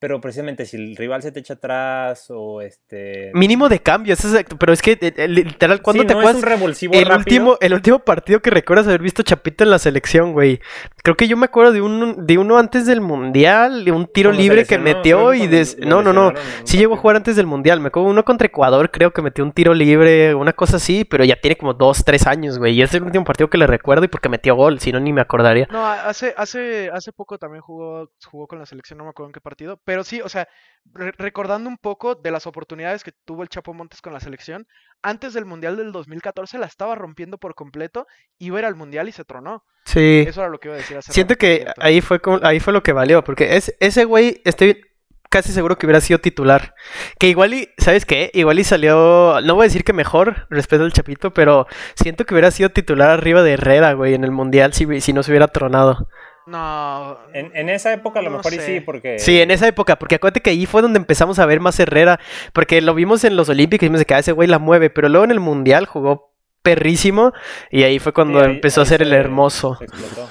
Pero 0.00 0.18
precisamente 0.18 0.64
si 0.64 0.78
el 0.78 0.96
rival 0.96 1.20
se 1.22 1.30
te 1.30 1.40
echa 1.40 1.54
atrás 1.54 2.26
o 2.30 2.62
este. 2.62 3.30
Mínimo 3.34 3.68
de 3.68 3.80
cambio, 3.80 4.14
eso 4.14 4.26
es 4.28 4.32
exacto, 4.32 4.56
pero 4.58 4.72
es 4.72 4.80
que 4.80 4.92
eh, 4.92 5.12
eh, 5.14 5.28
literal, 5.28 5.82
¿cuándo 5.82 6.02
Sí, 6.02 6.06
te 6.06 6.14
no 6.14 6.20
acuerdas? 6.20 6.38
es 6.38 6.42
un 6.44 6.48
revulsivo 6.50 6.94
El 6.94 7.00
rápido. 7.04 7.18
último, 7.18 7.58
el 7.60 7.74
último 7.74 7.98
partido 7.98 8.40
que 8.40 8.48
recuerdas 8.48 8.86
haber 8.86 9.02
visto 9.02 9.22
Chapito 9.22 9.62
en 9.62 9.68
la 9.70 9.78
selección, 9.78 10.32
güey. 10.32 10.58
Creo 11.04 11.16
que 11.16 11.28
yo 11.28 11.36
me 11.36 11.44
acuerdo 11.44 11.72
de 11.72 11.82
un 11.82 12.26
de 12.26 12.38
uno 12.38 12.56
antes 12.58 12.86
del 12.86 13.02
mundial, 13.02 13.84
de 13.84 13.92
un 13.92 14.06
tiro 14.06 14.30
Cuando 14.30 14.42
libre 14.42 14.64
que 14.64 14.78
metió 14.78 15.34
y 15.34 15.40
cuando 15.40 15.56
des... 15.56 15.78
no, 15.78 16.02
no, 16.02 16.14
no. 16.14 16.32
Sí 16.64 16.78
llegó 16.78 16.94
a 16.94 16.96
jugar 16.96 17.16
antes 17.16 17.36
del 17.36 17.46
mundial. 17.46 17.78
Me 17.80 17.88
acuerdo 17.88 18.08
uno 18.08 18.24
contra 18.24 18.46
Ecuador, 18.46 18.90
creo 18.90 19.12
que 19.12 19.20
metió 19.20 19.44
un 19.44 19.52
tiro 19.52 19.74
libre, 19.74 20.34
una 20.34 20.54
cosa 20.54 20.76
así, 20.78 21.04
pero 21.04 21.24
ya 21.24 21.36
tiene 21.36 21.56
como 21.56 21.74
dos, 21.74 22.04
tres 22.06 22.26
años, 22.26 22.58
güey. 22.58 22.72
Y 22.74 22.80
es 22.80 22.94
el 22.94 23.02
último 23.02 23.26
partido 23.26 23.50
que 23.50 23.58
le 23.58 23.66
recuerdo 23.66 24.06
y 24.06 24.08
porque 24.08 24.30
metió 24.30 24.54
gol, 24.54 24.80
si 24.80 24.92
no 24.92 24.98
ni 24.98 25.12
me 25.12 25.20
acordaría. 25.20 25.68
No, 25.70 25.84
hace, 25.84 26.32
hace, 26.38 26.88
hace 26.90 27.12
poco 27.12 27.36
también 27.36 27.60
jugó, 27.60 28.10
jugó 28.30 28.46
con 28.46 28.58
la 28.58 28.64
selección, 28.64 28.96
no 28.96 29.04
me 29.04 29.10
acuerdo 29.10 29.28
en 29.28 29.32
qué 29.34 29.40
partido, 29.42 29.78
pero 29.90 30.04
sí, 30.04 30.20
o 30.20 30.28
sea, 30.28 30.46
re- 30.94 31.12
recordando 31.18 31.68
un 31.68 31.76
poco 31.76 32.14
de 32.14 32.30
las 32.30 32.46
oportunidades 32.46 33.02
que 33.02 33.10
tuvo 33.24 33.42
el 33.42 33.48
Chapo 33.48 33.74
Montes 33.74 34.00
con 34.00 34.12
la 34.12 34.20
selección, 34.20 34.68
antes 35.02 35.34
del 35.34 35.46
Mundial 35.46 35.76
del 35.76 35.90
2014 35.90 36.58
la 36.58 36.66
estaba 36.66 36.94
rompiendo 36.94 37.38
por 37.38 37.56
completo, 37.56 38.06
iba 38.38 38.58
a 38.58 38.60
ir 38.60 38.66
al 38.66 38.76
Mundial 38.76 39.08
y 39.08 39.12
se 39.12 39.24
tronó. 39.24 39.64
Sí. 39.86 40.24
Eso 40.28 40.42
era 40.42 40.48
lo 40.48 40.60
que 40.60 40.68
iba 40.68 40.76
a 40.76 40.78
decir 40.78 40.96
hace 40.96 41.12
Siento 41.12 41.32
rato, 41.34 41.40
que 41.40 41.56
cierto. 41.62 41.82
ahí 41.82 42.00
fue, 42.00 42.20
como- 42.20 42.38
ahí 42.44 42.60
fue 42.60 42.72
lo 42.72 42.84
que 42.84 42.92
valió, 42.92 43.24
porque 43.24 43.56
es, 43.56 43.74
ese 43.80 44.04
güey, 44.04 44.40
estoy 44.44 44.80
casi 45.28 45.50
seguro 45.52 45.76
que 45.76 45.86
hubiera 45.86 46.00
sido 46.00 46.20
titular. 46.20 46.72
Que 47.18 47.26
igual 47.28 47.52
y, 47.54 47.68
¿sabes 47.78 48.06
qué? 48.06 48.30
Igual 48.32 48.60
y 48.60 48.64
salió, 48.64 49.40
no 49.42 49.56
voy 49.56 49.64
a 49.64 49.70
decir 49.70 49.82
que 49.82 49.92
mejor, 49.92 50.46
respeto 50.50 50.84
al 50.84 50.92
Chapito, 50.92 51.32
pero 51.34 51.66
siento 51.96 52.24
que 52.24 52.34
hubiera 52.34 52.52
sido 52.52 52.70
titular 52.70 53.10
arriba 53.10 53.42
de 53.42 53.54
Herrera, 53.54 53.92
güey, 53.94 54.14
en 54.14 54.22
el 54.22 54.30
Mundial 54.30 54.72
si, 54.72 55.00
si 55.00 55.12
no 55.12 55.24
se 55.24 55.32
hubiera 55.32 55.48
tronado. 55.48 56.06
No. 56.46 57.18
En, 57.32 57.54
en 57.56 57.68
esa 57.68 57.92
época 57.92 58.18
a 58.20 58.22
lo 58.22 58.30
no 58.30 58.36
mejor 58.38 58.54
y 58.54 58.58
sí, 58.60 58.80
porque... 58.80 59.18
Sí, 59.18 59.40
en 59.40 59.50
esa 59.50 59.68
época, 59.68 59.98
porque 59.98 60.16
acuérdate 60.16 60.40
que 60.40 60.50
ahí 60.50 60.66
fue 60.66 60.82
donde 60.82 60.98
empezamos 60.98 61.38
a 61.38 61.46
ver 61.46 61.60
más 61.60 61.78
Herrera, 61.78 62.18
porque 62.52 62.80
lo 62.80 62.94
vimos 62.94 63.24
en 63.24 63.36
los 63.36 63.48
Olímpicos 63.48 63.88
y 63.88 63.92
de 63.92 64.04
que 64.04 64.14
"Ah, 64.14 64.18
ese 64.18 64.32
güey 64.32 64.48
la 64.48 64.58
mueve, 64.58 64.90
pero 64.90 65.08
luego 65.08 65.24
en 65.24 65.30
el 65.30 65.40
Mundial 65.40 65.86
jugó 65.86 66.34
perrísimo 66.62 67.32
y 67.70 67.84
ahí 67.84 67.98
fue 67.98 68.12
cuando 68.12 68.40
Sí, 68.40 68.46
ahí- 68.46 68.52
empezó 68.56 68.82
a 68.82 68.86
ser 68.86 69.02
el 69.02 69.12
hermoso. 69.12 69.76
se 69.76 69.84
explotó. 69.84 70.28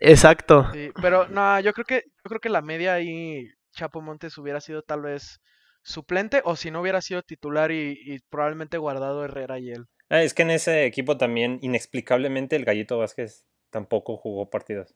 Exacto. 0.00 0.66
Sí, 0.72 0.90
pero 1.00 1.28
no, 1.28 1.60
yo 1.60 1.72
creo 1.72 1.84
que 1.84 2.02
yo 2.06 2.28
creo 2.28 2.40
que 2.40 2.48
la 2.48 2.62
media 2.62 2.94
ahí 2.94 3.48
Chapo 3.72 4.00
Montes 4.00 4.36
hubiera 4.38 4.60
sido 4.60 4.82
tal 4.82 5.02
vez 5.02 5.40
suplente 5.82 6.40
o 6.44 6.56
si 6.56 6.70
no 6.70 6.80
hubiera 6.80 7.00
sido 7.00 7.22
titular 7.22 7.70
y, 7.72 7.98
y 8.04 8.18
probablemente 8.30 8.78
guardado 8.78 9.24
Herrera 9.24 9.58
y 9.58 9.70
él. 9.70 9.86
Ah, 10.10 10.22
es 10.22 10.34
que 10.34 10.42
en 10.42 10.50
ese 10.50 10.84
equipo 10.84 11.16
también, 11.16 11.58
inexplicablemente, 11.62 12.56
el 12.56 12.64
Gallito 12.64 12.98
Vázquez 12.98 13.44
tampoco 13.70 14.16
jugó 14.16 14.50
partidos. 14.50 14.94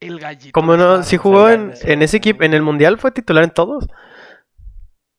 El 0.00 0.20
gallito. 0.20 0.52
Como 0.52 0.76
no, 0.76 1.02
si 1.02 1.16
jugó 1.16 1.48
en, 1.48 1.72
en 1.82 2.02
ese 2.02 2.18
equipo, 2.18 2.44
en 2.44 2.54
el 2.54 2.62
Mundial 2.62 2.98
fue 2.98 3.10
titular 3.10 3.42
en 3.44 3.50
todos, 3.50 3.84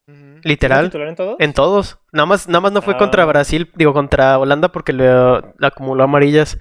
ujú. 0.07 0.15
¿Fue 0.41 0.41
literal, 0.43 0.85
titular 0.85 1.07
en 1.09 1.15
todos? 1.15 1.35
en 1.39 1.53
todos. 1.53 1.99
Nada 2.13 2.25
más, 2.25 2.47
nada 2.47 2.61
más 2.61 2.71
no 2.71 2.81
fue 2.81 2.97
contra 2.97 3.23
Ah. 3.23 3.25
Brasil, 3.25 3.69
digo 3.75 3.93
contra 3.93 4.37
Holanda 4.39 4.69
porque 4.71 4.93
le, 4.93 5.05
le 5.05 5.67
acumuló 5.67 6.03
amarillas. 6.03 6.57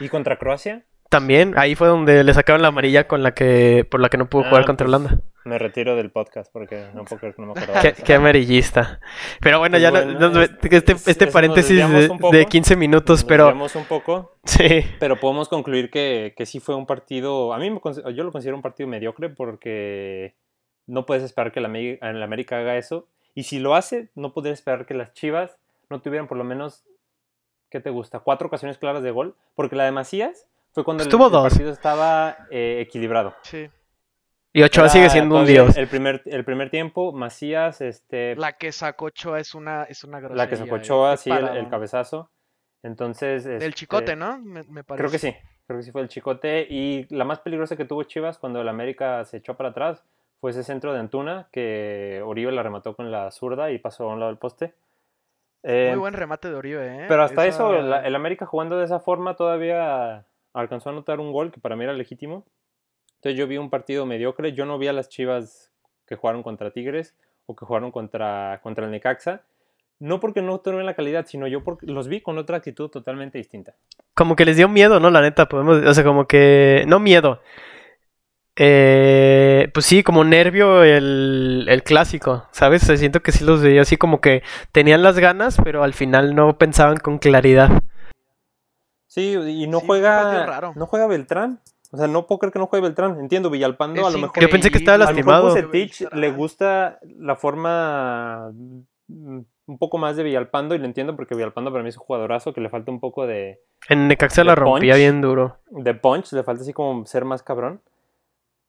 ¿Y 0.00 0.08
contra 0.08 0.36
Croacia? 0.38 0.84
También, 1.12 1.52
ahí 1.58 1.74
fue 1.74 1.88
donde 1.88 2.24
le 2.24 2.32
sacaron 2.32 2.62
la 2.62 2.68
amarilla 2.68 3.06
con 3.06 3.22
la 3.22 3.34
que, 3.34 3.86
por 3.90 4.00
la 4.00 4.08
que 4.08 4.16
no 4.16 4.30
pudo 4.30 4.44
jugar 4.44 4.62
Ah, 4.62 4.64
contra 4.64 4.86
pues, 4.86 4.94
Holanda. 4.96 5.18
Me 5.44 5.58
retiro 5.58 5.94
del 5.94 6.10
podcast 6.10 6.50
porque 6.50 6.86
no 6.94 7.04
puedo 7.04 7.20
creer 7.20 7.34
que 7.34 7.42
no 7.42 7.48
me 7.52 7.60
acordaba. 7.60 7.82
Qué, 7.82 7.92
qué 7.92 8.14
amarillista. 8.14 8.98
Pero 9.40 9.58
bueno, 9.58 9.74
Pues 9.74 9.82
ya 9.82 9.90
no- 9.90 10.02
bueno, 10.04 10.30
no- 10.30 10.40
es- 10.40 10.50
este, 10.62 10.92
es- 10.92 11.06
este 11.08 11.24
es- 11.26 11.32
paréntesis 11.32 11.86
de, 11.86 12.08
poco. 12.08 12.30
de 12.30 12.46
15 12.46 12.76
minutos, 12.76 13.24
pero 13.24 13.48
un 13.52 13.84
poco, 13.86 14.32
sí. 14.44 14.84
pero 14.98 15.20
podemos 15.20 15.50
concluir 15.50 15.90
que, 15.90 16.32
que 16.34 16.46
sí 16.46 16.60
fue 16.60 16.74
un 16.74 16.86
partido. 16.86 17.52
A 17.52 17.58
mí 17.58 17.68
me 17.70 17.78
yo 18.14 18.24
lo 18.24 18.32
considero 18.32 18.56
un 18.56 18.62
partido 18.62 18.88
mediocre 18.88 19.28
porque 19.28 20.34
no 20.86 21.04
puedes 21.04 21.22
esperar 21.22 21.52
que 21.52 21.60
la, 21.60 21.68
el 21.78 22.22
América 22.22 22.58
haga 22.58 22.78
eso. 22.78 23.06
Y 23.34 23.42
si 23.42 23.58
lo 23.58 23.74
hace, 23.74 24.08
no 24.14 24.32
puedes 24.32 24.52
esperar 24.54 24.86
que 24.86 24.94
las 24.94 25.12
Chivas 25.12 25.58
no 25.90 26.00
tuvieran 26.00 26.26
por 26.26 26.38
lo 26.38 26.44
menos, 26.44 26.84
¿qué 27.70 27.80
te 27.80 27.90
gusta? 27.90 28.20
Cuatro 28.20 28.46
ocasiones 28.48 28.78
claras 28.78 29.02
de 29.02 29.10
gol. 29.10 29.34
Porque 29.54 29.76
la 29.76 29.84
de 29.84 29.92
Macías 29.92 30.46
fue 30.72 30.84
cuando 30.84 31.02
el- 31.02 31.08
Estuvo 31.08 31.26
el, 31.26 31.32
dos. 31.32 31.48
partido 31.52 31.70
estaba 31.70 32.36
eh, 32.50 32.78
equilibrado. 32.80 33.34
Sí. 33.42 33.68
Y 34.54 34.62
Ochoa 34.62 34.84
Era 34.84 34.92
sigue 34.92 35.10
siendo 35.10 35.36
un 35.36 35.46
dios. 35.46 35.76
El 35.78 35.88
primer, 35.88 36.22
el 36.26 36.44
primer 36.44 36.68
tiempo, 36.70 37.12
Macías, 37.12 37.80
este, 37.80 38.36
La 38.36 38.52
que 38.52 38.70
sacó 38.72 39.06
Ochoa 39.06 39.40
es 39.40 39.54
una 39.54 39.84
es 39.84 40.04
una 40.04 40.18
grosería. 40.20 40.44
la 40.44 40.48
que 40.50 40.56
sacó 40.56 40.76
eh, 40.76 40.78
Ochoa, 40.80 41.12
qué 41.12 41.16
sí, 41.16 41.30
el, 41.30 41.48
el 41.56 41.68
cabezazo. 41.68 42.28
Entonces. 42.82 43.44
Del 43.44 43.56
este, 43.62 43.72
chicote, 43.72 44.16
¿no? 44.16 44.38
Me, 44.38 44.62
me 44.64 44.84
parece. 44.84 45.00
Creo 45.02 45.10
que 45.10 45.18
sí, 45.18 45.34
creo 45.66 45.78
que 45.78 45.84
sí 45.84 45.90
fue 45.92 46.02
el 46.02 46.08
chicote. 46.08 46.66
Y 46.68 47.06
la 47.14 47.24
más 47.24 47.40
peligrosa 47.40 47.76
que 47.76 47.84
tuvo 47.86 48.02
Chivas 48.02 48.38
cuando 48.38 48.60
el 48.60 48.68
América 48.68 49.24
se 49.24 49.38
echó 49.38 49.56
para 49.56 49.70
atrás 49.70 50.02
fue 50.40 50.50
ese 50.50 50.64
centro 50.64 50.92
de 50.92 50.98
Antuna 51.00 51.48
que 51.52 52.20
Oribe 52.24 52.50
la 52.52 52.62
remató 52.62 52.94
con 52.96 53.10
la 53.10 53.30
zurda 53.30 53.70
y 53.70 53.78
pasó 53.78 54.10
a 54.10 54.12
un 54.14 54.20
lado 54.20 54.30
del 54.32 54.38
poste. 54.38 54.74
Eh, 55.62 55.90
Muy 55.92 56.00
buen 56.00 56.14
remate 56.14 56.48
de 56.48 56.56
Oribe, 56.56 57.04
¿eh? 57.04 57.04
pero 57.08 57.22
hasta 57.22 57.46
Esa- 57.46 57.56
eso, 57.70 57.76
el, 57.76 57.92
el 58.04 58.14
América 58.16 58.44
jugando 58.46 58.76
de 58.76 58.84
esa 58.84 58.98
forma 58.98 59.36
todavía 59.36 60.24
alcanzó 60.54 60.88
a 60.88 60.92
anotar 60.92 61.20
un 61.20 61.32
gol 61.32 61.50
que 61.52 61.60
para 61.60 61.76
mí 61.76 61.84
era 61.84 61.92
legítimo. 61.92 62.44
Entonces 63.16 63.38
yo 63.38 63.46
vi 63.46 63.58
un 63.58 63.70
partido 63.70 64.06
mediocre. 64.06 64.52
Yo 64.52 64.66
no 64.66 64.78
vi 64.78 64.88
a 64.88 64.92
las 64.92 65.08
Chivas 65.08 65.70
que 66.06 66.16
jugaron 66.16 66.42
contra 66.42 66.72
Tigres 66.72 67.14
o 67.46 67.54
que 67.56 67.64
jugaron 67.64 67.90
contra, 67.90 68.60
contra 68.62 68.84
el 68.84 68.90
Necaxa. 68.90 69.42
No 70.00 70.18
porque 70.18 70.42
no 70.42 70.58
tuvieran 70.58 70.86
la 70.86 70.94
calidad, 70.94 71.26
sino 71.26 71.46
yo 71.46 71.62
porque 71.62 71.86
los 71.86 72.08
vi 72.08 72.20
con 72.20 72.36
otra 72.36 72.56
actitud 72.56 72.88
totalmente 72.88 73.38
distinta. 73.38 73.74
Como 74.14 74.34
que 74.34 74.44
les 74.44 74.56
dio 74.56 74.68
miedo, 74.68 74.98
¿no? 74.98 75.10
La 75.10 75.20
neta, 75.20 75.48
podemos, 75.48 75.76
o 75.76 75.94
sea, 75.94 76.02
como 76.02 76.26
que, 76.26 76.84
no 76.88 76.98
miedo. 76.98 77.40
Eh, 78.56 79.70
pues 79.72 79.86
sí, 79.86 80.02
como 80.02 80.24
nervio 80.24 80.82
el, 80.82 81.66
el 81.68 81.82
clásico, 81.84 82.48
¿sabes? 82.50 82.88
O 82.90 82.96
siento 82.96 83.20
que 83.20 83.32
sí 83.32 83.44
los 83.44 83.62
veía 83.62 83.82
así 83.82 83.96
como 83.96 84.20
que 84.20 84.42
tenían 84.72 85.02
las 85.04 85.18
ganas, 85.18 85.56
pero 85.62 85.84
al 85.84 85.94
final 85.94 86.34
no 86.34 86.58
pensaban 86.58 86.96
con 86.96 87.18
claridad. 87.18 87.70
Sí, 89.12 89.34
y 89.34 89.66
no 89.66 89.80
Sí, 89.80 89.86
juega 89.86 90.46
raro. 90.46 90.72
no 90.74 90.86
juega 90.86 91.06
Beltrán. 91.06 91.60
O 91.90 91.98
sea, 91.98 92.06
no 92.06 92.26
puedo 92.26 92.38
creer 92.38 92.52
que 92.54 92.58
no 92.58 92.66
juegue 92.66 92.84
Beltrán. 92.84 93.20
Entiendo, 93.20 93.50
Villalpando 93.50 94.06
a 94.06 94.08
Es 94.08 94.14
lo 94.14 94.20
mejor 94.20 94.42
Yo 94.42 94.48
pensé 94.48 94.70
que 94.70 94.78
estaba 94.78 94.96
increíble. 95.04 95.30
a 95.32 95.36
lo 95.36 95.50
mejor 95.52 95.60
lastimado. 95.60 96.18
Le 96.18 96.30
gusta 96.30 96.98
la 97.18 97.36
forma 97.36 98.50
mm, 99.08 99.38
un 99.66 99.78
poco 99.78 99.98
más 99.98 100.16
de 100.16 100.22
Villalpando 100.22 100.74
y 100.74 100.78
lo 100.78 100.86
entiendo 100.86 101.14
porque 101.14 101.34
Villalpando 101.34 101.70
para 101.70 101.82
mí 101.82 101.90
es 101.90 101.98
un 101.98 102.04
jugadorazo 102.04 102.54
que 102.54 102.62
le 102.62 102.70
falta 102.70 102.90
un 102.90 103.00
poco 103.00 103.26
de, 103.26 103.60
En 103.90 104.08
Necaxa 104.08 104.44
la 104.44 104.54
rompía 104.54 104.94
punch. 104.94 104.98
bien 105.02 105.20
duro. 105.20 105.58
de 105.68 105.92
punch, 105.92 106.32
le 106.32 106.42
falta 106.42 106.62
así 106.62 106.72
como 106.72 107.04
ser 107.04 107.26
más 107.26 107.42
cabrón. 107.42 107.82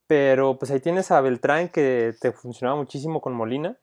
Pero 0.08 0.60
pues 0.60 0.70
ahí 0.72 0.82
tienes 0.82 1.10
a 1.12 1.22
Beltrán 1.22 1.70
que 1.70 2.14
te 2.20 2.34
funcionaba 2.34 2.78
muchísimo 2.78 3.22
con 3.22 3.34
Molina. 3.34 3.78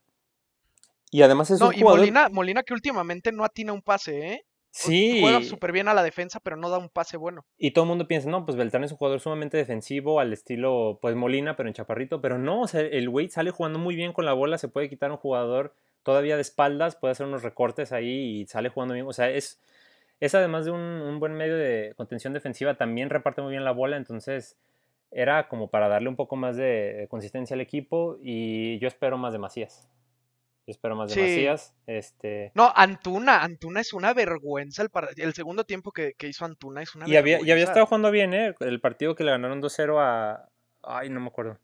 Y 1.11 1.23
además 1.23 1.51
es 1.51 1.61
No, 1.61 1.69
un 1.69 1.75
y 1.75 1.81
jugador... 1.81 2.01
Molina, 2.01 2.29
Molina 2.29 2.63
que 2.63 2.75
últimamente 2.75 3.33
no 3.33 3.45
atina 3.45 3.73
un 3.73 3.81
pase, 3.81 4.19
¿eh? 4.35 4.45
Sí, 4.73 5.21
Juega 5.21 5.43
súper 5.43 5.73
bien 5.73 5.89
a 5.89 5.95
la 5.95 6.03
defensa, 6.03 6.39
pero 6.41 6.57
no 6.57 6.71
da 6.71 6.79
un 6.79 6.89
pase 6.89 7.17
bueno. 7.17 7.45
Y 7.59 7.73
todo 7.73 7.85
el 7.85 7.89
mundo 7.89 8.07
piensa, 8.07 8.31
no, 8.31 8.45
pues 8.45 8.57
Beltrán 8.57 8.85
es 8.85 8.93
un 8.93 8.99
jugador 8.99 9.21
sumamente 9.21 9.57
defensivo 9.57 10.21
al 10.21 10.33
estilo, 10.33 10.99
pues 11.03 11.17
Molina, 11.17 11.57
pero 11.57 11.69
en 11.69 11.75
chaparrito. 11.75 12.21
Pero 12.21 12.39
no, 12.39 12.63
o 12.63 12.69
sea, 12.69 12.81
el 12.81 13.09
güey 13.09 13.29
sale 13.29 13.51
jugando 13.51 13.79
muy 13.79 13.97
bien 13.97 14.13
con 14.13 14.25
la 14.25 14.33
bola, 14.33 14.59
se 14.59 14.69
puede 14.69 14.89
quitar 14.89 15.11
un 15.11 15.17
jugador 15.17 15.75
todavía 16.05 16.37
de 16.37 16.43
espaldas, 16.43 16.97
puede 16.97 17.13
hacer 17.13 17.27
unos 17.27 17.43
recortes 17.43 17.93
ahí 17.93 18.41
y 18.41 18.47
sale 18.47 18.69
jugando 18.69 18.95
bien. 18.95 19.07
O 19.07 19.13
sea, 19.13 19.29
es, 19.29 19.61
es 20.21 20.35
además 20.35 20.65
de 20.65 20.71
un, 20.71 20.81
un 20.81 21.19
buen 21.19 21.33
medio 21.33 21.57
de 21.57 21.95
contención 21.97 22.33
defensiva, 22.33 22.75
también 22.75 23.11
reparte 23.11 23.43
muy 23.43 23.51
bien 23.51 23.65
la 23.65 23.73
bola, 23.73 23.97
entonces 23.97 24.57
era 25.11 25.49
como 25.49 25.69
para 25.69 25.89
darle 25.89 26.09
un 26.09 26.17
poco 26.17 26.37
más 26.37 26.57
de, 26.57 26.95
de 26.95 27.09
consistencia 27.09 27.55
al 27.55 27.61
equipo 27.61 28.19
y 28.23 28.79
yo 28.79 28.87
espero 28.87 29.19
más 29.19 29.33
de 29.33 29.41
Macías. 29.41 29.89
Yo 30.71 30.73
espero 30.73 30.95
más 30.95 31.09
de 31.09 31.15
Sí. 31.17 31.21
Macías. 31.21 31.75
Este, 31.87 32.53
No, 32.55 32.73
Antuna, 32.77 33.43
Antuna 33.43 33.81
es 33.81 33.93
una 33.93 34.15
vergüenza. 34.15 34.83
El, 34.83 34.91
par- 34.91 35.09
el 35.17 35.35
segundo 35.35 35.65
tiempo 35.65 35.91
que, 35.91 36.13
que 36.17 36.29
hizo 36.29 36.45
Antuna 36.45 36.81
es 36.81 36.95
una 36.95 37.09
y, 37.09 37.17
había, 37.17 37.39
y 37.39 37.41
había 37.41 37.55
vergüenza. 37.57 37.73
estado 37.73 37.87
jugando 37.87 38.13
bien, 38.13 38.33
¿eh? 38.35 38.55
El 38.61 38.81
partido 38.81 39.17
que 39.17 39.25
le 39.25 39.33
ganaron 39.33 39.61
2-0 39.61 39.97
a... 39.99 40.49
Ay, 40.85 41.11
no 41.11 41.19
me 41.19 41.27
acuerdo. 41.27 41.59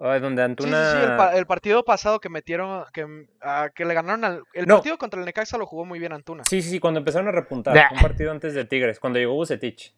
Ay, 0.00 0.20
donde 0.20 0.44
Antuna... 0.44 0.92
sí, 0.92 0.96
sí, 0.98 1.04
el, 1.10 1.16
pa- 1.16 1.36
el 1.36 1.46
partido 1.46 1.84
pasado 1.84 2.20
que 2.20 2.28
metieron, 2.28 2.84
que, 2.92 3.04
mm, 3.04 3.26
que 3.74 3.84
le 3.84 3.94
ganaron 3.94 4.24
al... 4.24 4.42
El 4.52 4.66
No. 4.66 4.76
partido 4.76 4.96
contra 4.96 5.18
el 5.18 5.26
Necaxa 5.26 5.58
lo 5.58 5.66
jugó 5.66 5.84
muy 5.84 5.98
bien 5.98 6.12
Antuna. 6.12 6.44
Sí, 6.44 6.62
sí, 6.62 6.70
sí, 6.70 6.78
cuando 6.78 6.98
empezaron 6.98 7.26
a 7.26 7.32
repuntar. 7.32 7.74
Nah. 7.74 7.90
Un 7.92 7.98
partido 8.00 8.30
antes 8.30 8.54
de 8.54 8.64
Tigres, 8.64 9.00
cuando 9.00 9.18
llegó 9.18 9.34
Bucetich. 9.34 9.92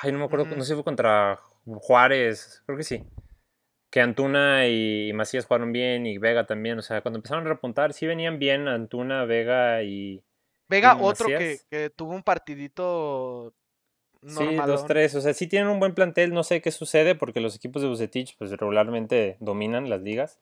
Ay, 0.00 0.12
no 0.12 0.20
me 0.20 0.26
acuerdo, 0.26 0.44
Ujú. 0.46 0.54
no 0.54 0.62
sé 0.62 0.68
si 0.68 0.74
fue 0.74 0.84
contra 0.84 1.40
Juárez, 1.64 2.62
creo 2.66 2.78
que 2.78 2.84
sí. 2.84 3.04
Que 3.90 4.00
Antuna 4.02 4.68
y 4.68 5.12
Macías 5.14 5.46
jugaron 5.46 5.72
bien 5.72 6.06
y 6.06 6.18
Vega 6.18 6.46
también. 6.46 6.78
O 6.78 6.82
sea, 6.82 7.00
cuando 7.00 7.18
empezaron 7.18 7.46
a 7.46 7.48
repuntar, 7.48 7.92
sí 7.92 8.06
venían 8.06 8.38
bien 8.38 8.68
Antuna, 8.68 9.24
Vega 9.24 9.82
y... 9.82 10.22
Vega, 10.68 10.96
¿Y 10.98 11.02
otro 11.02 11.26
que, 11.26 11.90
tuvo 11.96 12.12
un 12.12 12.22
partidito 12.22 13.54
Sí, 14.22 14.34
normal. 14.34 14.66
dos, 14.66 14.86
tres. 14.86 15.14
O 15.14 15.20
sea, 15.22 15.32
sí 15.32 15.46
tienen 15.46 15.68
un 15.68 15.80
buen 15.80 15.94
plantel. 15.94 16.34
No 16.34 16.42
sé 16.42 16.60
qué 16.60 16.70
sucede 16.70 17.14
porque 17.14 17.40
los 17.40 17.56
equipos 17.56 17.80
de 17.80 17.88
Bucetich 17.88 18.36
pues 18.36 18.50
regularmente 18.50 19.36
dominan 19.40 19.88
las 19.88 20.02
ligas. 20.02 20.38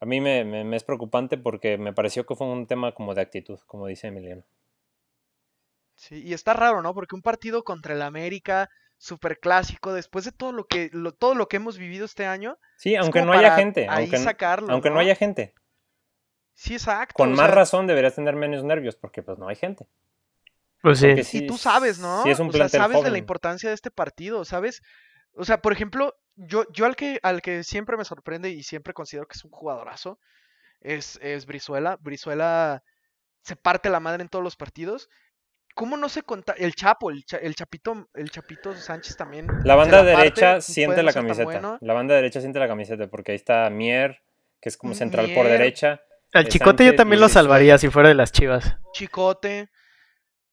A 0.00 0.06
mí 0.06 0.20
me, 0.20 0.44
me- 0.44 0.62
me 0.62 0.76
es 0.76 0.84
preocupante 0.84 1.38
porque 1.38 1.76
me 1.76 1.92
pareció 1.92 2.24
que 2.24 2.36
fue 2.36 2.46
un 2.46 2.68
tema 2.68 2.92
como 2.92 3.14
de 3.14 3.22
actitud, 3.22 3.58
como 3.66 3.88
dice 3.88 4.06
Emiliano. 4.06 4.44
Sí, 5.96 6.22
y 6.24 6.32
está 6.32 6.52
raro, 6.52 6.80
¿no? 6.82 6.94
Porque 6.94 7.16
un 7.16 7.22
partido 7.22 7.64
contra 7.64 7.94
el 7.94 8.02
América, 8.02 8.70
super 8.98 9.38
clásico, 9.38 9.92
después 9.92 10.24
de 10.24 10.32
todo 10.32 10.52
lo 10.52 10.66
que, 10.66 10.90
lo- 10.92 11.12
todo 11.12 11.34
lo 11.34 11.48
que 11.48 11.56
hemos 11.56 11.78
vivido 11.78 12.04
este 12.04 12.26
año, 12.26 12.58
Sí, 12.76 12.96
aunque 12.96 13.22
no 13.22 13.32
haya 13.32 13.54
gente. 13.54 13.86
ahí 13.88 14.04
Aunque, 14.04 14.18
sacarlo, 14.18 14.72
aunque 14.72 14.88
no 14.90 14.96
¿no? 14.96 15.00
haya 15.00 15.14
gente. 15.14 15.54
Sí, 16.54 16.74
exacto. 16.74 17.14
Con 17.14 17.30
más 17.30 17.46
sea, 17.46 17.54
razón 17.54 17.86
deberías 17.86 18.16
tener 18.16 18.34
menos 18.34 18.64
nervios 18.64 18.96
porque 18.96 19.22
pues 19.22 19.38
no 19.38 19.48
hay 19.48 19.54
gente. 19.56 19.86
Pues 20.82 20.98
sí. 20.98 21.06
Porque 21.06 21.20
Y 21.20 21.24
sí, 21.24 21.46
tú 21.46 21.56
sabes, 21.56 21.98
¿no? 22.00 22.22
Sí 22.24 22.30
es 22.30 22.38
un 22.40 22.48
o 22.48 22.52
sea, 22.52 22.68
sabes 22.68 23.02
de 23.04 23.10
la 23.10 23.18
importancia 23.18 23.68
de 23.68 23.74
este 23.74 23.90
partido, 23.92 24.44
¿sabes? 24.44 24.82
O 25.34 25.44
sea, 25.44 25.60
por 25.62 25.72
ejemplo, 25.72 26.16
yo, 26.34 26.64
yo 26.72 26.84
al 26.84 26.96
que, 26.96 27.20
al 27.22 27.42
que 27.42 27.62
siempre 27.62 27.96
me 27.96 28.04
sorprende 28.04 28.50
y 28.50 28.64
siempre 28.64 28.92
considero 28.94 29.26
que 29.28 29.36
es 29.36 29.44
un 29.44 29.52
jugadorazo, 29.52 30.18
es, 30.80 31.18
es 31.22 31.46
Brizuela. 31.46 31.96
Brizuela 32.00 32.82
se 33.42 33.54
parte 33.54 33.88
la 33.90 34.00
madre 34.00 34.22
en 34.22 34.28
todos 34.28 34.44
los 34.44 34.56
partidos. 34.56 35.08
¿Cómo 35.78 35.96
no 35.96 36.08
se 36.08 36.24
conta? 36.24 36.54
El 36.58 36.74
Chapo, 36.74 37.08
el, 37.08 37.24
Cha- 37.24 37.36
el 37.36 37.54
Chapito, 37.54 38.08
el 38.14 38.32
Chapito 38.32 38.74
Sánchez 38.74 39.16
también. 39.16 39.46
La 39.62 39.76
banda 39.76 40.02
derecha 40.02 40.54
puede 40.54 40.62
siente 40.62 41.04
la 41.04 41.12
camiseta. 41.12 41.44
bueno. 41.44 41.78
La 41.80 41.94
banda 41.94 42.16
derecha 42.16 42.40
siente 42.40 42.58
la 42.58 42.66
camiseta 42.66 43.06
porque 43.06 43.30
ahí 43.30 43.36
está 43.36 43.70
Mier, 43.70 44.20
que 44.60 44.70
es 44.70 44.76
como 44.76 44.92
central 44.94 45.32
por 45.36 45.46
derecha. 45.46 46.00
Al 46.32 46.46
eh, 46.46 46.48
Chicote 46.48 46.84
yo 46.84 46.96
también 46.96 47.20
lo 47.20 47.28
salvaría 47.28 47.78
si 47.78 47.90
fuera 47.90 48.08
de 48.08 48.16
las 48.16 48.32
chivas. 48.32 48.76
Chicote. 48.92 49.70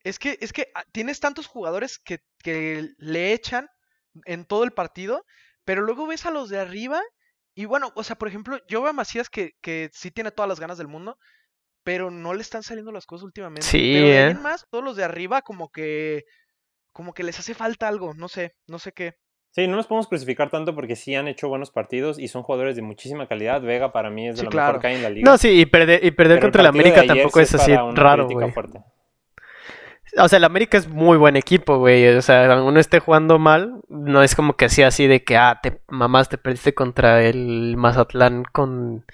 Es 0.04 0.20
que, 0.20 0.38
es 0.42 0.54
que 0.54 0.68
ah, 0.76 0.84
tienes 0.92 1.20
tantos 1.20 1.48
jugadores 1.48 1.98
que, 1.98 2.20
que 2.44 2.90
le 3.00 3.34
echan 3.34 3.68
en 4.26 4.46
todo 4.46 4.64
el 4.64 4.74
partido, 4.74 5.26
pero 5.64 5.82
luego 5.82 6.06
ves 6.06 6.28
a 6.28 6.30
los 6.30 6.50
de 6.50 6.60
arriba 6.60 7.02
y 7.56 7.66
bueno, 7.66 7.92
o 7.96 8.04
sea, 8.04 8.16
por 8.16 8.28
ejemplo, 8.28 8.60
yo 8.68 8.84
veo 8.84 8.92
a 8.92 8.94
Macías 8.94 9.32
que, 9.32 9.54
que 9.62 9.90
sí 9.92 10.12
tiene 10.12 10.30
todas 10.30 10.50
las 10.50 10.60
ganas 10.60 10.78
del 10.78 10.88
mundo, 10.88 11.18
pero 11.86 12.12
no 12.12 12.34
le 12.34 12.42
están 12.42 12.64
saliendo 12.64 12.92
las 12.92 13.06
cosas 13.06 13.24
últimamente. 13.24 13.62
Sí, 13.62 13.94
pero 13.96 14.08
de 14.08 14.28
¿eh? 14.32 14.34
más, 14.34 14.66
todos 14.70 14.84
los 14.84 14.98
de 14.98 15.06
arriba 15.06 15.42
como 15.44 15.70
que 15.70 16.26
como 16.92 17.14
que 17.14 17.24
les 17.24 17.40
hace 17.40 17.54
falta 17.54 17.88
algo, 17.88 18.14
no 18.14 18.28
sé, 18.28 18.56
no 18.68 18.80
sé 18.80 18.92
qué. 18.92 19.14
Sí, 19.52 19.68
no 19.68 19.78
los 19.78 19.88
podemos 19.88 20.08
crucificar 20.08 20.50
tanto 20.50 20.76
porque 20.76 20.98
sí 20.98 21.16
han 21.16 21.30
hecho 21.30 21.48
buenos 21.48 21.72
partidos 21.72 22.20
y 22.20 22.28
son 22.28 22.44
jugadores 22.44 22.76
de 22.76 22.82
muchísima 22.82 23.28
calidad. 23.28 23.62
Vega 23.62 23.94
para 23.94 24.10
mí 24.10 24.28
es 24.28 24.36
de 24.36 24.40
Sí, 24.40 24.46
lo 24.46 24.50
claro. 24.52 24.74
mejor 24.74 24.82
que 24.82 24.88
hay 24.88 24.96
en 24.96 25.04
la 25.04 25.10
liga. 25.10 25.32
No, 25.32 25.38
sí, 25.38 25.62
y 25.62 25.66
perder, 25.66 26.04
y 26.04 26.12
perder 26.12 26.42
contra 26.42 26.62
el 26.62 26.68
América 26.68 27.06
tampoco 27.06 27.40
es 27.40 27.54
así 27.54 27.74
raro, 27.94 28.28
güey. 28.28 28.52
fuerte. 28.52 28.80
O 30.18 30.28
sea, 30.28 30.38
el 30.38 30.44
América 30.44 30.78
es 30.78 30.88
muy 30.88 31.18
buen 31.18 31.36
equipo, 31.36 31.78
güey. 31.78 32.08
O 32.16 32.22
sea, 32.22 32.52
aunque 32.52 32.68
uno 32.68 32.80
esté 32.80 33.00
jugando 33.00 33.38
mal, 33.38 33.82
no 33.88 34.24
es 34.24 34.36
como 34.36 34.56
que 34.56 34.70
sea 34.70 34.88
así 34.88 35.08
de 35.08 35.24
que, 35.24 35.38
ah, 35.38 35.60
te 35.62 35.82
mamás, 35.88 36.30
te 36.30 36.38
perdiste 36.38 36.74
contra 36.74 37.24
el 37.24 37.76
Mazatlán 37.78 38.44
con 38.52 39.06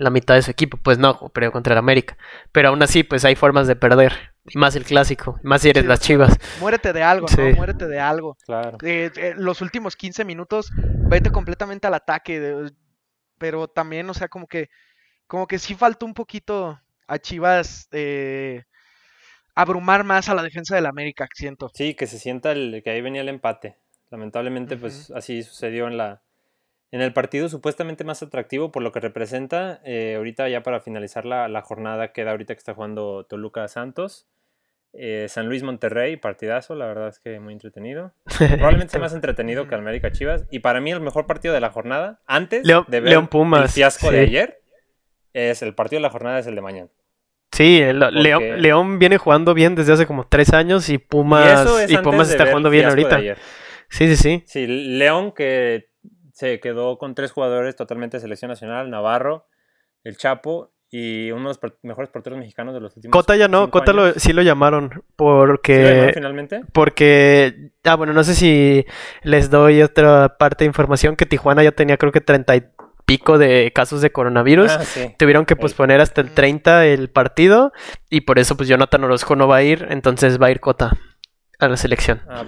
la 0.00 0.10
mitad 0.10 0.34
de 0.34 0.42
su 0.42 0.50
equipo. 0.50 0.76
Pues 0.82 0.98
no, 0.98 1.30
pero 1.32 1.52
contra 1.52 1.74
el 1.74 1.78
América. 1.78 2.16
Pero 2.52 2.70
aún 2.70 2.82
así, 2.82 3.02
pues 3.04 3.24
hay 3.24 3.36
formas 3.36 3.66
de 3.66 3.76
perder. 3.76 4.12
Y 4.48 4.58
más 4.58 4.74
el 4.74 4.84
clásico, 4.84 5.38
y 5.44 5.46
más 5.46 5.60
si 5.62 5.68
eres 5.70 5.82
Sí, 5.82 5.88
las 5.88 6.00
chivas. 6.00 6.36
Muérete 6.60 6.92
de 6.92 7.02
algo, 7.02 7.26
¿no? 7.36 7.50
Muérete 7.56 7.86
de 7.86 8.00
algo. 8.00 8.36
Claro. 8.46 8.78
Eh, 8.82 9.10
eh, 9.14 9.34
los 9.36 9.60
últimos 9.60 9.94
15 9.96 10.24
minutos, 10.24 10.70
vete 11.08 11.30
completamente 11.30 11.86
al 11.86 11.94
ataque. 11.94 12.40
de- 12.40 12.72
pero 13.38 13.68
también, 13.68 14.08
o 14.10 14.14
sea, 14.14 14.28
como 14.28 14.46
que, 14.46 14.68
como 15.26 15.46
que 15.46 15.58
sí 15.58 15.74
faltó 15.74 16.04
un 16.04 16.12
poquito 16.14 16.78
a 17.06 17.18
Chivas 17.18 17.88
eh, 17.92 18.64
abrumar 19.54 20.04
más 20.04 20.28
a 20.28 20.34
la 20.34 20.42
defensa 20.42 20.74
del 20.74 20.86
América, 20.86 21.26
siento. 21.34 21.70
Sí, 21.74 21.94
que 21.94 22.06
se 22.06 22.18
sienta 22.18 22.52
el, 22.52 22.82
que 22.84 22.90
ahí 22.90 23.00
venía 23.00 23.20
el 23.22 23.28
empate. 23.28 23.78
Lamentablemente, 24.10 24.76
pues 24.76 25.10
así 25.14 25.42
sucedió 25.42 25.86
en 25.86 25.96
la 25.96 26.22
en 26.92 27.00
el 27.02 27.12
partido 27.12 27.48
supuestamente 27.48 28.04
más 28.04 28.22
atractivo 28.22 28.72
por 28.72 28.82
lo 28.82 28.92
que 28.92 29.00
representa. 29.00 29.80
Eh, 29.84 30.14
ahorita 30.16 30.48
ya 30.48 30.62
para 30.62 30.80
finalizar 30.80 31.24
la, 31.24 31.48
la 31.48 31.62
jornada 31.62 32.12
queda 32.12 32.32
ahorita 32.32 32.54
que 32.54 32.58
está 32.58 32.74
jugando 32.74 33.24
Toluca 33.24 33.66
Santos. 33.68 34.26
Eh, 34.92 35.26
San 35.28 35.46
Luis 35.48 35.62
Monterrey, 35.62 36.16
partidazo, 36.16 36.74
la 36.74 36.86
verdad 36.86 37.08
es 37.08 37.20
que 37.20 37.38
muy 37.38 37.52
entretenido. 37.52 38.12
Probablemente 38.38 38.90
sea 38.90 39.00
más 39.00 39.14
entretenido 39.14 39.68
que 39.68 39.76
América 39.76 40.10
Chivas. 40.10 40.46
Y 40.50 40.58
para 40.60 40.80
mí 40.80 40.90
el 40.90 41.00
mejor 41.00 41.26
partido 41.26 41.54
de 41.54 41.60
la 41.60 41.70
jornada, 41.70 42.20
antes 42.26 42.66
León- 42.66 42.86
de 42.88 42.98
ver 43.00 43.10
León 43.10 43.28
Pumas, 43.28 43.62
el 43.62 43.68
fiasco 43.68 44.10
de 44.10 44.20
ayer, 44.20 44.60
es 45.32 45.62
el 45.62 45.74
partido 45.76 45.98
de 45.98 46.02
la 46.02 46.10
jornada 46.10 46.40
es 46.40 46.46
el 46.48 46.56
de 46.56 46.60
mañana. 46.60 46.88
Sí, 47.52 47.80
el- 47.80 48.00
León, 48.00 48.42
Porque- 48.42 48.56
León 48.58 48.98
viene 48.98 49.16
jugando 49.18 49.54
bien 49.54 49.76
desde 49.76 49.92
hace 49.92 50.06
como 50.06 50.26
tres 50.26 50.52
años 50.52 50.88
y 50.88 50.98
Pumas, 50.98 51.68
es 51.82 51.90
y 51.92 51.96
Pumas 51.98 52.28
está 52.30 52.46
jugando 52.46 52.68
bien 52.70 52.86
ahorita. 52.86 53.20
Sí, 53.90 54.08
sí, 54.08 54.16
sí. 54.16 54.42
Sí, 54.46 54.66
León 54.66 55.30
que 55.32 55.89
se 56.40 56.58
quedó 56.58 56.96
con 56.96 57.14
tres 57.14 57.32
jugadores 57.32 57.76
totalmente 57.76 58.16
de 58.16 58.22
selección 58.22 58.48
nacional, 58.48 58.88
Navarro, 58.90 59.46
el 60.04 60.16
Chapo 60.16 60.72
y 60.90 61.30
uno 61.30 61.52
de 61.52 61.58
los 61.62 61.72
mejores 61.82 62.10
porteros 62.10 62.38
mexicanos 62.38 62.72
de 62.74 62.80
los 62.80 62.96
últimos 62.96 63.12
Cota 63.12 63.36
ya 63.36 63.46
no, 63.46 63.70
Cota 63.70 63.92
lo- 63.92 64.12
sí 64.14 64.32
lo 64.32 64.40
llamaron 64.42 64.88
¿Sí 64.90 64.96
lo 64.96 65.04
porque... 65.16 65.84
llamaron 65.84 66.14
finalmente? 66.14 66.60
Porque, 66.72 67.70
ah, 67.84 67.94
bueno, 67.96 68.12
no 68.14 68.24
sé 68.24 68.34
si 68.34 68.86
les 69.22 69.50
doy 69.50 69.82
otra 69.82 70.36
parte 70.38 70.64
de 70.64 70.68
información 70.68 71.14
que 71.14 71.26
Tijuana 71.26 71.62
ya 71.62 71.72
tenía 71.72 71.96
creo 71.98 72.10
que 72.10 72.20
treinta 72.22 72.56
y 72.56 72.64
pico 73.04 73.38
de 73.38 73.70
casos 73.74 74.00
de 74.02 74.10
coronavirus. 74.10 74.70
Ah, 74.72 74.84
sí. 74.84 75.14
Tuvieron 75.18 75.44
que 75.44 75.56
posponer 75.56 76.00
hasta 76.00 76.20
el 76.22 76.30
30 76.32 76.86
el 76.86 77.10
partido 77.10 77.72
y 78.08 78.22
por 78.22 78.38
eso 78.38 78.56
pues 78.56 78.68
Jonathan 78.68 79.04
Orozco 79.04 79.36
no 79.36 79.46
va 79.46 79.56
a 79.56 79.62
ir, 79.62 79.86
entonces 79.90 80.40
va 80.40 80.46
a 80.46 80.50
ir 80.52 80.60
Cota 80.60 80.92
a 81.58 81.68
la 81.68 81.76
selección. 81.76 82.22
Ah, 82.28 82.44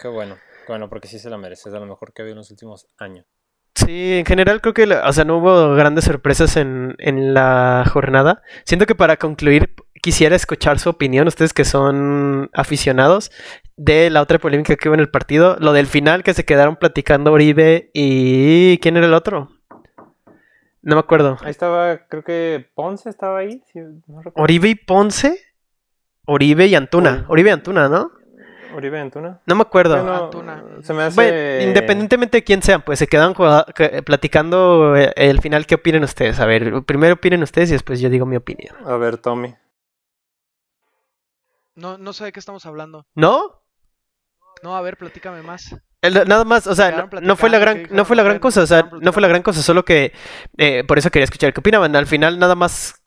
qué 0.00 0.08
bueno. 0.08 0.36
Bueno, 0.68 0.88
porque 0.88 1.08
sí 1.08 1.18
se 1.18 1.30
la 1.30 1.38
merece, 1.38 1.68
es 1.68 1.72
de 1.72 1.80
lo 1.80 1.86
mejor 1.86 2.12
que 2.12 2.22
ha 2.22 2.24
habido 2.24 2.34
en 2.34 2.38
los 2.38 2.50
últimos 2.50 2.88
años. 2.98 3.26
Sí, 3.74 4.14
en 4.18 4.24
general 4.24 4.60
creo 4.60 4.72
que, 4.72 4.86
la- 4.86 5.08
o 5.08 5.12
sea, 5.12 5.24
no 5.24 5.38
hubo 5.38 5.74
grandes 5.74 6.04
sorpresas 6.04 6.56
en, 6.56 6.94
en 6.98 7.34
la 7.34 7.84
jornada. 7.92 8.40
Siento 8.64 8.86
que 8.86 8.94
para 8.94 9.16
concluir 9.16 9.74
quisiera 10.00 10.36
escuchar 10.36 10.78
su 10.78 10.90
opinión, 10.90 11.26
ustedes 11.26 11.52
que 11.52 11.64
son 11.64 12.50
aficionados, 12.52 13.32
de 13.76 14.10
la 14.10 14.22
otra 14.22 14.38
polémica 14.38 14.76
que 14.76 14.88
hubo 14.88 14.94
en 14.94 15.00
el 15.00 15.10
partido, 15.10 15.56
lo 15.58 15.72
del 15.72 15.86
final 15.88 16.22
que 16.22 16.34
se 16.34 16.44
quedaron 16.44 16.76
platicando 16.76 17.32
Oribe 17.32 17.90
y... 17.94 18.78
¿Quién 18.78 18.96
era 18.96 19.06
el 19.06 19.14
otro? 19.14 19.48
No 20.82 20.94
me 20.96 21.00
acuerdo. 21.00 21.38
Ahí 21.40 21.50
estaba, 21.50 22.06
creo 22.06 22.22
que 22.22 22.68
Ponce 22.74 23.08
estaba 23.08 23.38
ahí. 23.38 23.62
sí, 23.72 23.80
no 24.06 24.18
recuerdo. 24.22 24.42
Oribe 24.42 24.68
y 24.68 24.74
Ponce. 24.74 25.40
Oribe 26.26 26.66
y 26.66 26.74
Antuna. 26.74 27.20
Ori- 27.22 27.24
Oribe 27.28 27.50
y 27.50 27.52
Antuna, 27.54 27.88
¿no? 27.88 28.10
Oribe 28.74 29.00
Antuna. 29.00 29.40
No 29.46 29.54
me 29.54 29.62
acuerdo. 29.62 29.96
Bueno, 29.96 30.24
Antuna. 30.24 30.64
se 30.82 30.92
me 30.94 31.02
hace... 31.04 31.14
Bueno, 31.14 31.62
independientemente 31.68 32.38
de 32.38 32.44
quién 32.44 32.62
sean, 32.62 32.82
pues 32.82 32.98
se 32.98 33.06
quedan 33.06 33.34
que- 33.74 34.02
platicando 34.02 34.96
eh, 34.96 35.12
el 35.16 35.40
final. 35.40 35.66
¿Qué 35.66 35.76
opinan 35.76 36.02
ustedes? 36.04 36.40
A 36.40 36.46
ver, 36.46 36.82
primero 36.84 37.14
opinen 37.14 37.42
ustedes 37.42 37.70
y 37.70 37.72
después 37.74 38.00
yo 38.00 38.08
digo 38.10 38.26
mi 38.26 38.36
opinión. 38.36 38.74
A 38.86 38.96
ver, 38.96 39.18
Tommy. 39.18 39.54
No, 41.74 41.98
no 41.98 42.12
sé 42.12 42.24
de 42.24 42.32
qué 42.32 42.40
estamos 42.40 42.66
hablando. 42.66 43.06
¿No? 43.14 43.62
No, 44.62 44.76
a 44.76 44.80
ver, 44.82 44.96
platícame 44.96 45.42
más. 45.42 45.74
El- 46.04 46.28
Nada 46.28 46.44
más, 46.44 46.66
o 46.66 46.74
sea, 46.74 47.08
no, 47.12 47.20
no 47.20 47.36
fue 47.36 47.50
la 47.50 47.58
gran, 47.58 47.76
¿qué 47.76 47.82
dijo 47.84 47.94
no 47.94 48.04
fue 48.04 48.16
la 48.16 48.22
gran 48.22 48.38
cosa, 48.38 48.62
o 48.62 48.66
sea, 48.66 48.88
no 49.00 49.12
fue 49.12 49.22
la 49.22 49.28
gran 49.28 49.42
cosa, 49.42 49.62
solo 49.62 49.84
que 49.84 50.12
eh, 50.58 50.84
por 50.86 50.98
eso 50.98 51.10
quería 51.10 51.24
escuchar 51.24 51.52
qué 51.52 51.60
opinaban. 51.60 51.96
Al 51.96 52.06
final 52.06 52.38
nada 52.38 52.54
más 52.54 53.00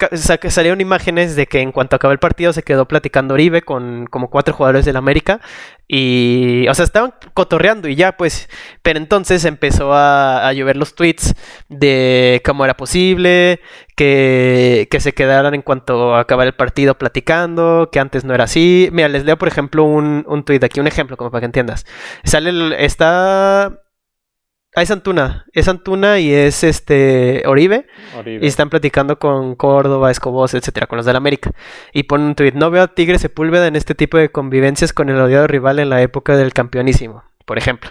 salieron 0.50 0.82
imágenes 0.82 1.36
de 1.36 1.46
que 1.48 1.62
en 1.62 1.72
cuanto 1.72 1.96
acabó 1.96 2.12
el 2.12 2.20
partido 2.20 2.54
se 2.54 2.64
quedó 2.64 2.88
platicando 2.88 3.34
Oribe 3.36 3.62
con 3.62 4.08
como 4.08 4.30
cuatro 4.30 4.54
jugadores 4.54 4.86
del 4.86 4.96
América 4.98 5.40
y, 5.88 6.68
o 6.70 6.74
sea, 6.74 6.84
estaban 6.86 7.14
cotorreando 7.34 7.88
y 7.88 7.96
ya, 7.96 8.18
pues, 8.18 8.50
pero 8.82 8.98
entonces 9.00 9.46
empezó 9.46 9.94
a, 9.94 10.48
a 10.48 10.54
llover 10.54 10.76
los 10.76 10.96
tweets 10.96 11.34
de 11.70 12.42
cómo 12.44 12.66
era 12.66 12.76
posible 12.76 13.62
que, 13.98 14.88
que 14.92 15.00
se 15.00 15.14
quedaran 15.14 15.56
en 15.56 15.64
cuanto 15.64 16.16
acabara 16.16 16.48
el 16.48 16.56
partido 16.56 17.00
platicando, 17.00 17.90
que 17.92 18.00
antes 18.00 18.24
no 18.24 18.36
era 18.36 18.44
así. 18.44 18.90
Mira, 18.94 19.10
les 19.10 19.26
leo 19.26 19.38
por 19.38 19.48
ejemplo 19.48 19.84
un, 19.84 20.24
un 20.28 20.44
tweet 20.44 20.60
aquí, 20.64 20.80
un 20.80 20.86
ejemplo 20.86 21.18
como 21.18 21.32
para 21.32 21.42
que 21.42 21.46
entiendas. 21.48 21.86
Sale 22.24 22.52
el, 22.52 22.74
está 22.74 23.66
ah, 23.66 24.82
es 24.84 24.92
Antuna, 24.92 25.48
es 25.52 25.68
Antuna 25.68 26.20
y 26.20 26.32
es 26.32 26.64
este 26.64 27.42
Oribe 27.48 27.88
Oribe. 28.16 28.46
y 28.46 28.48
están 28.48 28.70
platicando 28.70 29.18
con 29.18 29.56
Córdoba, 29.56 30.12
Escobos, 30.12 30.54
etcétera, 30.54 30.86
con 30.86 30.98
los 30.98 31.06
del 31.08 31.16
América. 31.16 31.52
Y 31.92 32.04
ponen 32.04 32.28
un 32.28 32.36
tweet, 32.36 32.52
no 32.54 32.70
veo 32.70 32.84
a 32.84 32.94
Tigre 32.94 33.18
Sepúlveda 33.18 33.66
en 33.66 33.76
este 33.76 33.96
tipo 33.96 34.18
de 34.18 34.30
convivencias 34.30 34.94
con 34.94 35.10
el 35.10 35.20
odiado 35.20 35.48
rival 35.48 35.80
en 35.80 35.90
la 35.90 36.04
época 36.04 36.38
del 36.38 36.54
campeonísimo, 36.54 37.24
por 37.46 37.58
ejemplo. 37.58 37.90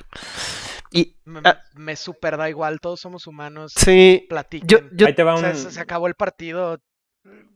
Y 0.97 1.17
Me, 1.25 1.41
Ah. 1.45 1.61
me 1.75 1.97
super 1.97 2.37
da 2.37 2.49
igual, 2.49 2.81
todos 2.81 3.01
somos 3.01 3.27
humanos. 3.27 3.73
sí, 3.77 4.27
Platiquen. 4.29 4.67
yo, 4.69 4.79
yo 4.93 5.07
Ahí 5.07 5.15
te 5.15 5.23
va 5.23 5.35
O 5.35 5.37
un... 5.37 5.43
sea, 5.43 5.55
se, 5.55 5.71
se 5.71 5.81
acabó 5.81 6.07
el 6.07 6.15
partido. 6.15 6.79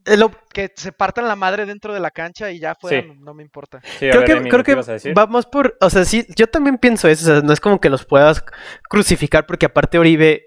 lo- 0.04 0.32
Que 0.52 0.72
se 0.74 0.90
partan 0.92 1.28
la 1.28 1.36
madre 1.36 1.64
dentro 1.66 1.94
de 1.94 2.00
la 2.00 2.10
cancha 2.10 2.50
y 2.50 2.58
ya 2.58 2.74
fuera, 2.74 3.02
Sí. 3.02 3.08
no, 3.08 3.14
no 3.14 3.34
me 3.34 3.42
importa. 3.42 3.80
Sí, 3.84 3.98
creo 4.10 4.16
ver, 4.20 4.24
que, 4.24 4.32
Emi, 4.32 4.48
creo 4.50 4.64
¿qué 4.64 4.76
que 5.04 5.12
vamos 5.12 5.46
por, 5.46 5.76
o 5.80 5.90
sea, 5.90 6.04
sí, 6.04 6.26
yo 6.36 6.46
también 6.48 6.78
pienso 6.78 7.06
eso, 7.08 7.30
o 7.30 7.34
sea, 7.34 7.42
no 7.42 7.52
es 7.52 7.60
como 7.60 7.80
que 7.80 7.88
los 7.90 8.04
puedas 8.04 8.44
crucificar 8.88 9.46
porque 9.46 9.66
aparte 9.66 9.98
Oribe 9.98 10.46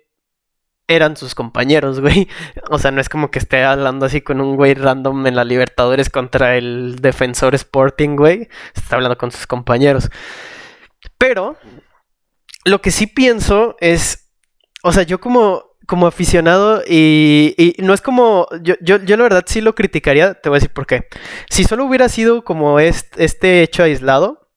eran 0.88 1.16
sus 1.16 1.34
compañeros, 1.34 2.02
güey. 2.02 2.28
O 2.70 2.78
sea, 2.78 2.92
no 2.92 3.00
es 3.00 3.08
como 3.08 3.32
que 3.32 3.40
esté 3.40 3.64
hablando 3.64 4.06
así 4.06 4.20
con 4.22 4.42
un 4.42 4.58
güey 4.58 4.74
random 4.74 5.26
en 5.28 5.36
la 5.38 5.46
Libertadores 5.46 6.10
contra 6.10 6.58
el 6.58 6.98
defensor 6.98 7.56
Sporting, 7.56 8.18
güey. 8.18 8.50
Está 8.76 8.96
hablando 8.98 9.18
con 9.18 9.32
sus 9.32 9.48
compañeros. 9.48 10.10
Pero 11.18 11.58
lo 12.66 12.82
que 12.82 12.92
sí 12.92 13.08
pienso 13.08 13.76
es, 13.80 14.32
o 14.84 14.92
sea, 14.92 15.04
yo 15.04 15.20
como, 15.20 15.64
como 15.88 16.08
aficionado 16.08 16.84
y, 16.88 17.54
y 17.58 17.82
no 17.82 17.94
es 17.94 18.02
como, 18.02 18.48
yo, 18.62 18.76
yo, 18.82 18.98
yo 18.98 19.18
la 19.18 19.24
verdad 19.24 19.44
sí 19.46 19.62
lo 19.62 19.76
criticaría, 19.76 20.34
te 20.36 20.50
voy 20.50 20.58
a 20.58 20.60
decir 20.60 20.74
por 20.74 20.88
qué. 20.88 21.08
Si 21.50 21.64
solo 21.64 21.86
hubiera 21.86 22.10
sido 22.10 22.44
como 22.44 22.80
este, 22.80 23.24
este 23.26 23.64
hecho 23.64 23.84
aislado, 23.84 24.50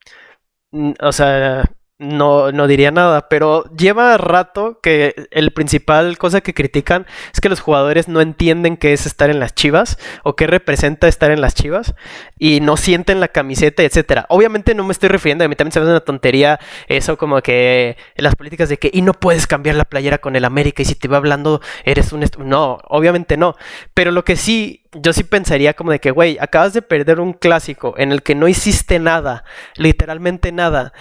mm, 0.72 0.92
o 1.00 1.12
sea, 1.12 1.64
no, 1.98 2.52
no 2.52 2.66
diría 2.66 2.90
nada, 2.90 3.28
pero 3.30 3.64
lleva 3.74 4.18
rato 4.18 4.80
que 4.82 5.28
el 5.30 5.50
principal 5.52 6.18
cosa 6.18 6.42
que 6.42 6.52
critican 6.52 7.06
es 7.32 7.40
que 7.40 7.48
los 7.48 7.60
jugadores 7.60 8.06
no 8.06 8.20
entienden 8.20 8.76
qué 8.76 8.92
es 8.92 9.06
estar 9.06 9.30
en 9.30 9.40
las 9.40 9.54
chivas 9.54 9.98
o 10.22 10.36
qué 10.36 10.46
representa 10.46 11.08
estar 11.08 11.30
en 11.30 11.40
las 11.40 11.54
chivas 11.54 11.94
y 12.38 12.60
no 12.60 12.76
sienten 12.76 13.18
la 13.18 13.28
camiseta, 13.28 13.82
etcétera. 13.82 14.26
Obviamente 14.28 14.74
no 14.74 14.84
me 14.84 14.92
estoy 14.92 15.08
refiriendo, 15.08 15.44
a 15.44 15.48
mí 15.48 15.56
también 15.56 15.72
se 15.72 15.80
me 15.80 15.84
hace 15.84 15.92
una 15.92 16.00
tontería 16.00 16.60
eso 16.88 17.16
como 17.16 17.40
que 17.40 17.96
las 18.16 18.36
políticas 18.36 18.68
de 18.68 18.78
que 18.78 18.90
y 18.92 19.00
no 19.00 19.14
puedes 19.14 19.46
cambiar 19.46 19.76
la 19.76 19.86
playera 19.86 20.18
con 20.18 20.36
el 20.36 20.44
América 20.44 20.82
y 20.82 20.84
si 20.84 20.96
te 20.96 21.08
va 21.08 21.16
hablando 21.16 21.62
eres 21.84 22.12
un... 22.12 22.22
estu-". 22.22 22.44
No, 22.44 22.78
obviamente 22.88 23.38
no. 23.38 23.54
Pero 23.94 24.10
lo 24.10 24.22
que 24.22 24.36
sí, 24.36 24.84
yo 24.92 25.14
sí 25.14 25.24
pensaría 25.24 25.72
como 25.72 25.92
de 25.92 26.00
que, 26.00 26.10
güey, 26.10 26.36
acabas 26.40 26.74
de 26.74 26.82
perder 26.82 27.20
un 27.20 27.32
clásico 27.32 27.94
en 27.96 28.12
el 28.12 28.22
que 28.22 28.34
no 28.34 28.48
hiciste 28.48 28.98
nada, 28.98 29.44
literalmente 29.76 30.52
nada 30.52 30.92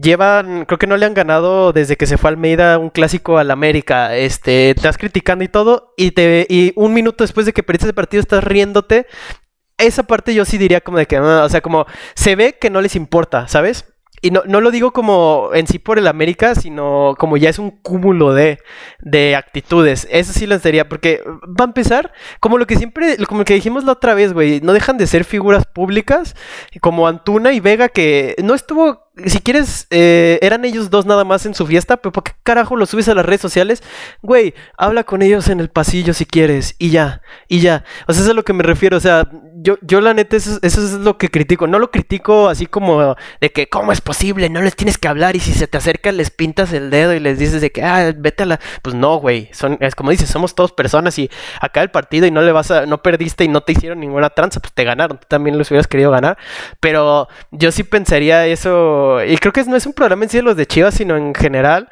llevan, 0.00 0.64
creo 0.64 0.78
que 0.78 0.86
no 0.86 0.96
le 0.96 1.06
han 1.06 1.14
ganado 1.14 1.72
desde 1.72 1.96
que 1.96 2.06
se 2.06 2.18
fue 2.18 2.30
Almeida 2.30 2.78
un 2.78 2.90
clásico 2.90 3.38
al 3.38 3.50
América. 3.50 4.16
Este, 4.16 4.70
estás 4.70 4.98
criticando 4.98 5.44
y 5.44 5.48
todo, 5.48 5.94
y 5.96 6.12
te 6.12 6.46
y 6.48 6.72
un 6.76 6.94
minuto 6.94 7.24
después 7.24 7.46
de 7.46 7.52
que 7.52 7.62
perdiste 7.62 7.88
el 7.88 7.94
partido 7.94 8.20
estás 8.20 8.44
riéndote. 8.44 9.06
Esa 9.78 10.02
parte 10.04 10.34
yo 10.34 10.44
sí 10.44 10.58
diría 10.58 10.80
como 10.80 10.98
de 10.98 11.06
que, 11.06 11.16
ah, 11.16 11.44
o 11.44 11.48
sea, 11.48 11.60
como 11.60 11.86
se 12.14 12.36
ve 12.36 12.58
que 12.60 12.70
no 12.70 12.80
les 12.80 12.96
importa, 12.96 13.46
¿sabes? 13.48 13.86
Y 14.20 14.30
no, 14.30 14.42
no, 14.46 14.60
lo 14.60 14.70
digo 14.70 14.92
como 14.92 15.50
en 15.54 15.66
sí 15.66 15.78
por 15.78 15.98
el 15.98 16.08
América, 16.08 16.54
sino 16.54 17.14
como 17.18 17.36
ya 17.36 17.50
es 17.50 17.58
un 17.58 17.70
cúmulo 17.70 18.34
de, 18.34 18.58
de 19.00 19.36
actitudes. 19.36 20.08
Eso 20.10 20.32
sí 20.32 20.46
lo 20.46 20.58
diría, 20.58 20.88
porque 20.88 21.22
va 21.26 21.64
a 21.64 21.68
empezar 21.68 22.12
como 22.40 22.58
lo 22.58 22.66
que 22.66 22.76
siempre, 22.76 23.16
como 23.26 23.40
lo 23.40 23.44
que 23.44 23.54
dijimos 23.54 23.84
la 23.84 23.92
otra 23.92 24.14
vez, 24.14 24.32
güey, 24.32 24.60
no 24.60 24.72
dejan 24.72 24.98
de 24.98 25.06
ser 25.06 25.24
figuras 25.24 25.66
públicas, 25.66 26.34
como 26.80 27.06
Antuna 27.06 27.52
y 27.52 27.60
Vega, 27.60 27.88
que 27.88 28.34
no 28.42 28.54
estuvo 28.54 29.07
si 29.26 29.40
quieres, 29.40 29.86
eh, 29.90 30.38
eran 30.42 30.64
ellos 30.64 30.90
dos 30.90 31.06
nada 31.06 31.24
más 31.24 31.46
en 31.46 31.54
su 31.54 31.66
fiesta, 31.66 31.96
pero 31.96 32.12
¿por 32.12 32.22
qué 32.24 32.32
carajo 32.42 32.76
lo 32.76 32.86
subes 32.86 33.08
a 33.08 33.14
las 33.14 33.26
redes 33.26 33.40
sociales? 33.40 33.82
Güey, 34.22 34.54
habla 34.76 35.04
con 35.04 35.22
ellos 35.22 35.48
en 35.48 35.60
el 35.60 35.68
pasillo 35.70 36.14
si 36.14 36.26
quieres, 36.26 36.74
y 36.78 36.90
ya, 36.90 37.22
y 37.48 37.60
ya. 37.60 37.84
O 38.06 38.12
sea, 38.12 38.20
eso 38.20 38.24
es 38.24 38.30
a 38.30 38.34
lo 38.34 38.44
que 38.44 38.52
me 38.52 38.62
refiero, 38.62 38.96
o 38.96 39.00
sea, 39.00 39.28
yo, 39.60 39.76
yo 39.82 40.00
la 40.00 40.14
neta, 40.14 40.36
eso, 40.36 40.58
es 40.62 40.92
lo 40.92 41.18
que 41.18 41.28
critico. 41.28 41.66
No 41.66 41.78
lo 41.78 41.90
critico 41.90 42.48
así 42.48 42.66
como 42.66 43.16
de 43.40 43.50
que, 43.50 43.68
¿cómo 43.68 43.92
es 43.92 44.00
posible? 44.00 44.48
No 44.48 44.62
les 44.62 44.76
tienes 44.76 44.98
que 44.98 45.08
hablar 45.08 45.36
y 45.36 45.40
si 45.40 45.52
se 45.52 45.66
te 45.66 45.78
acercan 45.78 46.16
les 46.16 46.30
pintas 46.30 46.72
el 46.72 46.90
dedo 46.90 47.14
y 47.14 47.20
les 47.20 47.38
dices 47.38 47.60
de 47.60 47.70
que, 47.70 47.82
ah, 47.82 48.12
vete 48.16 48.44
a 48.44 48.46
la... 48.46 48.60
Pues 48.82 48.94
no, 48.94 49.16
güey, 49.16 49.50
son, 49.52 49.78
es 49.80 49.94
como 49.94 50.10
dices, 50.10 50.28
somos 50.28 50.54
todos 50.54 50.72
personas 50.72 51.18
y 51.18 51.30
acá 51.60 51.82
el 51.82 51.90
partido 51.90 52.26
y 52.26 52.30
no 52.30 52.42
le 52.42 52.52
vas 52.52 52.70
a, 52.70 52.86
no 52.86 53.02
perdiste 53.02 53.44
y 53.44 53.48
no 53.48 53.62
te 53.62 53.72
hicieron 53.72 54.00
ninguna 54.00 54.30
tranza, 54.30 54.60
pues 54.60 54.72
te 54.72 54.84
ganaron, 54.84 55.18
tú 55.18 55.26
también 55.28 55.58
los 55.58 55.70
hubieras 55.70 55.86
querido 55.86 56.10
ganar, 56.10 56.38
pero 56.80 57.28
yo 57.50 57.72
sí 57.72 57.82
pensaría 57.82 58.46
eso 58.46 59.07
y 59.26 59.36
creo 59.38 59.52
que 59.52 59.64
no 59.64 59.76
es 59.76 59.86
un 59.86 59.92
problema 59.92 60.24
en 60.24 60.30
sí 60.30 60.38
de 60.38 60.42
los 60.42 60.56
de 60.56 60.66
Chivas, 60.66 60.94
sino 60.94 61.16
en 61.16 61.34
general, 61.34 61.88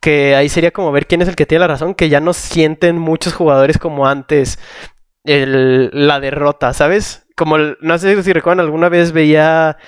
que 0.00 0.34
ahí 0.36 0.48
sería 0.48 0.70
como 0.70 0.92
ver 0.92 1.06
quién 1.06 1.22
es 1.22 1.28
el 1.28 1.36
que 1.36 1.46
tiene 1.46 1.60
la 1.60 1.68
razón, 1.68 1.94
que 1.94 2.08
ya 2.08 2.20
no 2.20 2.32
sienten 2.32 2.98
muchos 2.98 3.34
jugadores 3.34 3.78
como 3.78 4.06
antes 4.06 4.58
la 5.24 6.20
derrota, 6.20 6.72
¿sabes? 6.72 7.26
Como, 7.36 7.56
no 7.58 7.98
sé 7.98 8.22
si 8.22 8.32
recuerdan, 8.32 8.64
alguna 8.64 8.88
vez 8.88 9.12
veía... 9.12 9.78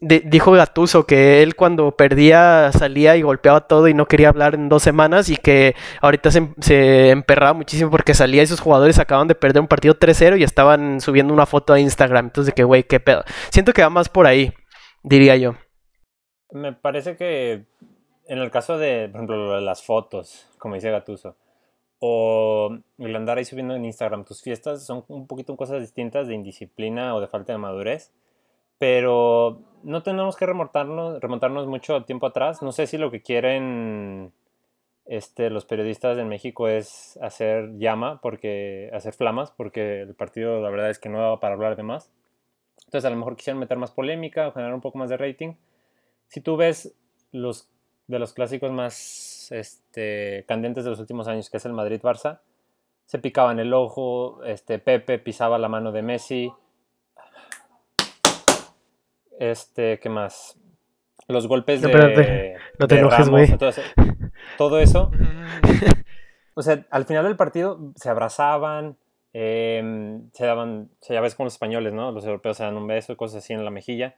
dijo 0.00 0.52
Gatuso 0.52 1.06
que 1.06 1.42
él 1.42 1.56
cuando 1.56 1.96
perdía 1.96 2.70
salía 2.72 3.16
y 3.16 3.22
golpeaba 3.22 3.66
todo 3.66 3.88
y 3.88 3.94
no 3.94 4.06
quería 4.06 4.28
hablar 4.28 4.54
en 4.54 4.68
dos 4.68 4.82
semanas 4.82 5.30
y 5.30 5.36
que 5.36 5.74
ahorita 6.02 6.30
se, 6.30 6.50
se 6.60 7.10
emperraba 7.10 7.54
muchísimo 7.54 7.90
porque 7.90 8.12
salía 8.14 8.42
y 8.42 8.46
sus 8.46 8.60
jugadores 8.60 8.98
acaban 8.98 9.28
de 9.28 9.34
perder 9.34 9.62
un 9.62 9.68
partido 9.68 9.94
3-0 9.98 10.38
y 10.38 10.44
estaban 10.44 11.00
subiendo 11.00 11.32
una 11.32 11.46
foto 11.46 11.72
a 11.72 11.80
Instagram. 11.80 12.26
Entonces, 12.26 12.52
de 12.52 12.56
que, 12.56 12.64
güey, 12.64 12.82
qué 12.84 13.00
pedo. 13.00 13.24
Siento 13.50 13.72
que 13.72 13.82
va 13.82 13.90
más 13.90 14.10
por 14.10 14.26
ahí, 14.26 14.52
diría 15.02 15.36
yo. 15.36 15.56
Me 16.50 16.72
parece 16.72 17.16
que 17.16 17.64
en 18.26 18.38
el 18.38 18.50
caso 18.50 18.78
de, 18.78 19.08
por 19.08 19.16
ejemplo, 19.16 19.60
las 19.60 19.82
fotos, 19.82 20.46
como 20.58 20.74
dice 20.74 20.90
Gatuso, 20.90 21.36
o 21.98 22.76
el 22.98 23.16
andar 23.16 23.38
ahí 23.38 23.44
subiendo 23.44 23.74
en 23.74 23.84
Instagram 23.84 24.24
tus 24.24 24.42
fiestas, 24.42 24.84
son 24.84 25.04
un 25.08 25.26
poquito 25.26 25.56
cosas 25.56 25.80
distintas 25.80 26.28
de 26.28 26.34
indisciplina 26.34 27.14
o 27.14 27.20
de 27.20 27.28
falta 27.28 27.52
de 27.52 27.58
madurez, 27.58 28.12
pero 28.78 29.60
no 29.82 30.02
tenemos 30.02 30.36
que 30.36 30.46
remontarnos, 30.46 31.20
remontarnos 31.20 31.66
mucho 31.66 32.04
tiempo 32.04 32.26
atrás. 32.26 32.62
No 32.62 32.72
sé 32.72 32.86
si 32.86 32.98
lo 32.98 33.10
que 33.10 33.22
quieren 33.22 34.32
este, 35.06 35.50
los 35.50 35.64
periodistas 35.64 36.18
en 36.18 36.28
México 36.28 36.68
es 36.68 37.18
hacer 37.22 37.78
llama, 37.78 38.20
porque, 38.20 38.90
hacer 38.92 39.14
flamas, 39.14 39.52
porque 39.52 40.02
el 40.02 40.14
partido 40.14 40.60
la 40.60 40.70
verdad 40.70 40.90
es 40.90 40.98
que 40.98 41.08
no 41.08 41.20
daba 41.20 41.40
para 41.40 41.54
hablar 41.54 41.76
de 41.76 41.84
más. 41.84 42.10
Entonces 42.86 43.06
a 43.06 43.10
lo 43.10 43.16
mejor 43.16 43.36
quisieron 43.36 43.60
meter 43.60 43.78
más 43.78 43.92
polémica 43.92 44.52
generar 44.52 44.74
un 44.74 44.80
poco 44.80 44.98
más 44.98 45.08
de 45.08 45.16
rating 45.16 45.54
si 46.28 46.40
tú 46.40 46.56
ves 46.56 46.94
los 47.32 47.68
de 48.06 48.18
los 48.18 48.32
clásicos 48.32 48.70
más 48.70 49.50
este, 49.50 50.44
candentes 50.46 50.84
de 50.84 50.90
los 50.90 51.00
últimos 51.00 51.28
años, 51.28 51.50
que 51.50 51.56
es 51.56 51.66
el 51.66 51.72
Madrid-Barça, 51.72 52.40
se 53.04 53.18
picaban 53.18 53.58
el 53.58 53.72
ojo, 53.72 54.42
este, 54.44 54.78
Pepe 54.78 55.18
pisaba 55.18 55.58
la 55.58 55.68
mano 55.68 55.92
de 55.92 56.02
Messi. 56.02 56.52
Este, 59.38 59.98
¿qué 60.00 60.08
más? 60.08 60.58
Los 61.28 61.46
golpes 61.46 61.82
de, 61.82 62.56
no 62.78 62.86
te 62.86 62.98
enojes, 62.98 63.28
güey. 63.28 63.48
Todo 64.58 64.78
eso. 64.78 65.10
o 66.54 66.62
sea, 66.62 66.86
al 66.90 67.04
final 67.04 67.24
del 67.24 67.36
partido 67.36 67.92
se 67.96 68.08
abrazaban, 68.08 68.96
em, 69.32 70.30
se 70.32 70.46
daban, 70.46 70.90
ya 71.08 71.20
ves 71.20 71.34
como 71.34 71.46
los 71.46 71.54
españoles, 71.54 71.92
¿no? 71.92 72.12
Los 72.12 72.24
europeos 72.24 72.56
se 72.56 72.64
dan 72.64 72.76
un 72.76 72.86
beso, 72.86 73.16
cosas 73.16 73.44
así 73.44 73.52
en 73.52 73.64
la 73.64 73.70
mejilla. 73.70 74.14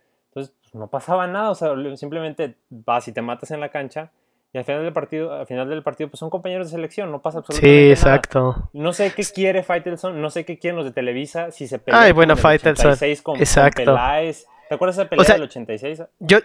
Pues, 0.70 0.80
no 0.80 0.88
pasaba 0.88 1.26
nada, 1.26 1.50
o 1.50 1.54
sea, 1.54 1.70
simplemente 1.96 2.56
vas 2.70 3.08
y 3.08 3.12
te 3.12 3.22
matas 3.22 3.50
en 3.50 3.60
la 3.60 3.70
cancha 3.70 4.10
y 4.52 4.58
al 4.58 4.64
final 4.64 4.82
del 4.82 4.92
partido, 4.92 5.32
al 5.32 5.46
final 5.46 5.68
del 5.68 5.82
partido, 5.82 6.08
pues 6.08 6.20
son 6.20 6.30
compañeros 6.30 6.68
de 6.68 6.70
selección, 6.76 7.10
no 7.10 7.20
pasa 7.20 7.38
absolutamente 7.38 7.84
sí, 7.84 7.90
exacto. 7.90 8.70
No 8.72 8.92
sé 8.94 9.12
qué 9.12 9.22
quiere 9.24 9.62
Faitelson, 9.62 10.20
no 10.20 10.30
sé 10.30 10.44
qué 10.44 10.58
quieren 10.58 10.76
los 10.76 10.86
de 10.86 10.92
Televisa, 10.92 11.50
si 11.50 11.68
se 11.68 11.78
pelean 11.78 12.04
Ay, 12.04 12.12
buena 12.12 12.34
Faitelson. 12.34 12.92
exacto. 13.38 13.96
¿Te 14.68 14.74
acuerdas 14.74 14.96
de 14.96 15.02
esa 15.02 15.10
pelea 15.10 15.32
del 15.34 15.42
86? 15.44 16.02
Yo, 16.18 16.38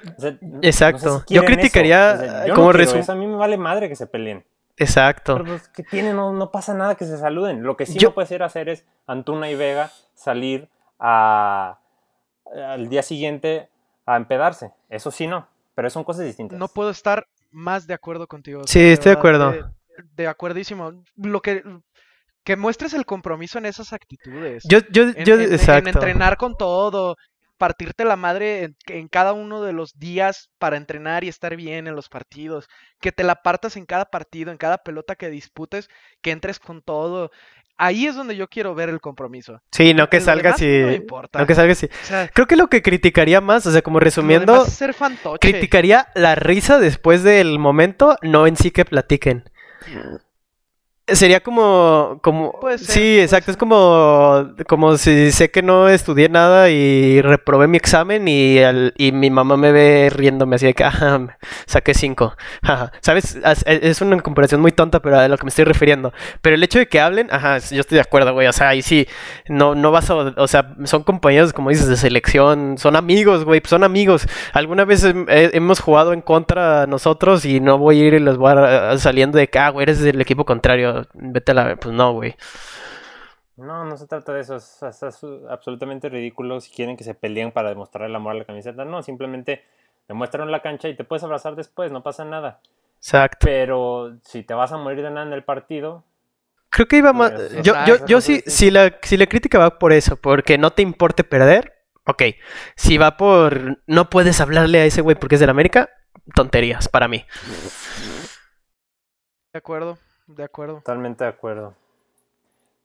exacto. 0.61 1.23
yo 1.27 1.43
criticaría 1.43 2.45
como 2.55 2.71
resumen. 2.71 3.03
A 3.07 3.15
mí 3.15 3.27
me 3.27 3.35
vale 3.35 3.57
madre 3.57 3.89
que 3.89 3.97
se 3.97 4.07
peleen. 4.07 4.45
Exacto. 4.77 5.33
Pero 5.35 5.45
pues, 5.45 5.67
que 5.67 5.83
tiene? 5.83 6.13
No, 6.13 6.31
no, 6.31 6.49
pasa 6.49 6.73
nada 6.73 6.95
que 6.95 7.05
se 7.05 7.17
saluden. 7.17 7.63
Lo 7.63 7.75
que 7.75 7.85
sí 7.85 7.99
no 7.99 8.13
puede 8.13 8.27
ser 8.27 8.41
hacer 8.43 8.69
es 8.69 8.85
Antuna 9.07 9.49
y 9.49 9.55
Vega 9.55 9.91
salir 10.15 10.69
a, 10.99 11.79
al 12.55 12.87
día 12.87 13.03
siguiente 13.03 13.67
a 14.05 14.17
empedarse. 14.17 14.71
Eso 14.89 15.11
sí 15.11 15.27
no, 15.27 15.47
pero 15.75 15.89
son 15.89 16.03
cosas 16.03 16.25
distintas. 16.25 16.57
No 16.59 16.67
puedo 16.67 16.89
estar 16.89 17.27
más 17.51 17.87
de 17.87 17.93
acuerdo 17.93 18.27
contigo. 18.27 18.61
Sí, 18.65 18.79
estoy 18.79 19.11
de 19.11 19.17
acuerdo. 19.17 19.51
De, 19.51 19.63
de, 20.15 20.27
acuerdísimo. 20.27 21.03
Lo 21.15 21.41
que 21.41 21.63
que 22.43 22.57
muestres 22.57 22.93
el 22.93 23.05
compromiso 23.05 23.57
en 23.57 23.65
esas 23.65 23.93
actitudes. 23.93 24.63
Yo, 24.67 24.79
yo, 24.91 25.11
yo, 25.23 25.39
exacto. 25.39 25.89
En 25.89 25.95
entrenar 25.95 26.37
con 26.37 26.57
todo, 26.57 27.17
partirte 27.63 28.03
la 28.03 28.17
madre 28.17 28.73
en, 28.87 29.07
cada 29.07 29.31
uno 29.31 29.61
de 29.61 29.71
los 29.71 29.97
días 29.97 30.49
para 30.59 30.75
entrenar 30.75 31.23
y 31.23 31.29
estar 31.29 31.55
bien 31.55 31.87
en 31.87 31.95
los 31.95 32.09
partidos, 32.09 32.67
que 32.99 33.13
te 33.13 33.23
la 33.23 33.35
partas 33.35 33.77
en 33.77 33.85
cada 33.85 34.03
partido, 34.03 34.51
en 34.51 34.57
cada 34.57 34.79
pelota 34.79 35.15
que 35.15 35.29
disputes, 35.29 35.87
que 36.21 36.31
entres 36.31 36.59
con 36.59 36.81
todo. 36.81 37.31
Ahí 37.77 38.05
es 38.05 38.17
donde 38.17 38.35
yo 38.35 38.49
quiero 38.49 38.75
ver 38.75 38.89
el 38.89 38.99
compromiso. 38.99 39.61
Sí, 39.71 39.93
no 39.93 40.09
que 40.09 40.19
salgas 40.19 40.61
y. 40.61 40.81
No, 40.81 40.91
importa. 40.91 41.39
no 41.39 41.47
que 41.47 41.55
salgas 41.55 41.81
y. 41.83 41.89
Creo 42.33 42.47
que 42.47 42.57
lo 42.57 42.67
que 42.67 42.81
criticaría 42.81 43.39
más, 43.39 43.65
o 43.65 43.71
sea, 43.71 43.81
como 43.81 44.01
resumiendo. 44.01 44.65
Ser 44.65 44.93
criticaría 45.39 46.09
la 46.15 46.35
risa 46.35 46.79
después 46.79 47.23
del 47.23 47.59
momento, 47.59 48.17
no 48.23 48.45
en 48.45 48.57
sí 48.57 48.71
que 48.71 48.83
platiquen. 48.83 49.45
Sería 51.05 51.41
como, 51.41 52.19
como, 52.23 52.57
sí, 52.77 53.19
exacto, 53.19 53.51
es 53.51 53.57
como, 53.57 54.53
como 54.69 54.95
si 54.95 55.33
sé 55.33 55.51
que 55.51 55.61
no 55.61 55.89
estudié 55.89 56.29
nada 56.29 56.69
y 56.69 57.21
reprobé 57.21 57.67
mi 57.67 57.75
examen 57.75 58.25
y, 58.29 58.59
y 58.95 59.11
mi 59.11 59.29
mamá 59.29 59.57
me 59.57 59.73
ve 59.73 60.09
riéndome 60.15 60.55
así 60.55 60.65
de 60.65 60.73
que, 60.73 60.85
ajá, 60.85 61.37
saqué 61.65 61.93
cinco, 61.93 62.37
¿sabes? 63.01 63.37
Es 63.65 63.99
una 63.99 64.17
comparación 64.21 64.61
muy 64.61 64.71
tonta, 64.71 65.01
pero 65.01 65.19
a 65.19 65.27
lo 65.27 65.37
que 65.37 65.43
me 65.43 65.49
estoy 65.49 65.65
refiriendo. 65.65 66.13
Pero 66.41 66.55
el 66.55 66.63
hecho 66.63 66.79
de 66.79 66.87
que 66.87 67.01
hablen, 67.01 67.27
ajá, 67.31 67.57
yo 67.57 67.81
estoy 67.81 67.95
de 67.95 68.01
acuerdo, 68.01 68.31
güey, 68.31 68.47
o 68.47 68.53
sea, 68.53 68.69
ahí 68.69 68.81
sí, 68.81 69.05
no, 69.49 69.75
no 69.75 69.91
vas 69.91 70.09
a, 70.09 70.15
o 70.15 70.47
sea, 70.47 70.73
son 70.85 71.03
compañeros, 71.03 71.51
como 71.51 71.69
dices, 71.69 71.89
de 71.89 71.97
selección, 71.97 72.77
son 72.77 72.95
amigos, 72.95 73.43
güey, 73.43 73.61
son 73.65 73.83
amigos. 73.83 74.25
Alguna 74.53 74.85
vez 74.85 75.05
hemos 75.27 75.81
jugado 75.81 76.13
en 76.13 76.21
contra 76.21 76.87
nosotros 76.87 77.43
y 77.43 77.59
no 77.59 77.77
voy 77.77 77.99
a 77.99 78.05
ir 78.05 78.13
y 78.13 78.19
les 78.19 78.37
voy 78.37 78.53
a, 78.55 78.97
saliendo 78.97 79.37
de 79.37 79.49
que, 79.49 79.59
ah, 79.59 79.67
güey, 79.67 79.83
eres 79.83 79.99
del 79.99 80.21
equipo 80.21 80.45
contrario 80.45 80.92
vete 81.13 81.51
a 81.51 81.55
la... 81.55 81.75
Pues 81.75 81.93
no, 81.93 82.13
güey. 82.13 82.35
No, 83.55 83.85
no 83.85 83.97
se 83.97 84.07
trata 84.07 84.33
de 84.33 84.41
eso. 84.41 84.55
Es, 84.55 84.83
absolutamente 85.49 86.09
ridículo 86.09 86.59
si 86.59 86.71
quieren 86.71 86.97
que 86.97 87.03
se 87.03 87.13
peleen 87.13 87.51
para 87.51 87.69
demostrar 87.69 88.09
el 88.09 88.15
amor 88.15 88.31
a 88.35 88.39
la 88.39 88.45
camiseta. 88.45 88.85
No, 88.85 89.03
simplemente 89.03 89.63
demuestran 90.07 90.51
la 90.51 90.61
cancha 90.61 90.89
y 90.89 90.95
te 90.95 91.03
puedes 91.03 91.23
abrazar 91.23 91.55
después, 91.55 91.91
no 91.91 92.03
pasa 92.03 92.25
nada. 92.25 92.59
Exacto. 92.97 93.45
Pero 93.45 94.17
si 94.23 94.43
te 94.43 94.53
vas 94.53 94.71
a 94.71 94.77
morir 94.77 95.03
de 95.03 95.11
nada 95.11 95.25
en 95.25 95.33
el 95.33 95.43
partido. 95.43 96.03
Creo 96.69 96.87
que 96.87 96.97
iba 96.97 97.13
más. 97.13 97.31
Pues, 97.31 97.61
yo, 97.61 97.73
yo, 97.85 98.05
yo 98.07 98.21
sí, 98.21 98.41
si 98.47 98.71
la, 98.71 98.97
si 99.03 99.17
la 99.17 99.27
crítica 99.27 99.59
va 99.59 99.77
por 99.77 99.93
eso, 99.93 100.15
porque 100.15 100.57
no 100.57 100.71
te 100.71 100.81
importe 100.81 101.23
perder, 101.23 101.73
ok. 102.05 102.23
Si 102.75 102.97
va 102.97 103.17
por 103.17 103.81
no 103.85 104.09
puedes 104.09 104.41
hablarle 104.41 104.79
a 104.79 104.85
ese 104.85 105.01
güey 105.01 105.15
porque 105.15 105.35
es 105.35 105.41
del 105.41 105.51
América, 105.51 105.89
tonterías 106.33 106.87
para 106.87 107.07
mí. 107.07 107.25
De 109.53 109.59
acuerdo. 109.59 109.99
De 110.27 110.43
acuerdo. 110.43 110.75
Totalmente 110.77 111.23
de 111.23 111.29
acuerdo. 111.29 111.75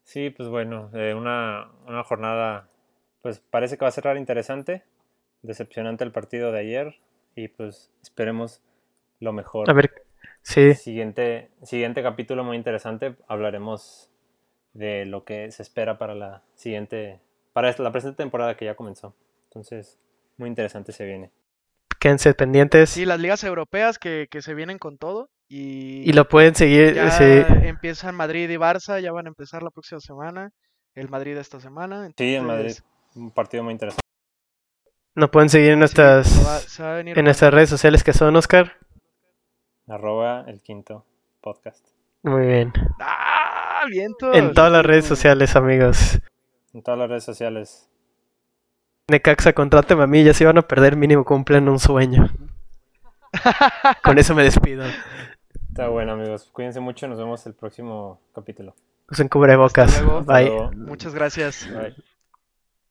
Sí, 0.05 0.31
pues 0.31 0.49
bueno, 0.49 0.91
eh, 0.95 1.15
una, 1.15 1.71
una, 1.87 2.03
jornada, 2.03 2.67
pues 3.23 3.41
parece 3.41 3.77
que 3.77 3.85
va 3.85 3.89
a 3.89 3.93
cerrar 3.93 4.17
interesante. 4.17 4.83
Decepcionante 5.43 6.03
el 6.03 6.13
partido 6.13 6.51
de 6.51 6.61
ayer 6.61 6.95
y 7.35 7.49
pues 7.49 7.91
esperemos 8.03 8.63
lo 9.21 9.33
mejor. 9.33 9.71
A 9.71 9.75
ver, 9.75 10.07
sí. 10.43 10.75
Siguiente, 10.75 11.51
siguiente 11.63 12.03
capítulo 12.03 12.43
muy 12.43 12.57
interesante, 12.57 13.17
hablaremos 13.29 14.11
de 14.73 15.05
lo 15.05 15.25
que 15.25 15.51
se 15.53 15.63
espera 15.63 15.99
para 15.99 16.15
la 16.15 16.43
siguiente, 16.55 17.21
para 17.53 17.75
la 17.77 17.93
presente 17.93 18.17
temporada 18.17 18.57
que 18.57 18.65
ya 18.65 18.75
comenzó. 18.75 19.15
Entonces, 19.45 19.99
muy 20.37 20.49
interesante 20.49 20.93
se 20.93 21.05
viene. 21.05 21.31
quédense 22.01 22.35
pendientes. 22.35 22.91
Sí, 22.91 23.05
las 23.05 23.21
ligas 23.21 23.45
europeas 23.45 23.99
que, 23.99 24.29
que 24.31 24.43
se 24.43 24.55
vienen 24.55 24.79
con 24.79 24.99
todo. 24.99 25.31
Y, 25.49 26.09
Y 26.09 26.13
lo 26.13 26.29
pueden 26.29 26.55
seguir. 26.55 26.95
ya 26.95 27.11
sí. 27.11 27.25
empiezan 27.63 28.15
Madrid 28.15 28.51
y 28.51 28.57
Barça, 28.57 29.01
ya 29.01 29.13
van 29.13 29.27
a 29.27 29.29
empezar 29.31 29.63
la 29.63 29.71
próxima 29.71 30.01
semana. 30.01 30.51
El 30.95 31.09
Madrid 31.09 31.37
esta 31.37 31.61
semana. 31.61 32.11
Sí, 32.17 32.35
en 32.35 32.45
Madrid. 32.45 32.75
Un 33.15 33.31
partido 33.31 33.63
muy 33.65 33.73
interesante. 33.73 34.01
Nos 35.15 35.31
pueden 35.31 35.49
seguir 35.49 35.71
en 35.71 35.77
sí, 35.77 35.79
nuestras, 35.81 36.29
se 36.29 36.45
va- 36.45 36.59
se 36.59 36.83
va 36.83 36.93
a 36.93 36.97
venir 36.97 37.19
en 37.19 37.25
nuestras 37.25 37.53
redes 37.53 37.71
sociales 37.71 38.05
que 38.05 38.13
son 38.13 38.37
Oscar. 38.37 38.77
Arroba 39.89 40.45
el 40.49 40.61
quinto 40.61 41.07
podcast. 41.41 41.85
Muy 42.23 42.47
bien. 42.47 42.73
¡Ah! 43.01 43.83
¡Vientos! 43.89 44.37
En 44.37 44.53
todas 44.53 44.71
las 44.73 44.85
redes 44.85 45.07
sociales, 45.07 45.57
amigos. 45.57 46.21
En 46.75 46.83
todas 46.83 46.99
las 46.99 47.09
redes 47.09 47.25
sociales. 47.25 47.89
Necaxa, 49.09 49.55
contráteme 49.55 50.03
a 50.03 50.07
mí, 50.07 50.23
ya 50.23 50.35
se 50.35 50.45
van 50.45 50.59
a 50.59 50.63
perder, 50.69 50.95
mínimo 50.97 51.25
cumplen 51.25 51.69
un 51.69 51.79
sueño. 51.79 52.29
Con 54.05 54.19
eso 54.19 54.35
me 54.35 54.43
despido. 54.43 54.85
Está 55.79 55.91
bueno, 55.91 56.15
amigos. 56.15 56.51
Cuídense 56.53 56.81
mucho. 56.81 57.07
Nos 57.07 57.19
vemos 57.19 57.47
el 57.47 57.55
próximo 57.55 58.21
capítulo. 58.35 58.75
Usen 59.09 59.29
cubrebocas. 59.29 59.89
Hasta 59.91 60.03
luego. 60.03 60.19
Hasta 60.19 60.33
Bye. 60.33 60.47
luego. 60.47 60.73
Muchas 60.73 61.15
gracias. 61.15 61.69
Bye. 61.73 61.95